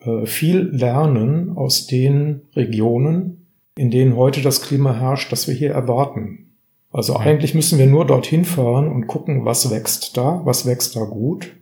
äh, 0.00 0.26
viel 0.26 0.70
lernen 0.72 1.56
aus 1.56 1.86
den 1.86 2.42
Regionen, 2.54 3.46
in 3.76 3.90
denen 3.90 4.16
heute 4.16 4.42
das 4.42 4.62
Klima 4.62 4.94
herrscht, 4.94 5.32
das 5.32 5.48
wir 5.48 5.54
hier 5.54 5.72
erwarten. 5.72 6.51
Also 6.92 7.16
eigentlich 7.16 7.54
müssen 7.54 7.78
wir 7.78 7.86
nur 7.86 8.06
dorthin 8.06 8.44
fahren 8.44 8.88
und 8.88 9.06
gucken, 9.06 9.44
was 9.44 9.70
wächst 9.70 10.16
da, 10.16 10.42
was 10.44 10.66
wächst 10.66 10.94
da 10.94 11.00
gut. 11.00 11.56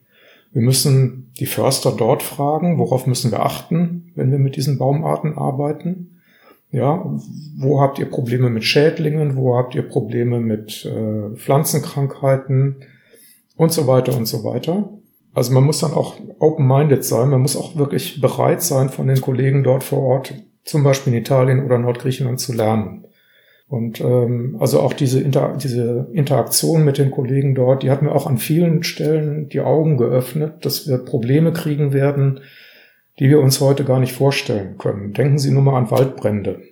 Wir 0.52 0.62
müssen 0.62 1.32
die 1.38 1.46
Förster 1.46 1.92
dort 1.96 2.24
fragen, 2.24 2.78
worauf 2.78 3.06
müssen 3.06 3.30
wir 3.30 3.40
achten, 3.40 4.10
wenn 4.16 4.32
wir 4.32 4.38
mit 4.38 4.56
diesen 4.56 4.78
Baumarten 4.78 5.38
arbeiten. 5.38 6.20
Ja, 6.72 7.04
wo 7.58 7.80
habt 7.80 7.98
ihr 7.98 8.06
Probleme 8.06 8.48
mit 8.48 8.64
Schädlingen, 8.64 9.36
wo 9.36 9.56
habt 9.56 9.74
ihr 9.74 9.82
Probleme 9.82 10.40
mit 10.40 10.84
äh, 10.84 11.36
Pflanzenkrankheiten 11.36 12.76
und 13.56 13.72
so 13.72 13.86
weiter 13.86 14.16
und 14.16 14.26
so 14.26 14.44
weiter. 14.44 14.88
Also 15.34 15.52
man 15.52 15.64
muss 15.64 15.80
dann 15.80 15.92
auch 15.92 16.14
open-minded 16.38 17.04
sein, 17.04 17.28
man 17.30 17.42
muss 17.42 17.56
auch 17.56 17.76
wirklich 17.76 18.20
bereit 18.20 18.62
sein, 18.62 18.88
von 18.88 19.06
den 19.06 19.20
Kollegen 19.20 19.62
dort 19.62 19.84
vor 19.84 20.00
Ort, 20.00 20.34
zum 20.64 20.82
Beispiel 20.82 21.12
in 21.12 21.20
Italien 21.20 21.64
oder 21.64 21.78
Nordgriechenland, 21.78 22.40
zu 22.40 22.52
lernen. 22.52 23.04
Und 23.70 24.00
ähm, 24.00 24.56
also 24.58 24.80
auch 24.80 24.92
diese, 24.92 25.20
Inter 25.20 25.56
diese 25.56 26.08
Interaktion 26.12 26.84
mit 26.84 26.98
den 26.98 27.12
Kollegen 27.12 27.54
dort, 27.54 27.84
die 27.84 27.90
hat 27.92 28.02
mir 28.02 28.10
auch 28.10 28.26
an 28.26 28.36
vielen 28.36 28.82
Stellen 28.82 29.48
die 29.48 29.60
Augen 29.60 29.96
geöffnet, 29.96 30.66
dass 30.66 30.88
wir 30.88 30.98
Probleme 30.98 31.52
kriegen 31.52 31.92
werden, 31.92 32.40
die 33.20 33.28
wir 33.28 33.38
uns 33.38 33.60
heute 33.60 33.84
gar 33.84 34.00
nicht 34.00 34.12
vorstellen 34.12 34.76
können. 34.76 35.12
Denken 35.12 35.38
Sie 35.38 35.52
nur 35.52 35.62
mal 35.62 35.78
an 35.78 35.88
Waldbrände. 35.88 36.62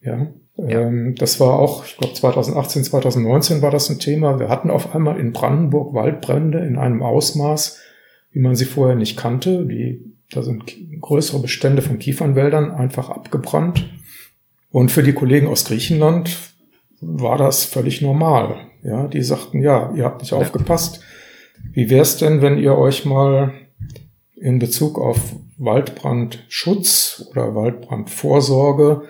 Ja, 0.00 0.28
ja. 0.56 0.80
Ähm, 0.80 1.16
das 1.18 1.38
war 1.38 1.58
auch, 1.58 1.84
ich 1.84 1.98
glaube 1.98 2.14
2018, 2.14 2.82
2019 2.82 3.60
war 3.60 3.70
das 3.70 3.90
ein 3.90 3.98
Thema. 3.98 4.40
Wir 4.40 4.48
hatten 4.48 4.70
auf 4.70 4.94
einmal 4.94 5.20
in 5.20 5.32
Brandenburg 5.32 5.92
Waldbrände 5.92 6.60
in 6.60 6.78
einem 6.78 7.02
Ausmaß, 7.02 7.78
wie 8.32 8.40
man 8.40 8.56
sie 8.56 8.64
vorher 8.64 8.96
nicht 8.96 9.18
kannte. 9.18 9.66
Die, 9.66 10.02
da 10.32 10.42
sind 10.42 10.74
größere 11.02 11.42
Bestände 11.42 11.82
von 11.82 11.98
Kiefernwäldern 11.98 12.70
einfach 12.70 13.10
abgebrannt. 13.10 13.86
Und 14.70 14.90
für 14.90 15.02
die 15.02 15.12
Kollegen 15.12 15.46
aus 15.46 15.64
Griechenland 15.64 16.36
war 17.00 17.38
das 17.38 17.64
völlig 17.64 18.02
normal. 18.02 18.56
Ja, 18.82 19.08
die 19.08 19.22
sagten, 19.22 19.62
ja, 19.62 19.92
ihr 19.94 20.04
habt 20.04 20.22
nicht 20.22 20.32
aufgepasst. 20.32 21.00
Wie 21.72 21.90
wäre 21.90 22.02
es 22.02 22.16
denn, 22.16 22.42
wenn 22.42 22.58
ihr 22.58 22.76
euch 22.76 23.04
mal 23.04 23.52
in 24.36 24.58
Bezug 24.58 24.98
auf 24.98 25.36
Waldbrandschutz 25.56 27.26
oder 27.30 27.54
Waldbrandvorsorge 27.54 29.02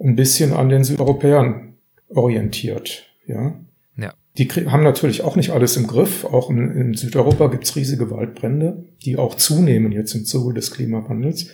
ein 0.00 0.16
bisschen 0.16 0.52
an 0.52 0.68
den 0.68 0.84
Südeuropäern 0.84 1.74
orientiert? 2.08 3.06
Ja. 3.26 3.54
ja. 3.96 4.12
Die 4.36 4.48
haben 4.48 4.82
natürlich 4.82 5.22
auch 5.22 5.36
nicht 5.36 5.50
alles 5.50 5.76
im 5.76 5.86
Griff. 5.86 6.24
Auch 6.24 6.50
in, 6.50 6.70
in 6.72 6.94
Südeuropa 6.94 7.46
gibt's 7.48 7.76
riesige 7.76 8.10
Waldbrände, 8.10 8.84
die 9.04 9.16
auch 9.16 9.36
zunehmen 9.36 9.92
jetzt 9.92 10.14
im 10.14 10.24
Zuge 10.24 10.54
des 10.54 10.72
Klimawandels. 10.72 11.50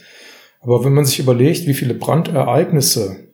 Aber 0.60 0.84
wenn 0.84 0.94
man 0.94 1.04
sich 1.04 1.18
überlegt, 1.18 1.66
wie 1.66 1.74
viele 1.74 1.94
Brandereignisse 1.94 3.29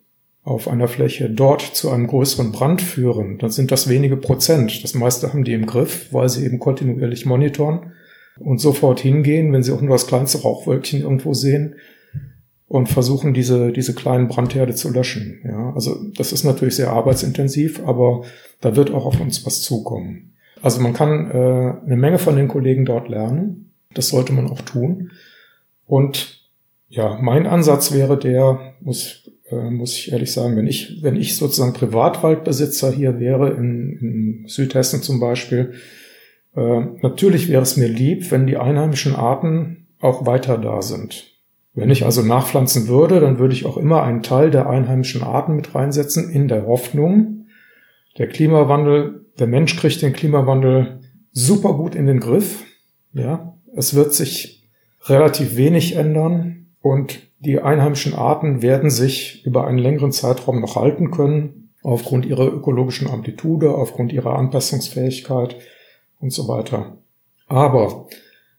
auf 0.46 0.68
einer 0.68 0.86
Fläche 0.86 1.28
dort 1.28 1.60
zu 1.60 1.90
einem 1.90 2.06
größeren 2.06 2.52
Brand 2.52 2.80
führen, 2.80 3.36
dann 3.38 3.50
sind 3.50 3.72
das 3.72 3.88
wenige 3.88 4.16
Prozent. 4.16 4.84
Das 4.84 4.94
meiste 4.94 5.32
haben 5.32 5.42
die 5.42 5.52
im 5.52 5.66
Griff, 5.66 6.06
weil 6.12 6.28
sie 6.28 6.46
eben 6.46 6.60
kontinuierlich 6.60 7.26
monitoren 7.26 7.92
und 8.38 8.60
sofort 8.60 9.00
hingehen, 9.00 9.52
wenn 9.52 9.64
sie 9.64 9.72
auch 9.72 9.80
nur 9.80 9.96
das 9.96 10.06
kleinste 10.06 10.42
Rauchwölkchen 10.42 11.00
irgendwo 11.00 11.34
sehen 11.34 11.74
und 12.68 12.88
versuchen, 12.88 13.34
diese, 13.34 13.72
diese 13.72 13.92
kleinen 13.92 14.28
Brandherde 14.28 14.76
zu 14.76 14.88
löschen. 14.92 15.40
Ja, 15.44 15.72
also 15.74 15.96
das 16.16 16.32
ist 16.32 16.44
natürlich 16.44 16.76
sehr 16.76 16.92
arbeitsintensiv, 16.92 17.82
aber 17.84 18.22
da 18.60 18.76
wird 18.76 18.92
auch 18.92 19.04
auf 19.04 19.20
uns 19.20 19.44
was 19.44 19.62
zukommen. 19.62 20.36
Also 20.62 20.80
man 20.80 20.92
kann 20.92 21.28
äh, 21.28 21.74
eine 21.84 21.96
Menge 21.96 22.18
von 22.18 22.36
den 22.36 22.46
Kollegen 22.46 22.84
dort 22.84 23.08
lernen. 23.08 23.72
Das 23.94 24.10
sollte 24.10 24.32
man 24.32 24.48
auch 24.48 24.60
tun. 24.60 25.10
Und 25.86 26.40
ja, 26.88 27.18
mein 27.20 27.48
Ansatz 27.48 27.92
wäre 27.92 28.16
der, 28.16 28.74
muss 28.80 29.25
äh, 29.50 29.70
muss 29.70 29.94
ich 29.94 30.12
ehrlich 30.12 30.32
sagen, 30.32 30.56
wenn 30.56 30.66
ich, 30.66 31.02
wenn 31.02 31.16
ich 31.16 31.36
sozusagen 31.36 31.72
Privatwaldbesitzer 31.72 32.90
hier 32.90 33.20
wäre, 33.20 33.50
in, 33.50 33.98
in 34.00 34.44
Südhessen 34.48 35.02
zum 35.02 35.20
Beispiel, 35.20 35.74
äh, 36.56 36.80
natürlich 37.02 37.48
wäre 37.48 37.62
es 37.62 37.76
mir 37.76 37.88
lieb, 37.88 38.30
wenn 38.30 38.46
die 38.46 38.56
einheimischen 38.56 39.14
Arten 39.14 39.86
auch 40.00 40.26
weiter 40.26 40.58
da 40.58 40.82
sind. 40.82 41.32
Wenn 41.74 41.90
ich 41.90 42.06
also 42.06 42.22
nachpflanzen 42.22 42.88
würde, 42.88 43.20
dann 43.20 43.38
würde 43.38 43.52
ich 43.52 43.66
auch 43.66 43.76
immer 43.76 44.02
einen 44.02 44.22
Teil 44.22 44.50
der 44.50 44.68
einheimischen 44.68 45.22
Arten 45.22 45.54
mit 45.54 45.74
reinsetzen, 45.74 46.30
in 46.30 46.48
der 46.48 46.66
Hoffnung, 46.66 47.46
der 48.16 48.28
Klimawandel, 48.28 49.26
der 49.38 49.46
Mensch 49.46 49.76
kriegt 49.76 50.00
den 50.00 50.14
Klimawandel 50.14 51.00
super 51.32 51.74
gut 51.74 51.94
in 51.94 52.06
den 52.06 52.20
Griff. 52.20 52.64
Ja, 53.12 53.58
es 53.74 53.94
wird 53.94 54.14
sich 54.14 54.66
relativ 55.04 55.56
wenig 55.56 55.96
ändern 55.96 56.68
und 56.80 57.25
die 57.38 57.60
einheimischen 57.60 58.14
Arten 58.14 58.62
werden 58.62 58.90
sich 58.90 59.44
über 59.44 59.66
einen 59.66 59.78
längeren 59.78 60.12
Zeitraum 60.12 60.60
noch 60.60 60.76
halten 60.76 61.10
können, 61.10 61.70
aufgrund 61.82 62.26
ihrer 62.26 62.46
ökologischen 62.52 63.08
Amplitude, 63.08 63.74
aufgrund 63.74 64.12
ihrer 64.12 64.36
Anpassungsfähigkeit 64.38 65.56
und 66.20 66.32
so 66.32 66.48
weiter. 66.48 66.98
Aber 67.46 68.08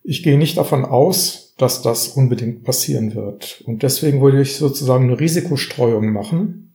ich 0.03 0.23
gehe 0.23 0.37
nicht 0.37 0.57
davon 0.57 0.85
aus, 0.85 1.53
dass 1.57 1.81
das 1.81 2.09
unbedingt 2.09 2.63
passieren 2.63 3.15
wird. 3.15 3.61
Und 3.65 3.83
deswegen 3.83 4.21
würde 4.21 4.41
ich 4.41 4.55
sozusagen 4.55 5.05
eine 5.05 5.19
Risikostreuung 5.19 6.13
machen. 6.13 6.73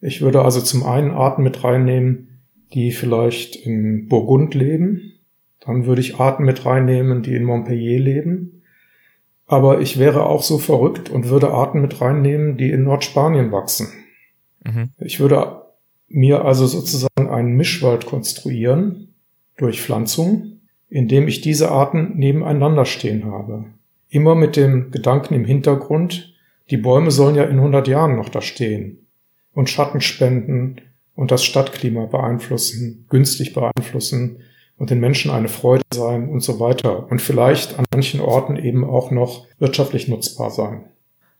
Ich 0.00 0.20
würde 0.20 0.42
also 0.42 0.60
zum 0.60 0.82
einen 0.82 1.10
Arten 1.10 1.42
mit 1.42 1.62
reinnehmen, 1.62 2.40
die 2.74 2.92
vielleicht 2.92 3.56
in 3.56 4.08
Burgund 4.08 4.54
leben. 4.54 5.12
Dann 5.60 5.86
würde 5.86 6.00
ich 6.00 6.16
Arten 6.16 6.44
mit 6.44 6.66
reinnehmen, 6.66 7.22
die 7.22 7.34
in 7.34 7.44
Montpellier 7.44 7.98
leben. 7.98 8.59
Aber 9.50 9.80
ich 9.80 9.98
wäre 9.98 10.26
auch 10.26 10.44
so 10.44 10.58
verrückt 10.58 11.10
und 11.10 11.28
würde 11.28 11.50
Arten 11.50 11.80
mit 11.80 12.00
reinnehmen, 12.00 12.56
die 12.56 12.70
in 12.70 12.84
Nordspanien 12.84 13.50
wachsen. 13.50 13.88
Mhm. 14.64 14.90
Ich 14.98 15.18
würde 15.18 15.62
mir 16.06 16.44
also 16.44 16.68
sozusagen 16.68 17.28
einen 17.28 17.56
Mischwald 17.56 18.06
konstruieren 18.06 19.12
durch 19.56 19.82
Pflanzung, 19.82 20.60
indem 20.88 21.26
ich 21.26 21.40
diese 21.40 21.72
Arten 21.72 22.16
nebeneinander 22.16 22.84
stehen 22.84 23.24
habe. 23.24 23.64
Immer 24.08 24.36
mit 24.36 24.54
dem 24.54 24.92
Gedanken 24.92 25.34
im 25.34 25.44
Hintergrund, 25.44 26.32
die 26.70 26.76
Bäume 26.76 27.10
sollen 27.10 27.34
ja 27.34 27.42
in 27.42 27.56
100 27.56 27.88
Jahren 27.88 28.14
noch 28.14 28.28
da 28.28 28.42
stehen 28.42 29.08
und 29.52 29.68
Schatten 29.68 30.00
spenden 30.00 30.76
und 31.16 31.32
das 31.32 31.44
Stadtklima 31.44 32.06
beeinflussen, 32.06 33.04
günstig 33.10 33.52
beeinflussen 33.52 34.42
und 34.80 34.88
den 34.88 34.98
Menschen 34.98 35.30
eine 35.30 35.48
Freude 35.48 35.82
sein 35.92 36.30
und 36.30 36.40
so 36.40 36.58
weiter. 36.58 37.06
Und 37.10 37.20
vielleicht 37.20 37.78
an 37.78 37.84
manchen 37.92 38.18
Orten 38.18 38.56
eben 38.56 38.82
auch 38.82 39.10
noch 39.10 39.46
wirtschaftlich 39.58 40.08
nutzbar 40.08 40.50
sein. 40.50 40.86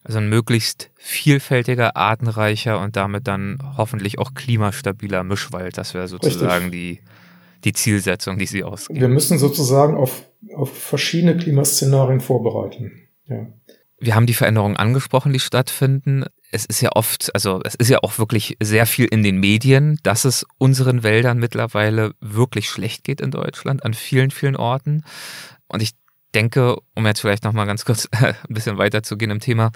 Also 0.05 0.19
ein 0.19 0.29
möglichst 0.29 0.91
vielfältiger, 0.97 1.97
artenreicher 1.97 2.79
und 2.81 2.97
damit 2.97 3.27
dann 3.27 3.59
hoffentlich 3.79 4.19
auch 4.19 4.35
klimastabiler 4.35 5.25
Mischwald. 5.25 5.79
Das 5.79 5.95
wäre 5.95 6.07
sozusagen 6.07 6.71
die, 6.71 7.01
die 7.65 7.73
Zielsetzung, 7.73 8.39
die 8.39 8.45
Sie 8.45 8.63
ausgeben. 8.63 9.01
Wir 9.01 9.09
müssen 9.09 9.39
sozusagen 9.39 9.97
auf, 9.97 10.23
auf 10.55 10.77
verschiedene 10.77 11.35
Klimaszenarien 11.39 12.21
vorbereiten. 12.21 12.93
Ja. 13.27 13.47
Wir 13.99 14.17
haben 14.17 14.27
die 14.27 14.35
Veränderungen 14.35 14.77
angesprochen, 14.77 15.33
die 15.33 15.41
stattfinden 15.41 16.27
es 16.51 16.65
ist 16.65 16.81
ja 16.81 16.91
oft, 16.93 17.33
also 17.35 17.61
es 17.65 17.75
ist 17.75 17.89
ja 17.89 17.99
auch 18.03 18.19
wirklich 18.19 18.57
sehr 18.61 18.87
viel 18.87 19.07
in 19.07 19.23
den 19.23 19.39
Medien, 19.39 19.99
dass 20.03 20.25
es 20.25 20.45
unseren 20.59 21.03
Wäldern 21.03 21.39
mittlerweile 21.39 22.13
wirklich 22.21 22.69
schlecht 22.69 23.05
geht 23.05 23.21
in 23.21 23.31
Deutschland 23.31 23.85
an 23.85 23.95
vielen, 23.95 24.31
vielen 24.31 24.57
Orten. 24.57 25.05
Und 25.69 25.83
ich 25.83 25.93
denke, 26.35 26.77
um 26.95 27.07
jetzt 27.07 27.21
vielleicht 27.21 27.45
nochmal 27.45 27.67
ganz 27.67 27.85
kurz 27.85 28.07
ein 28.13 28.35
bisschen 28.49 28.79
weiterzugehen 28.79 29.31
im 29.31 29.41
Thema, 29.41 29.71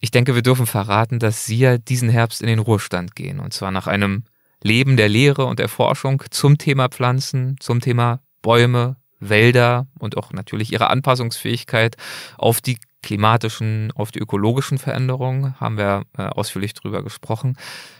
ich 0.00 0.10
denke, 0.10 0.34
wir 0.34 0.42
dürfen 0.42 0.66
verraten, 0.66 1.18
dass 1.18 1.46
Sie 1.46 1.58
ja 1.58 1.78
diesen 1.78 2.08
Herbst 2.08 2.42
in 2.42 2.48
den 2.48 2.58
Ruhestand 2.58 3.14
gehen. 3.14 3.40
Und 3.40 3.54
zwar 3.54 3.70
nach 3.70 3.86
einem 3.86 4.24
Leben 4.62 4.96
der 4.96 5.08
Lehre 5.08 5.46
und 5.46 5.58
der 5.58 5.68
Forschung 5.68 6.22
zum 6.30 6.58
Thema 6.58 6.88
Pflanzen, 6.88 7.56
zum 7.60 7.80
Thema 7.80 8.20
Bäume, 8.42 8.96
Wälder 9.20 9.86
und 9.98 10.16
auch 10.16 10.32
natürlich 10.32 10.72
ihre 10.72 10.90
Anpassungsfähigkeit 10.90 11.96
auf 12.36 12.60
die 12.60 12.78
klimatischen, 13.06 13.92
auf 13.94 14.10
die 14.10 14.18
ökologischen 14.18 14.78
Veränderungen, 14.78 15.54
haben 15.60 15.78
wir 15.78 16.02
äh, 16.18 16.22
ausführlich 16.22 16.74
drüber 16.74 17.04
gesprochen. 17.04 17.56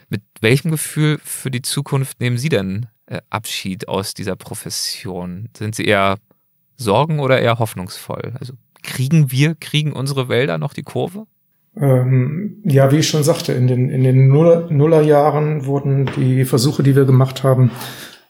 Mit 0.08 0.22
welchem 0.40 0.72
Gefühl 0.72 1.20
für 1.22 1.52
die 1.52 1.62
Zukunft 1.62 2.20
nehmen 2.20 2.38
Sie 2.38 2.48
denn 2.48 2.86
äh, 3.06 3.20
Abschied 3.30 3.86
aus 3.86 4.14
dieser 4.14 4.34
Profession? 4.34 5.48
Sind 5.56 5.76
Sie 5.76 5.84
eher 5.84 6.16
Sorgen 6.76 7.20
oder 7.20 7.40
eher 7.40 7.60
hoffnungsvoll? 7.60 8.34
Also 8.40 8.54
kriegen 8.82 9.30
wir, 9.30 9.54
kriegen 9.54 9.92
unsere 9.92 10.28
Wälder 10.28 10.58
noch 10.58 10.74
die 10.74 10.82
Kurve? 10.82 11.26
Ähm, 11.76 12.56
ja, 12.64 12.90
wie 12.90 12.96
ich 12.96 13.08
schon 13.08 13.22
sagte, 13.22 13.52
in 13.52 13.68
den, 13.68 13.88
in 13.90 14.02
den 14.02 14.26
Nuller, 14.26 14.68
Nullerjahren 14.70 15.66
wurden 15.66 16.10
die 16.16 16.44
Versuche, 16.44 16.82
die 16.82 16.96
wir 16.96 17.04
gemacht 17.04 17.44
haben, 17.44 17.70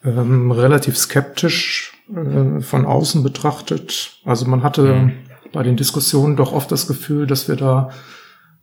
ähm, 0.04 0.50
relativ 0.50 0.98
skeptisch 0.98 1.94
äh, 2.14 2.60
von 2.60 2.84
außen 2.84 3.22
betrachtet. 3.22 4.20
Also 4.24 4.46
man 4.46 4.62
hatte 4.62 4.82
mhm. 4.82 5.12
Bei 5.52 5.62
den 5.62 5.76
Diskussionen 5.76 6.36
doch 6.36 6.52
oft 6.52 6.70
das 6.70 6.86
Gefühl, 6.86 7.26
dass 7.26 7.48
wir 7.48 7.56
da 7.56 7.90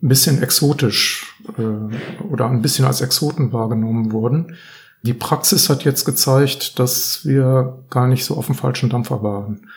ein 0.02 0.08
bisschen 0.10 0.42
exotisch 0.42 1.38
äh, 1.58 2.24
oder 2.26 2.50
ein 2.50 2.62
bisschen 2.62 2.86
als 2.86 3.02
Exoten 3.02 3.54
wahrgenommen 3.54 4.12
wurden. 4.12 4.56
Die 5.04 5.14
Praxis 5.14 5.70
hat 5.70 5.84
jetzt 5.84 6.06
gezeigt, 6.06 6.80
dass 6.80 7.26
wir 7.26 7.84
gar 7.90 8.08
nicht 8.08 8.26
so 8.26 8.36
auf 8.36 8.46
dem 8.46 8.56
falschen 8.56 8.90
Dampfer 8.90 9.22
waren. 9.24 9.68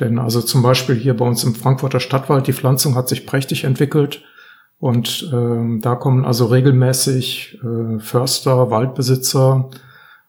Denn 0.00 0.18
also 0.18 0.40
zum 0.40 0.62
Beispiel 0.62 0.94
hier 0.94 1.16
bei 1.16 1.24
uns 1.24 1.42
im 1.42 1.54
Frankfurter 1.54 2.00
Stadtwald, 2.00 2.46
die 2.46 2.52
Pflanzung 2.52 2.94
hat 2.94 3.08
sich 3.08 3.26
prächtig 3.26 3.64
entwickelt. 3.64 4.22
Und 4.78 5.28
ähm, 5.32 5.80
da 5.82 5.96
kommen 5.96 6.24
also 6.24 6.46
regelmäßig 6.46 7.58
äh, 7.64 7.98
Förster, 7.98 8.70
Waldbesitzer 8.70 9.70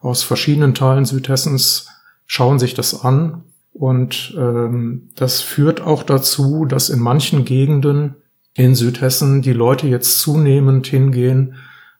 aus 0.00 0.24
verschiedenen 0.24 0.74
Teilen 0.74 1.04
Südhessens, 1.04 1.86
schauen 2.26 2.58
sich 2.58 2.74
das 2.74 3.04
an. 3.04 3.44
Und 3.72 4.34
ähm, 4.36 5.10
das 5.16 5.40
führt 5.40 5.80
auch 5.80 6.02
dazu, 6.02 6.64
dass 6.64 6.90
in 6.90 7.00
manchen 7.00 7.44
Gegenden 7.44 8.16
in 8.54 8.74
Südhessen 8.74 9.42
die 9.42 9.52
Leute 9.52 9.86
jetzt 9.86 10.20
zunehmend 10.20 10.86
hingehen 10.86 11.54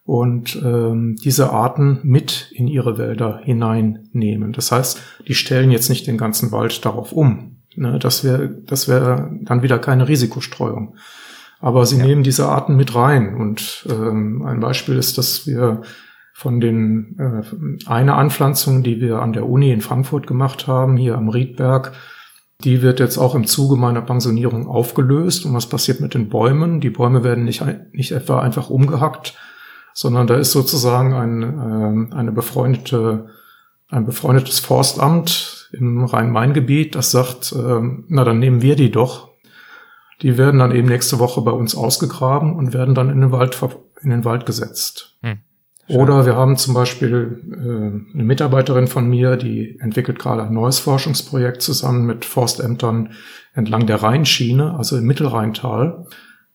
und 0.05 0.61
ähm, 0.65 1.17
diese 1.23 1.51
Arten 1.51 2.01
mit 2.03 2.51
in 2.53 2.67
ihre 2.67 2.99
Wälder 2.99 3.41
hineinnehmen. 3.45 4.53
Das 4.53 4.73
heißt, 4.73 5.01
die 5.29 5.35
stellen 5.35 5.71
jetzt 5.71 5.89
nicht 5.89 6.07
den 6.07 6.19
ganzen 6.19 6.51
Wald 6.51 6.85
darauf 6.85 7.13
um. 7.13 7.63
Ne? 7.77 7.99
Das 8.01 8.25
wäre 8.25 8.49
das 8.49 8.89
wäre 8.89 9.31
dann 9.43 9.63
wieder 9.63 9.79
keine 9.79 10.09
Risikostreuung. 10.09 10.97
Aber 11.61 11.87
sie 11.87 11.99
ja. 11.99 12.07
nehmen 12.07 12.23
diese 12.23 12.49
Arten 12.49 12.75
mit 12.75 12.95
rein. 12.95 13.37
Und 13.37 13.87
ähm, 13.89 14.43
ein 14.45 14.61
Beispiel 14.61 14.97
ist, 14.97 15.19
dass 15.19 15.47
wir 15.47 15.83
von 16.41 16.59
den 16.59 17.19
äh, 17.19 17.43
eine 17.85 18.15
Anpflanzung, 18.15 18.83
die 18.83 18.99
wir 18.99 19.21
an 19.21 19.35
der 19.35 19.47
Uni 19.47 19.71
in 19.73 19.83
Frankfurt 19.83 20.27
gemacht 20.27 20.67
haben, 20.67 20.97
hier 20.97 21.19
am 21.19 21.29
Riedberg, 21.29 21.93
die 22.65 22.81
wird 22.81 22.99
jetzt 22.99 23.19
auch 23.19 23.35
im 23.35 23.45
Zuge 23.45 23.77
meiner 23.77 24.01
Pensionierung 24.01 24.67
aufgelöst. 24.67 25.45
Und 25.45 25.53
was 25.53 25.69
passiert 25.69 26.01
mit 26.01 26.15
den 26.15 26.31
Bäumen? 26.31 26.81
Die 26.81 26.89
Bäume 26.89 27.25
werden 27.25 27.45
nicht, 27.45 27.63
nicht 27.93 28.13
etwa 28.13 28.41
einfach 28.41 28.71
umgehackt, 28.71 29.35
sondern 29.93 30.27
da 30.27 30.37
ist 30.37 30.53
sozusagen 30.53 31.13
ein, 31.13 32.09
äh, 32.11 32.15
eine 32.15 32.33
befreundete, 32.33 33.27
ein 33.91 34.07
befreundetes 34.07 34.61
Forstamt 34.61 35.69
im 35.73 36.07
Rhein-Main-Gebiet, 36.07 36.95
das 36.95 37.11
sagt, 37.11 37.53
äh, 37.53 37.81
na 38.09 38.25
dann 38.25 38.39
nehmen 38.39 38.63
wir 38.63 38.77
die 38.77 38.91
doch. 38.91 39.29
Die 40.23 40.39
werden 40.39 40.61
dann 40.61 40.75
eben 40.75 40.89
nächste 40.89 41.19
Woche 41.19 41.43
bei 41.43 41.53
uns 41.53 41.75
ausgegraben 41.75 42.55
und 42.55 42.73
werden 42.73 42.95
dann 42.95 43.11
in 43.11 43.21
den 43.21 43.31
Wald, 43.31 43.61
in 44.01 44.09
den 44.09 44.25
Wald 44.25 44.47
gesetzt. 44.47 45.19
Hm. 45.21 45.41
Oder 45.91 46.25
wir 46.25 46.37
haben 46.37 46.57
zum 46.57 46.73
Beispiel 46.73 47.41
äh, 47.51 48.15
eine 48.15 48.23
Mitarbeiterin 48.23 48.87
von 48.87 49.09
mir, 49.09 49.37
die 49.37 49.77
entwickelt 49.81 50.21
gerade 50.21 50.45
ein 50.45 50.55
neues 50.55 50.79
Forschungsprojekt 50.79 51.63
zusammen 51.63 52.07
mit 52.07 52.25
Forstämtern 52.25 53.11
entlang 53.55 53.89
der 53.89 54.01
Rheinschiene, 54.01 54.77
also 54.77 54.97
im 54.97 55.05
Mittelrheintal, 55.05 56.07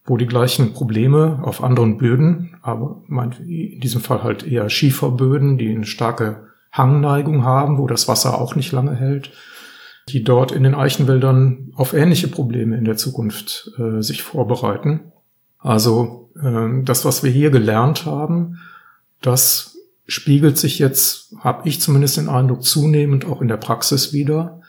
wo 0.06 0.16
die 0.16 0.26
gleichen 0.26 0.72
Probleme 0.72 1.42
auf 1.44 1.62
anderen 1.62 1.98
Böden, 1.98 2.56
aber 2.62 3.04
in 3.10 3.82
diesem 3.82 4.00
Fall 4.00 4.24
halt 4.24 4.48
eher 4.48 4.70
Schieferböden, 4.70 5.58
die 5.58 5.70
eine 5.70 5.86
starke 5.86 6.48
Hangneigung 6.72 7.44
haben, 7.44 7.78
wo 7.78 7.88
das 7.88 8.08
Wasser 8.08 8.40
auch 8.40 8.56
nicht 8.56 8.72
lange 8.72 8.96
hält, 8.96 9.32
die 10.08 10.24
dort 10.24 10.54
in 10.54 10.64
den 10.64 10.76
Eichenwäldern 10.76 11.74
auf 11.76 11.94
ähnliche 11.94 12.30
Probleme 12.30 12.78
in 12.78 12.86
der 12.86 12.96
Zukunft 12.96 13.70
äh, 13.78 14.02
sich 14.02 14.24
vorbereiten. 14.24 15.12
Also 15.60 16.30
äh, 16.42 16.84
das, 16.84 17.04
was 17.04 17.22
wir 17.22 17.32
hier 17.32 17.50
gelernt 17.50 18.06
haben, 18.06 18.60
das 19.26 19.78
spiegelt 20.08 20.58
sich 20.58 20.80
jetzt, 20.80 21.34
habe 21.40 21.68
ich 21.68 21.82
zumindest 21.82 22.18
den 22.18 22.30
Eindruck, 22.30 22.64
zunehmend 22.64 23.26
auch 23.26 23.42
in 23.42 23.48
der 23.48 23.58
Praxis 23.58 24.14
wieder. 24.14 24.62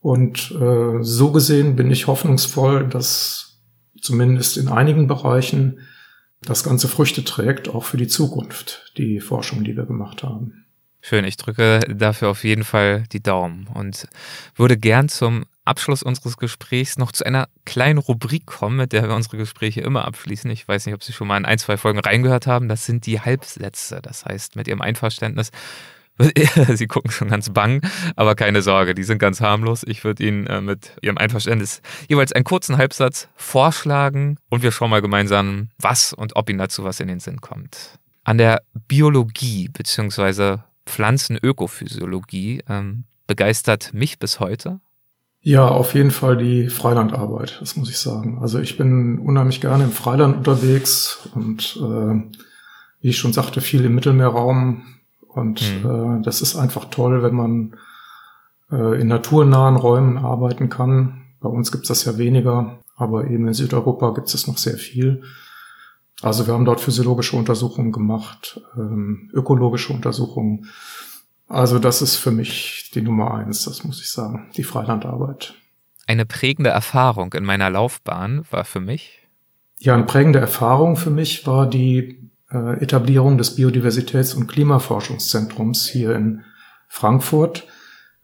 Und 0.00 0.50
äh, 0.50 1.02
so 1.02 1.32
gesehen 1.32 1.76
bin 1.76 1.90
ich 1.90 2.06
hoffnungsvoll, 2.06 2.86
dass 2.86 3.62
zumindest 4.00 4.58
in 4.58 4.68
einigen 4.68 5.06
Bereichen 5.06 5.78
das 6.42 6.62
Ganze 6.62 6.88
Früchte 6.88 7.24
trägt, 7.24 7.68
auch 7.68 7.84
für 7.84 7.96
die 7.96 8.06
Zukunft, 8.06 8.92
die 8.98 9.20
Forschung, 9.20 9.64
die 9.64 9.76
wir 9.76 9.86
gemacht 9.86 10.22
haben. 10.22 10.66
Schön, 11.00 11.24
ich 11.24 11.38
drücke 11.38 11.80
dafür 11.88 12.28
auf 12.28 12.44
jeden 12.44 12.64
Fall 12.64 13.04
die 13.12 13.22
Daumen 13.22 13.66
und 13.72 14.06
würde 14.56 14.76
gern 14.76 15.08
zum 15.08 15.44
Abschluss 15.64 16.02
unseres 16.02 16.36
Gesprächs 16.36 16.98
noch 16.98 17.12
zu 17.12 17.24
einer 17.24 17.48
kleinen 17.64 17.98
Rubrik 17.98 18.46
kommen, 18.46 18.76
mit 18.76 18.92
der 18.92 19.08
wir 19.08 19.14
unsere 19.14 19.36
Gespräche 19.36 19.80
immer 19.80 20.04
abschließen. 20.04 20.50
Ich 20.50 20.66
weiß 20.66 20.86
nicht, 20.86 20.94
ob 20.94 21.02
Sie 21.02 21.12
schon 21.12 21.26
mal 21.28 21.38
in 21.38 21.44
ein, 21.44 21.58
zwei 21.58 21.76
Folgen 21.76 21.98
reingehört 21.98 22.46
haben. 22.46 22.68
Das 22.68 22.86
sind 22.86 23.06
die 23.06 23.20
Halbsätze. 23.20 24.00
Das 24.02 24.24
heißt, 24.24 24.56
mit 24.56 24.68
Ihrem 24.68 24.82
Einverständnis, 24.82 25.50
Sie 26.74 26.86
gucken 26.86 27.10
schon 27.10 27.28
ganz 27.28 27.50
bang, 27.50 27.80
aber 28.14 28.36
keine 28.36 28.62
Sorge, 28.62 28.94
die 28.94 29.02
sind 29.02 29.18
ganz 29.18 29.40
harmlos. 29.40 29.82
Ich 29.84 30.04
würde 30.04 30.24
Ihnen 30.24 30.46
äh, 30.46 30.60
mit 30.60 30.92
Ihrem 31.02 31.18
Einverständnis 31.18 31.82
jeweils 32.08 32.32
einen 32.32 32.44
kurzen 32.44 32.76
Halbsatz 32.76 33.28
vorschlagen 33.34 34.38
und 34.48 34.62
wir 34.62 34.70
schauen 34.70 34.90
mal 34.90 35.02
gemeinsam, 35.02 35.70
was 35.78 36.12
und 36.12 36.36
ob 36.36 36.48
Ihnen 36.48 36.60
dazu 36.60 36.84
was 36.84 37.00
in 37.00 37.08
den 37.08 37.18
Sinn 37.18 37.40
kommt. 37.40 37.98
An 38.22 38.38
der 38.38 38.62
Biologie 38.86 39.68
bzw. 39.68 40.58
Pflanzenökophysiologie 40.86 42.62
ähm, 42.68 43.04
begeistert 43.26 43.92
mich 43.92 44.18
bis 44.18 44.38
heute 44.38 44.80
ja, 45.46 45.68
auf 45.68 45.94
jeden 45.94 46.10
Fall 46.10 46.38
die 46.38 46.70
Freilandarbeit, 46.70 47.58
das 47.60 47.76
muss 47.76 47.90
ich 47.90 47.98
sagen. 47.98 48.38
Also 48.40 48.60
ich 48.60 48.78
bin 48.78 49.18
unheimlich 49.18 49.60
gerne 49.60 49.84
im 49.84 49.90
Freiland 49.90 50.38
unterwegs 50.38 51.28
und 51.34 51.76
äh, 51.76 52.22
wie 53.02 53.08
ich 53.10 53.18
schon 53.18 53.34
sagte, 53.34 53.60
viel 53.60 53.84
im 53.84 53.94
Mittelmeerraum. 53.94 54.86
Und 55.28 55.60
mhm. 55.84 56.20
äh, 56.20 56.22
das 56.22 56.40
ist 56.40 56.56
einfach 56.56 56.86
toll, 56.86 57.22
wenn 57.22 57.34
man 57.34 57.76
äh, 58.72 58.98
in 58.98 59.08
naturnahen 59.08 59.76
Räumen 59.76 60.16
arbeiten 60.16 60.70
kann. 60.70 61.26
Bei 61.40 61.50
uns 61.50 61.70
gibt's 61.70 61.88
das 61.88 62.06
ja 62.06 62.16
weniger, 62.16 62.78
aber 62.96 63.26
eben 63.28 63.46
in 63.46 63.52
Südeuropa 63.52 64.14
gibt's 64.14 64.32
es 64.32 64.46
noch 64.46 64.56
sehr 64.56 64.78
viel. 64.78 65.24
Also 66.22 66.46
wir 66.46 66.54
haben 66.54 66.64
dort 66.64 66.80
physiologische 66.80 67.36
Untersuchungen 67.36 67.92
gemacht, 67.92 68.62
ähm, 68.78 69.28
ökologische 69.34 69.92
Untersuchungen. 69.92 70.70
Also 71.48 71.78
das 71.78 72.02
ist 72.02 72.16
für 72.16 72.30
mich 72.30 72.90
die 72.94 73.02
Nummer 73.02 73.34
eins, 73.34 73.64
das 73.64 73.84
muss 73.84 74.00
ich 74.00 74.10
sagen, 74.10 74.50
die 74.56 74.64
Freilandarbeit. 74.64 75.54
Eine 76.06 76.26
prägende 76.26 76.70
Erfahrung 76.70 77.32
in 77.34 77.44
meiner 77.44 77.70
Laufbahn 77.70 78.44
war 78.50 78.64
für 78.64 78.80
mich? 78.80 79.20
Ja, 79.78 79.94
eine 79.94 80.04
prägende 80.04 80.38
Erfahrung 80.38 80.96
für 80.96 81.10
mich 81.10 81.46
war 81.46 81.68
die 81.68 82.30
äh, 82.50 82.82
Etablierung 82.82 83.38
des 83.38 83.58
Biodiversitäts- 83.58 84.34
und 84.34 84.46
Klimaforschungszentrums 84.46 85.86
hier 85.86 86.14
in 86.14 86.44
Frankfurt. 86.88 87.66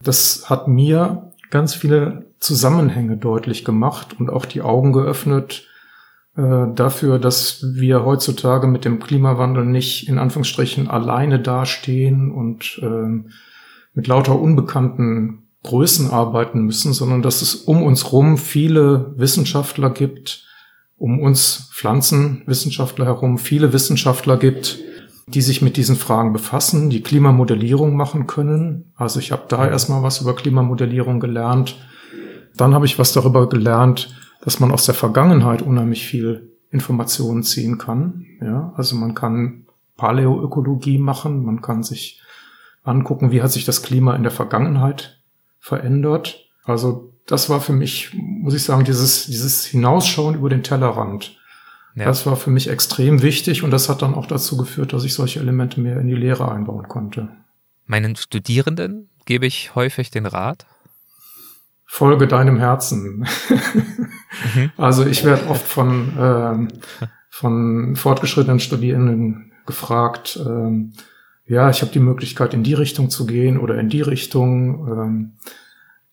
Das 0.01 0.49
hat 0.49 0.67
mir 0.67 1.31
ganz 1.49 1.75
viele 1.75 2.25
Zusammenhänge 2.39 3.17
deutlich 3.17 3.65
gemacht 3.65 4.19
und 4.19 4.29
auch 4.29 4.45
die 4.45 4.61
Augen 4.61 4.93
geöffnet 4.93 5.67
äh, 6.37 6.73
dafür, 6.73 7.19
dass 7.19 7.65
wir 7.73 8.05
heutzutage 8.05 8.67
mit 8.67 8.85
dem 8.85 8.99
Klimawandel 8.99 9.65
nicht 9.65 10.07
in 10.07 10.17
Anführungsstrichen 10.17 10.87
alleine 10.87 11.39
dastehen 11.39 12.31
und 12.31 12.79
äh, 12.81 13.29
mit 13.93 14.07
lauter 14.07 14.39
unbekannten 14.39 15.49
Größen 15.63 16.09
arbeiten 16.09 16.61
müssen, 16.61 16.93
sondern 16.93 17.21
dass 17.21 17.41
es 17.41 17.55
um 17.55 17.83
uns 17.83 18.11
rum 18.11 18.37
viele 18.37 19.13
Wissenschaftler 19.17 19.89
gibt, 19.91 20.47
um 20.97 21.19
uns 21.19 21.69
Pflanzenwissenschaftler 21.73 23.05
herum 23.05 23.37
viele 23.37 23.73
Wissenschaftler 23.73 24.37
gibt, 24.37 24.79
die 25.27 25.41
sich 25.41 25.61
mit 25.61 25.77
diesen 25.77 25.95
Fragen 25.95 26.33
befassen, 26.33 26.89
die 26.89 27.03
Klimamodellierung 27.03 27.95
machen 27.95 28.25
können. 28.25 28.93
Also 28.95 29.19
ich 29.19 29.31
habe 29.31 29.43
da 29.47 29.67
erstmal 29.67 30.03
was 30.03 30.21
über 30.21 30.35
Klimamodellierung 30.35 31.19
gelernt. 31.19 31.77
Dann 32.55 32.73
habe 32.73 32.85
ich 32.85 32.99
was 32.99 33.13
darüber 33.13 33.47
gelernt, 33.47 34.15
dass 34.41 34.59
man 34.59 34.71
aus 34.71 34.85
der 34.85 34.95
Vergangenheit 34.95 35.61
unheimlich 35.61 36.05
viel 36.05 36.51
Informationen 36.71 37.43
ziehen 37.43 37.77
kann. 37.77 38.25
Ja, 38.41 38.73
also 38.75 38.95
man 38.95 39.13
kann 39.13 39.65
Paläoökologie 39.97 40.97
machen, 40.97 41.45
man 41.45 41.61
kann 41.61 41.83
sich 41.83 42.21
angucken, 42.83 43.31
wie 43.31 43.41
hat 43.41 43.51
sich 43.51 43.65
das 43.65 43.83
Klima 43.83 44.15
in 44.15 44.23
der 44.23 44.31
Vergangenheit 44.31 45.21
verändert. 45.59 46.49
Also 46.63 47.13
das 47.27 47.49
war 47.49 47.61
für 47.61 47.73
mich, 47.73 48.11
muss 48.13 48.55
ich 48.55 48.63
sagen, 48.63 48.83
dieses, 48.83 49.27
dieses 49.27 49.65
Hinausschauen 49.65 50.35
über 50.35 50.49
den 50.49 50.63
Tellerrand. 50.63 51.37
Ja. 51.95 52.05
Das 52.05 52.25
war 52.25 52.35
für 52.35 52.49
mich 52.49 52.69
extrem 52.69 53.21
wichtig 53.21 53.63
und 53.63 53.71
das 53.71 53.89
hat 53.89 54.01
dann 54.01 54.15
auch 54.15 54.25
dazu 54.25 54.57
geführt, 54.57 54.93
dass 54.93 55.03
ich 55.03 55.13
solche 55.13 55.39
Elemente 55.39 55.79
mehr 55.79 55.99
in 55.99 56.07
die 56.07 56.15
Lehre 56.15 56.49
einbauen 56.51 56.87
konnte. 56.87 57.29
Meinen 57.85 58.15
Studierenden 58.15 59.09
gebe 59.25 59.45
ich 59.45 59.75
häufig 59.75 60.09
den 60.09 60.25
Rat, 60.25 60.65
folge 61.91 62.25
deinem 62.25 62.57
Herzen. 62.57 63.27
mhm. 64.55 64.71
Also 64.77 65.05
ich 65.05 65.25
werde 65.25 65.49
oft 65.49 65.67
von, 65.67 66.17
äh, 66.17 67.05
von 67.29 67.97
fortgeschrittenen 67.97 68.61
Studierenden 68.61 69.51
gefragt, 69.65 70.39
äh, 70.43 71.51
ja, 71.51 71.69
ich 71.69 71.81
habe 71.81 71.91
die 71.91 71.99
Möglichkeit, 71.99 72.53
in 72.53 72.63
die 72.63 72.75
Richtung 72.75 73.09
zu 73.09 73.25
gehen 73.25 73.59
oder 73.59 73.77
in 73.77 73.89
die 73.89 74.01
Richtung. 74.01 74.87
Ähm, 74.87 75.33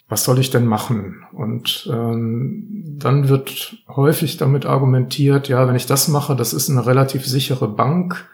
was 0.09 0.24
soll 0.24 0.41
ich 0.41 0.51
denn 0.51 0.66
machen? 0.66 1.22
Und 1.33 1.89
ähm, 1.93 2.97
dann 2.99 3.29
wird 3.29 3.76
häufig 3.87 4.37
damit 4.37 4.66
argumentiert, 4.66 5.49
ja, 5.49 5.68
wenn 5.68 5.76
ich 5.76 5.87
das 5.87 6.09
mache, 6.09 6.35
das 6.35 6.53
ist 6.53 6.68
eine 6.68 6.87
relativ 6.87 7.24
sichere 7.24 7.68
Bank. 7.68 8.29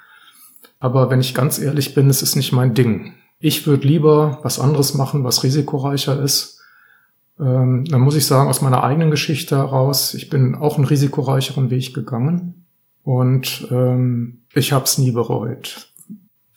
Aber 0.80 1.10
wenn 1.10 1.20
ich 1.20 1.34
ganz 1.34 1.58
ehrlich 1.58 1.94
bin, 1.94 2.08
es 2.08 2.22
ist 2.22 2.36
nicht 2.36 2.52
mein 2.52 2.72
Ding. 2.72 3.12
Ich 3.38 3.66
würde 3.66 3.86
lieber 3.86 4.38
was 4.42 4.58
anderes 4.58 4.94
machen, 4.94 5.24
was 5.24 5.42
risikoreicher 5.42 6.22
ist. 6.22 6.53
Ähm, 7.38 7.84
dann 7.86 8.00
muss 8.00 8.14
ich 8.14 8.26
sagen, 8.26 8.48
aus 8.48 8.60
meiner 8.60 8.84
eigenen 8.84 9.10
Geschichte 9.10 9.56
heraus, 9.56 10.14
ich 10.14 10.30
bin 10.30 10.54
auch 10.54 10.76
einen 10.76 10.86
risikoreicheren 10.86 11.70
Weg 11.70 11.94
gegangen 11.94 12.66
und 13.02 13.66
ähm, 13.70 14.42
ich 14.52 14.72
habe 14.72 14.84
es 14.84 14.98
nie 14.98 15.10
bereut. 15.10 15.92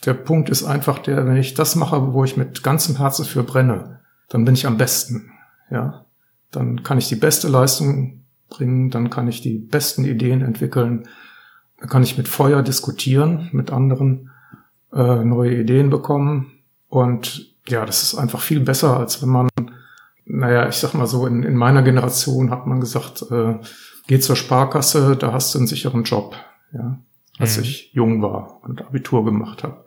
Der 0.06 0.14
Punkt 0.14 0.50
ist 0.50 0.64
einfach 0.64 1.00
der, 1.00 1.26
wenn 1.26 1.38
ich 1.38 1.56
das 1.56 1.76
mache, 1.76 2.14
wo 2.14 2.24
ich 2.24 2.38
mit 2.38 2.64
ganzem 2.64 2.98
Herzen 2.98 3.26
für 3.26 3.44
brenne, 3.44 4.00
dann 4.30 4.46
bin 4.46 4.54
ich 4.54 4.68
am 4.68 4.78
besten. 4.78 5.32
Ja, 5.72 6.06
dann 6.52 6.84
kann 6.84 6.98
ich 6.98 7.08
die 7.08 7.16
beste 7.16 7.48
Leistung 7.48 8.24
bringen, 8.50 8.90
dann 8.90 9.10
kann 9.10 9.28
ich 9.28 9.42
die 9.42 9.58
besten 9.58 10.06
Ideen 10.06 10.42
entwickeln, 10.42 11.08
dann 11.80 11.90
kann 11.90 12.04
ich 12.04 12.18
mit 12.18 12.28
Feuer 12.28 12.62
diskutieren, 12.62 13.50
mit 13.52 13.72
anderen 13.72 14.30
äh, 14.94 15.24
neue 15.24 15.60
Ideen 15.60 15.90
bekommen 15.90 16.52
und 16.88 17.54
ja, 17.68 17.86
das 17.86 18.04
ist 18.04 18.16
einfach 18.16 18.42
viel 18.42 18.62
besser, 18.62 18.98
als 18.98 19.22
wenn 19.22 19.30
man, 19.30 19.50
naja, 20.38 20.70
ich 20.70 20.76
sag 20.76 20.94
mal 20.94 21.08
so, 21.08 21.26
in, 21.26 21.44
in 21.44 21.56
meiner 21.56 21.82
Generation 21.82 22.52
hat 22.52 22.68
man 22.68 22.80
gesagt, 22.80 23.24
äh, 23.32 23.56
geh 24.08 24.20
zur 24.20 24.36
Sparkasse, 24.36 25.16
da 25.16 25.34
hast 25.34 25.54
du 25.54 25.60
einen 25.60 25.68
sicheren 25.68 26.04
Job, 26.04 26.36
ja, 26.74 27.00
als 27.40 27.58
mhm. 27.58 27.64
ich 27.64 27.92
jung 27.94 28.22
war 28.22 28.60
und 28.64 28.82
Abitur 28.82 29.26
gemacht 29.26 29.64
habe. 29.64 29.84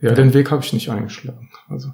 Ja, 0.00 0.10
ja, 0.10 0.14
den 0.14 0.32
Weg 0.32 0.50
habe 0.50 0.64
ich 0.64 0.72
nicht 0.72 0.90
eingeschlagen. 0.90 1.50
Also. 1.68 1.92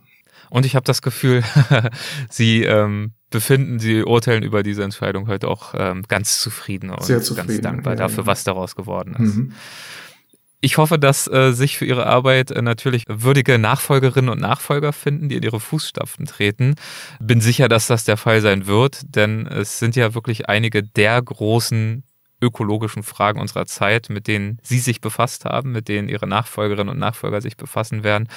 Und 0.51 0.67
ich 0.67 0.77
habe 0.77 0.85
das 0.85 1.03
Gefühl, 1.03 1.43
Sie 2.31 2.63
ähm, 2.63 3.13
befinden, 3.31 3.79
Sie 3.79 4.05
urteilen 4.05 4.43
über 4.43 4.63
diese 4.63 4.85
Entscheidung 4.85 5.27
heute 5.27 5.49
auch 5.49 5.75
ähm, 5.77 6.05
ganz 6.07 6.41
zufrieden 6.41 6.91
und 6.91 7.03
Sehr 7.03 7.23
zufrieden, 7.23 7.49
ganz 7.49 7.61
dankbar 7.61 7.95
ja, 7.95 7.99
dafür, 7.99 8.25
ja. 8.25 8.27
was 8.27 8.45
daraus 8.45 8.77
geworden 8.77 9.17
ist. 9.19 9.37
Mhm. 9.37 9.53
Ich 10.65 10.79
hoffe, 10.79 10.99
dass 10.99 11.27
äh, 11.27 11.53
sich 11.53 11.77
für 11.77 11.85
Ihre 11.85 12.07
Arbeit 12.07 12.51
äh, 12.51 12.63
natürlich 12.63 13.05
würdige 13.07 13.59
Nachfolgerinnen 13.59 14.31
und 14.31 14.41
Nachfolger 14.41 14.95
finden, 14.95 15.29
die 15.29 15.37
in 15.37 15.43
Ihre 15.43 15.61
Fußstapfen 15.61 16.25
treten. 16.25 16.77
Bin 17.21 17.43
sicher, 17.43 17.69
dass 17.69 17.87
das 17.87 18.05
der 18.05 18.17
Fall 18.17 18.41
sein 18.41 18.67
wird, 18.67 19.03
denn 19.15 19.47
es 19.47 19.79
sind 19.79 19.95
ja 19.95 20.15
wirklich 20.15 20.49
einige 20.49 20.83
der 20.83 21.21
großen 21.21 22.03
ökologischen 22.41 23.03
Fragen 23.03 23.43
unserer 23.43 23.67
Zeit, 23.67 24.09
mit 24.09 24.27
denen 24.27 24.59
Sie 24.63 24.79
sich 24.79 25.03
befasst 25.03 25.45
haben, 25.45 25.71
mit 25.71 25.87
denen 25.89 26.09
Ihre 26.09 26.27
Nachfolgerinnen 26.27 26.89
und 26.95 26.99
Nachfolger 26.99 27.43
sich 27.43 27.59
befassen 27.59 28.03
werden 28.03 28.31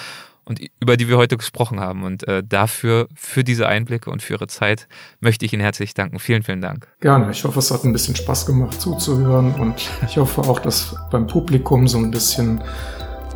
und 0.48 0.60
über 0.80 0.98
die 0.98 1.08
wir 1.08 1.18
heute 1.18 1.38
gesprochen 1.38 1.80
haben. 1.80 2.04
Und 2.04 2.28
äh, 2.28 2.44
dafür, 2.44 3.08
für 3.16 3.44
diese 3.44 3.68
Einblicke 3.68 4.10
und 4.10 4.22
für 4.22 4.34
Ihre 4.34 4.48
Zeit 4.48 4.88
möchte 5.20 5.46
ich 5.46 5.54
Ihnen 5.54 5.62
herzlich 5.62 5.94
danken. 5.94 6.20
Vielen, 6.20 6.44
vielen 6.44 6.62
Dank. 6.62 6.88
Gerne. 7.02 7.32
Ich 7.32 7.44
hoffe, 7.44 7.60
es 7.60 7.72
hat 7.72 7.84
ein 7.84 7.94
bisschen 7.94 8.16
Spaß 8.16 8.46
gemacht 8.46 8.80
zuzuhören 8.80 9.54
und 9.56 9.90
ich 10.08 10.18
hoffe 10.18 10.42
auch, 10.42 10.60
dass 10.60 10.96
beim 11.12 11.28
Publikum 11.28 11.88
so 11.88 11.98
ein 11.98 12.12
bisschen 12.12 12.62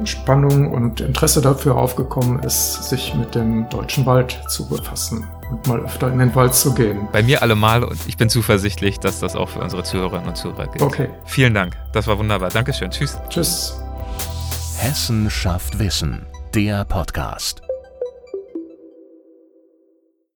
Spannung 0.05 0.71
und 0.71 1.01
Interesse 1.01 1.41
dafür 1.41 1.75
aufgekommen 1.75 2.41
ist, 2.43 2.89
sich 2.89 3.13
mit 3.13 3.35
dem 3.35 3.69
deutschen 3.69 4.05
Wald 4.05 4.39
zu 4.47 4.67
befassen 4.67 5.27
und 5.51 5.67
mal 5.67 5.79
öfter 5.81 6.11
in 6.11 6.19
den 6.19 6.33
Wald 6.33 6.55
zu 6.55 6.73
gehen. 6.73 7.07
Bei 7.11 7.21
mir 7.21 7.41
allemal 7.41 7.83
und 7.83 7.99
ich 8.07 8.17
bin 8.17 8.29
zuversichtlich, 8.29 8.99
dass 8.99 9.19
das 9.19 9.35
auch 9.35 9.49
für 9.49 9.59
unsere 9.59 9.83
Zuhörerinnen 9.83 10.29
und 10.29 10.37
Zuhörer 10.37 10.67
gilt. 10.67 10.81
Okay. 10.81 11.09
Vielen 11.25 11.53
Dank. 11.53 11.77
Das 11.93 12.07
war 12.07 12.17
wunderbar. 12.17 12.49
Dankeschön. 12.49 12.89
Tschüss. 12.89 13.17
Tschüss. 13.29 13.79
Hessen 14.77 15.29
schafft 15.29 15.77
Wissen 15.77 16.25
der 16.55 16.83
Podcast. 16.85 17.70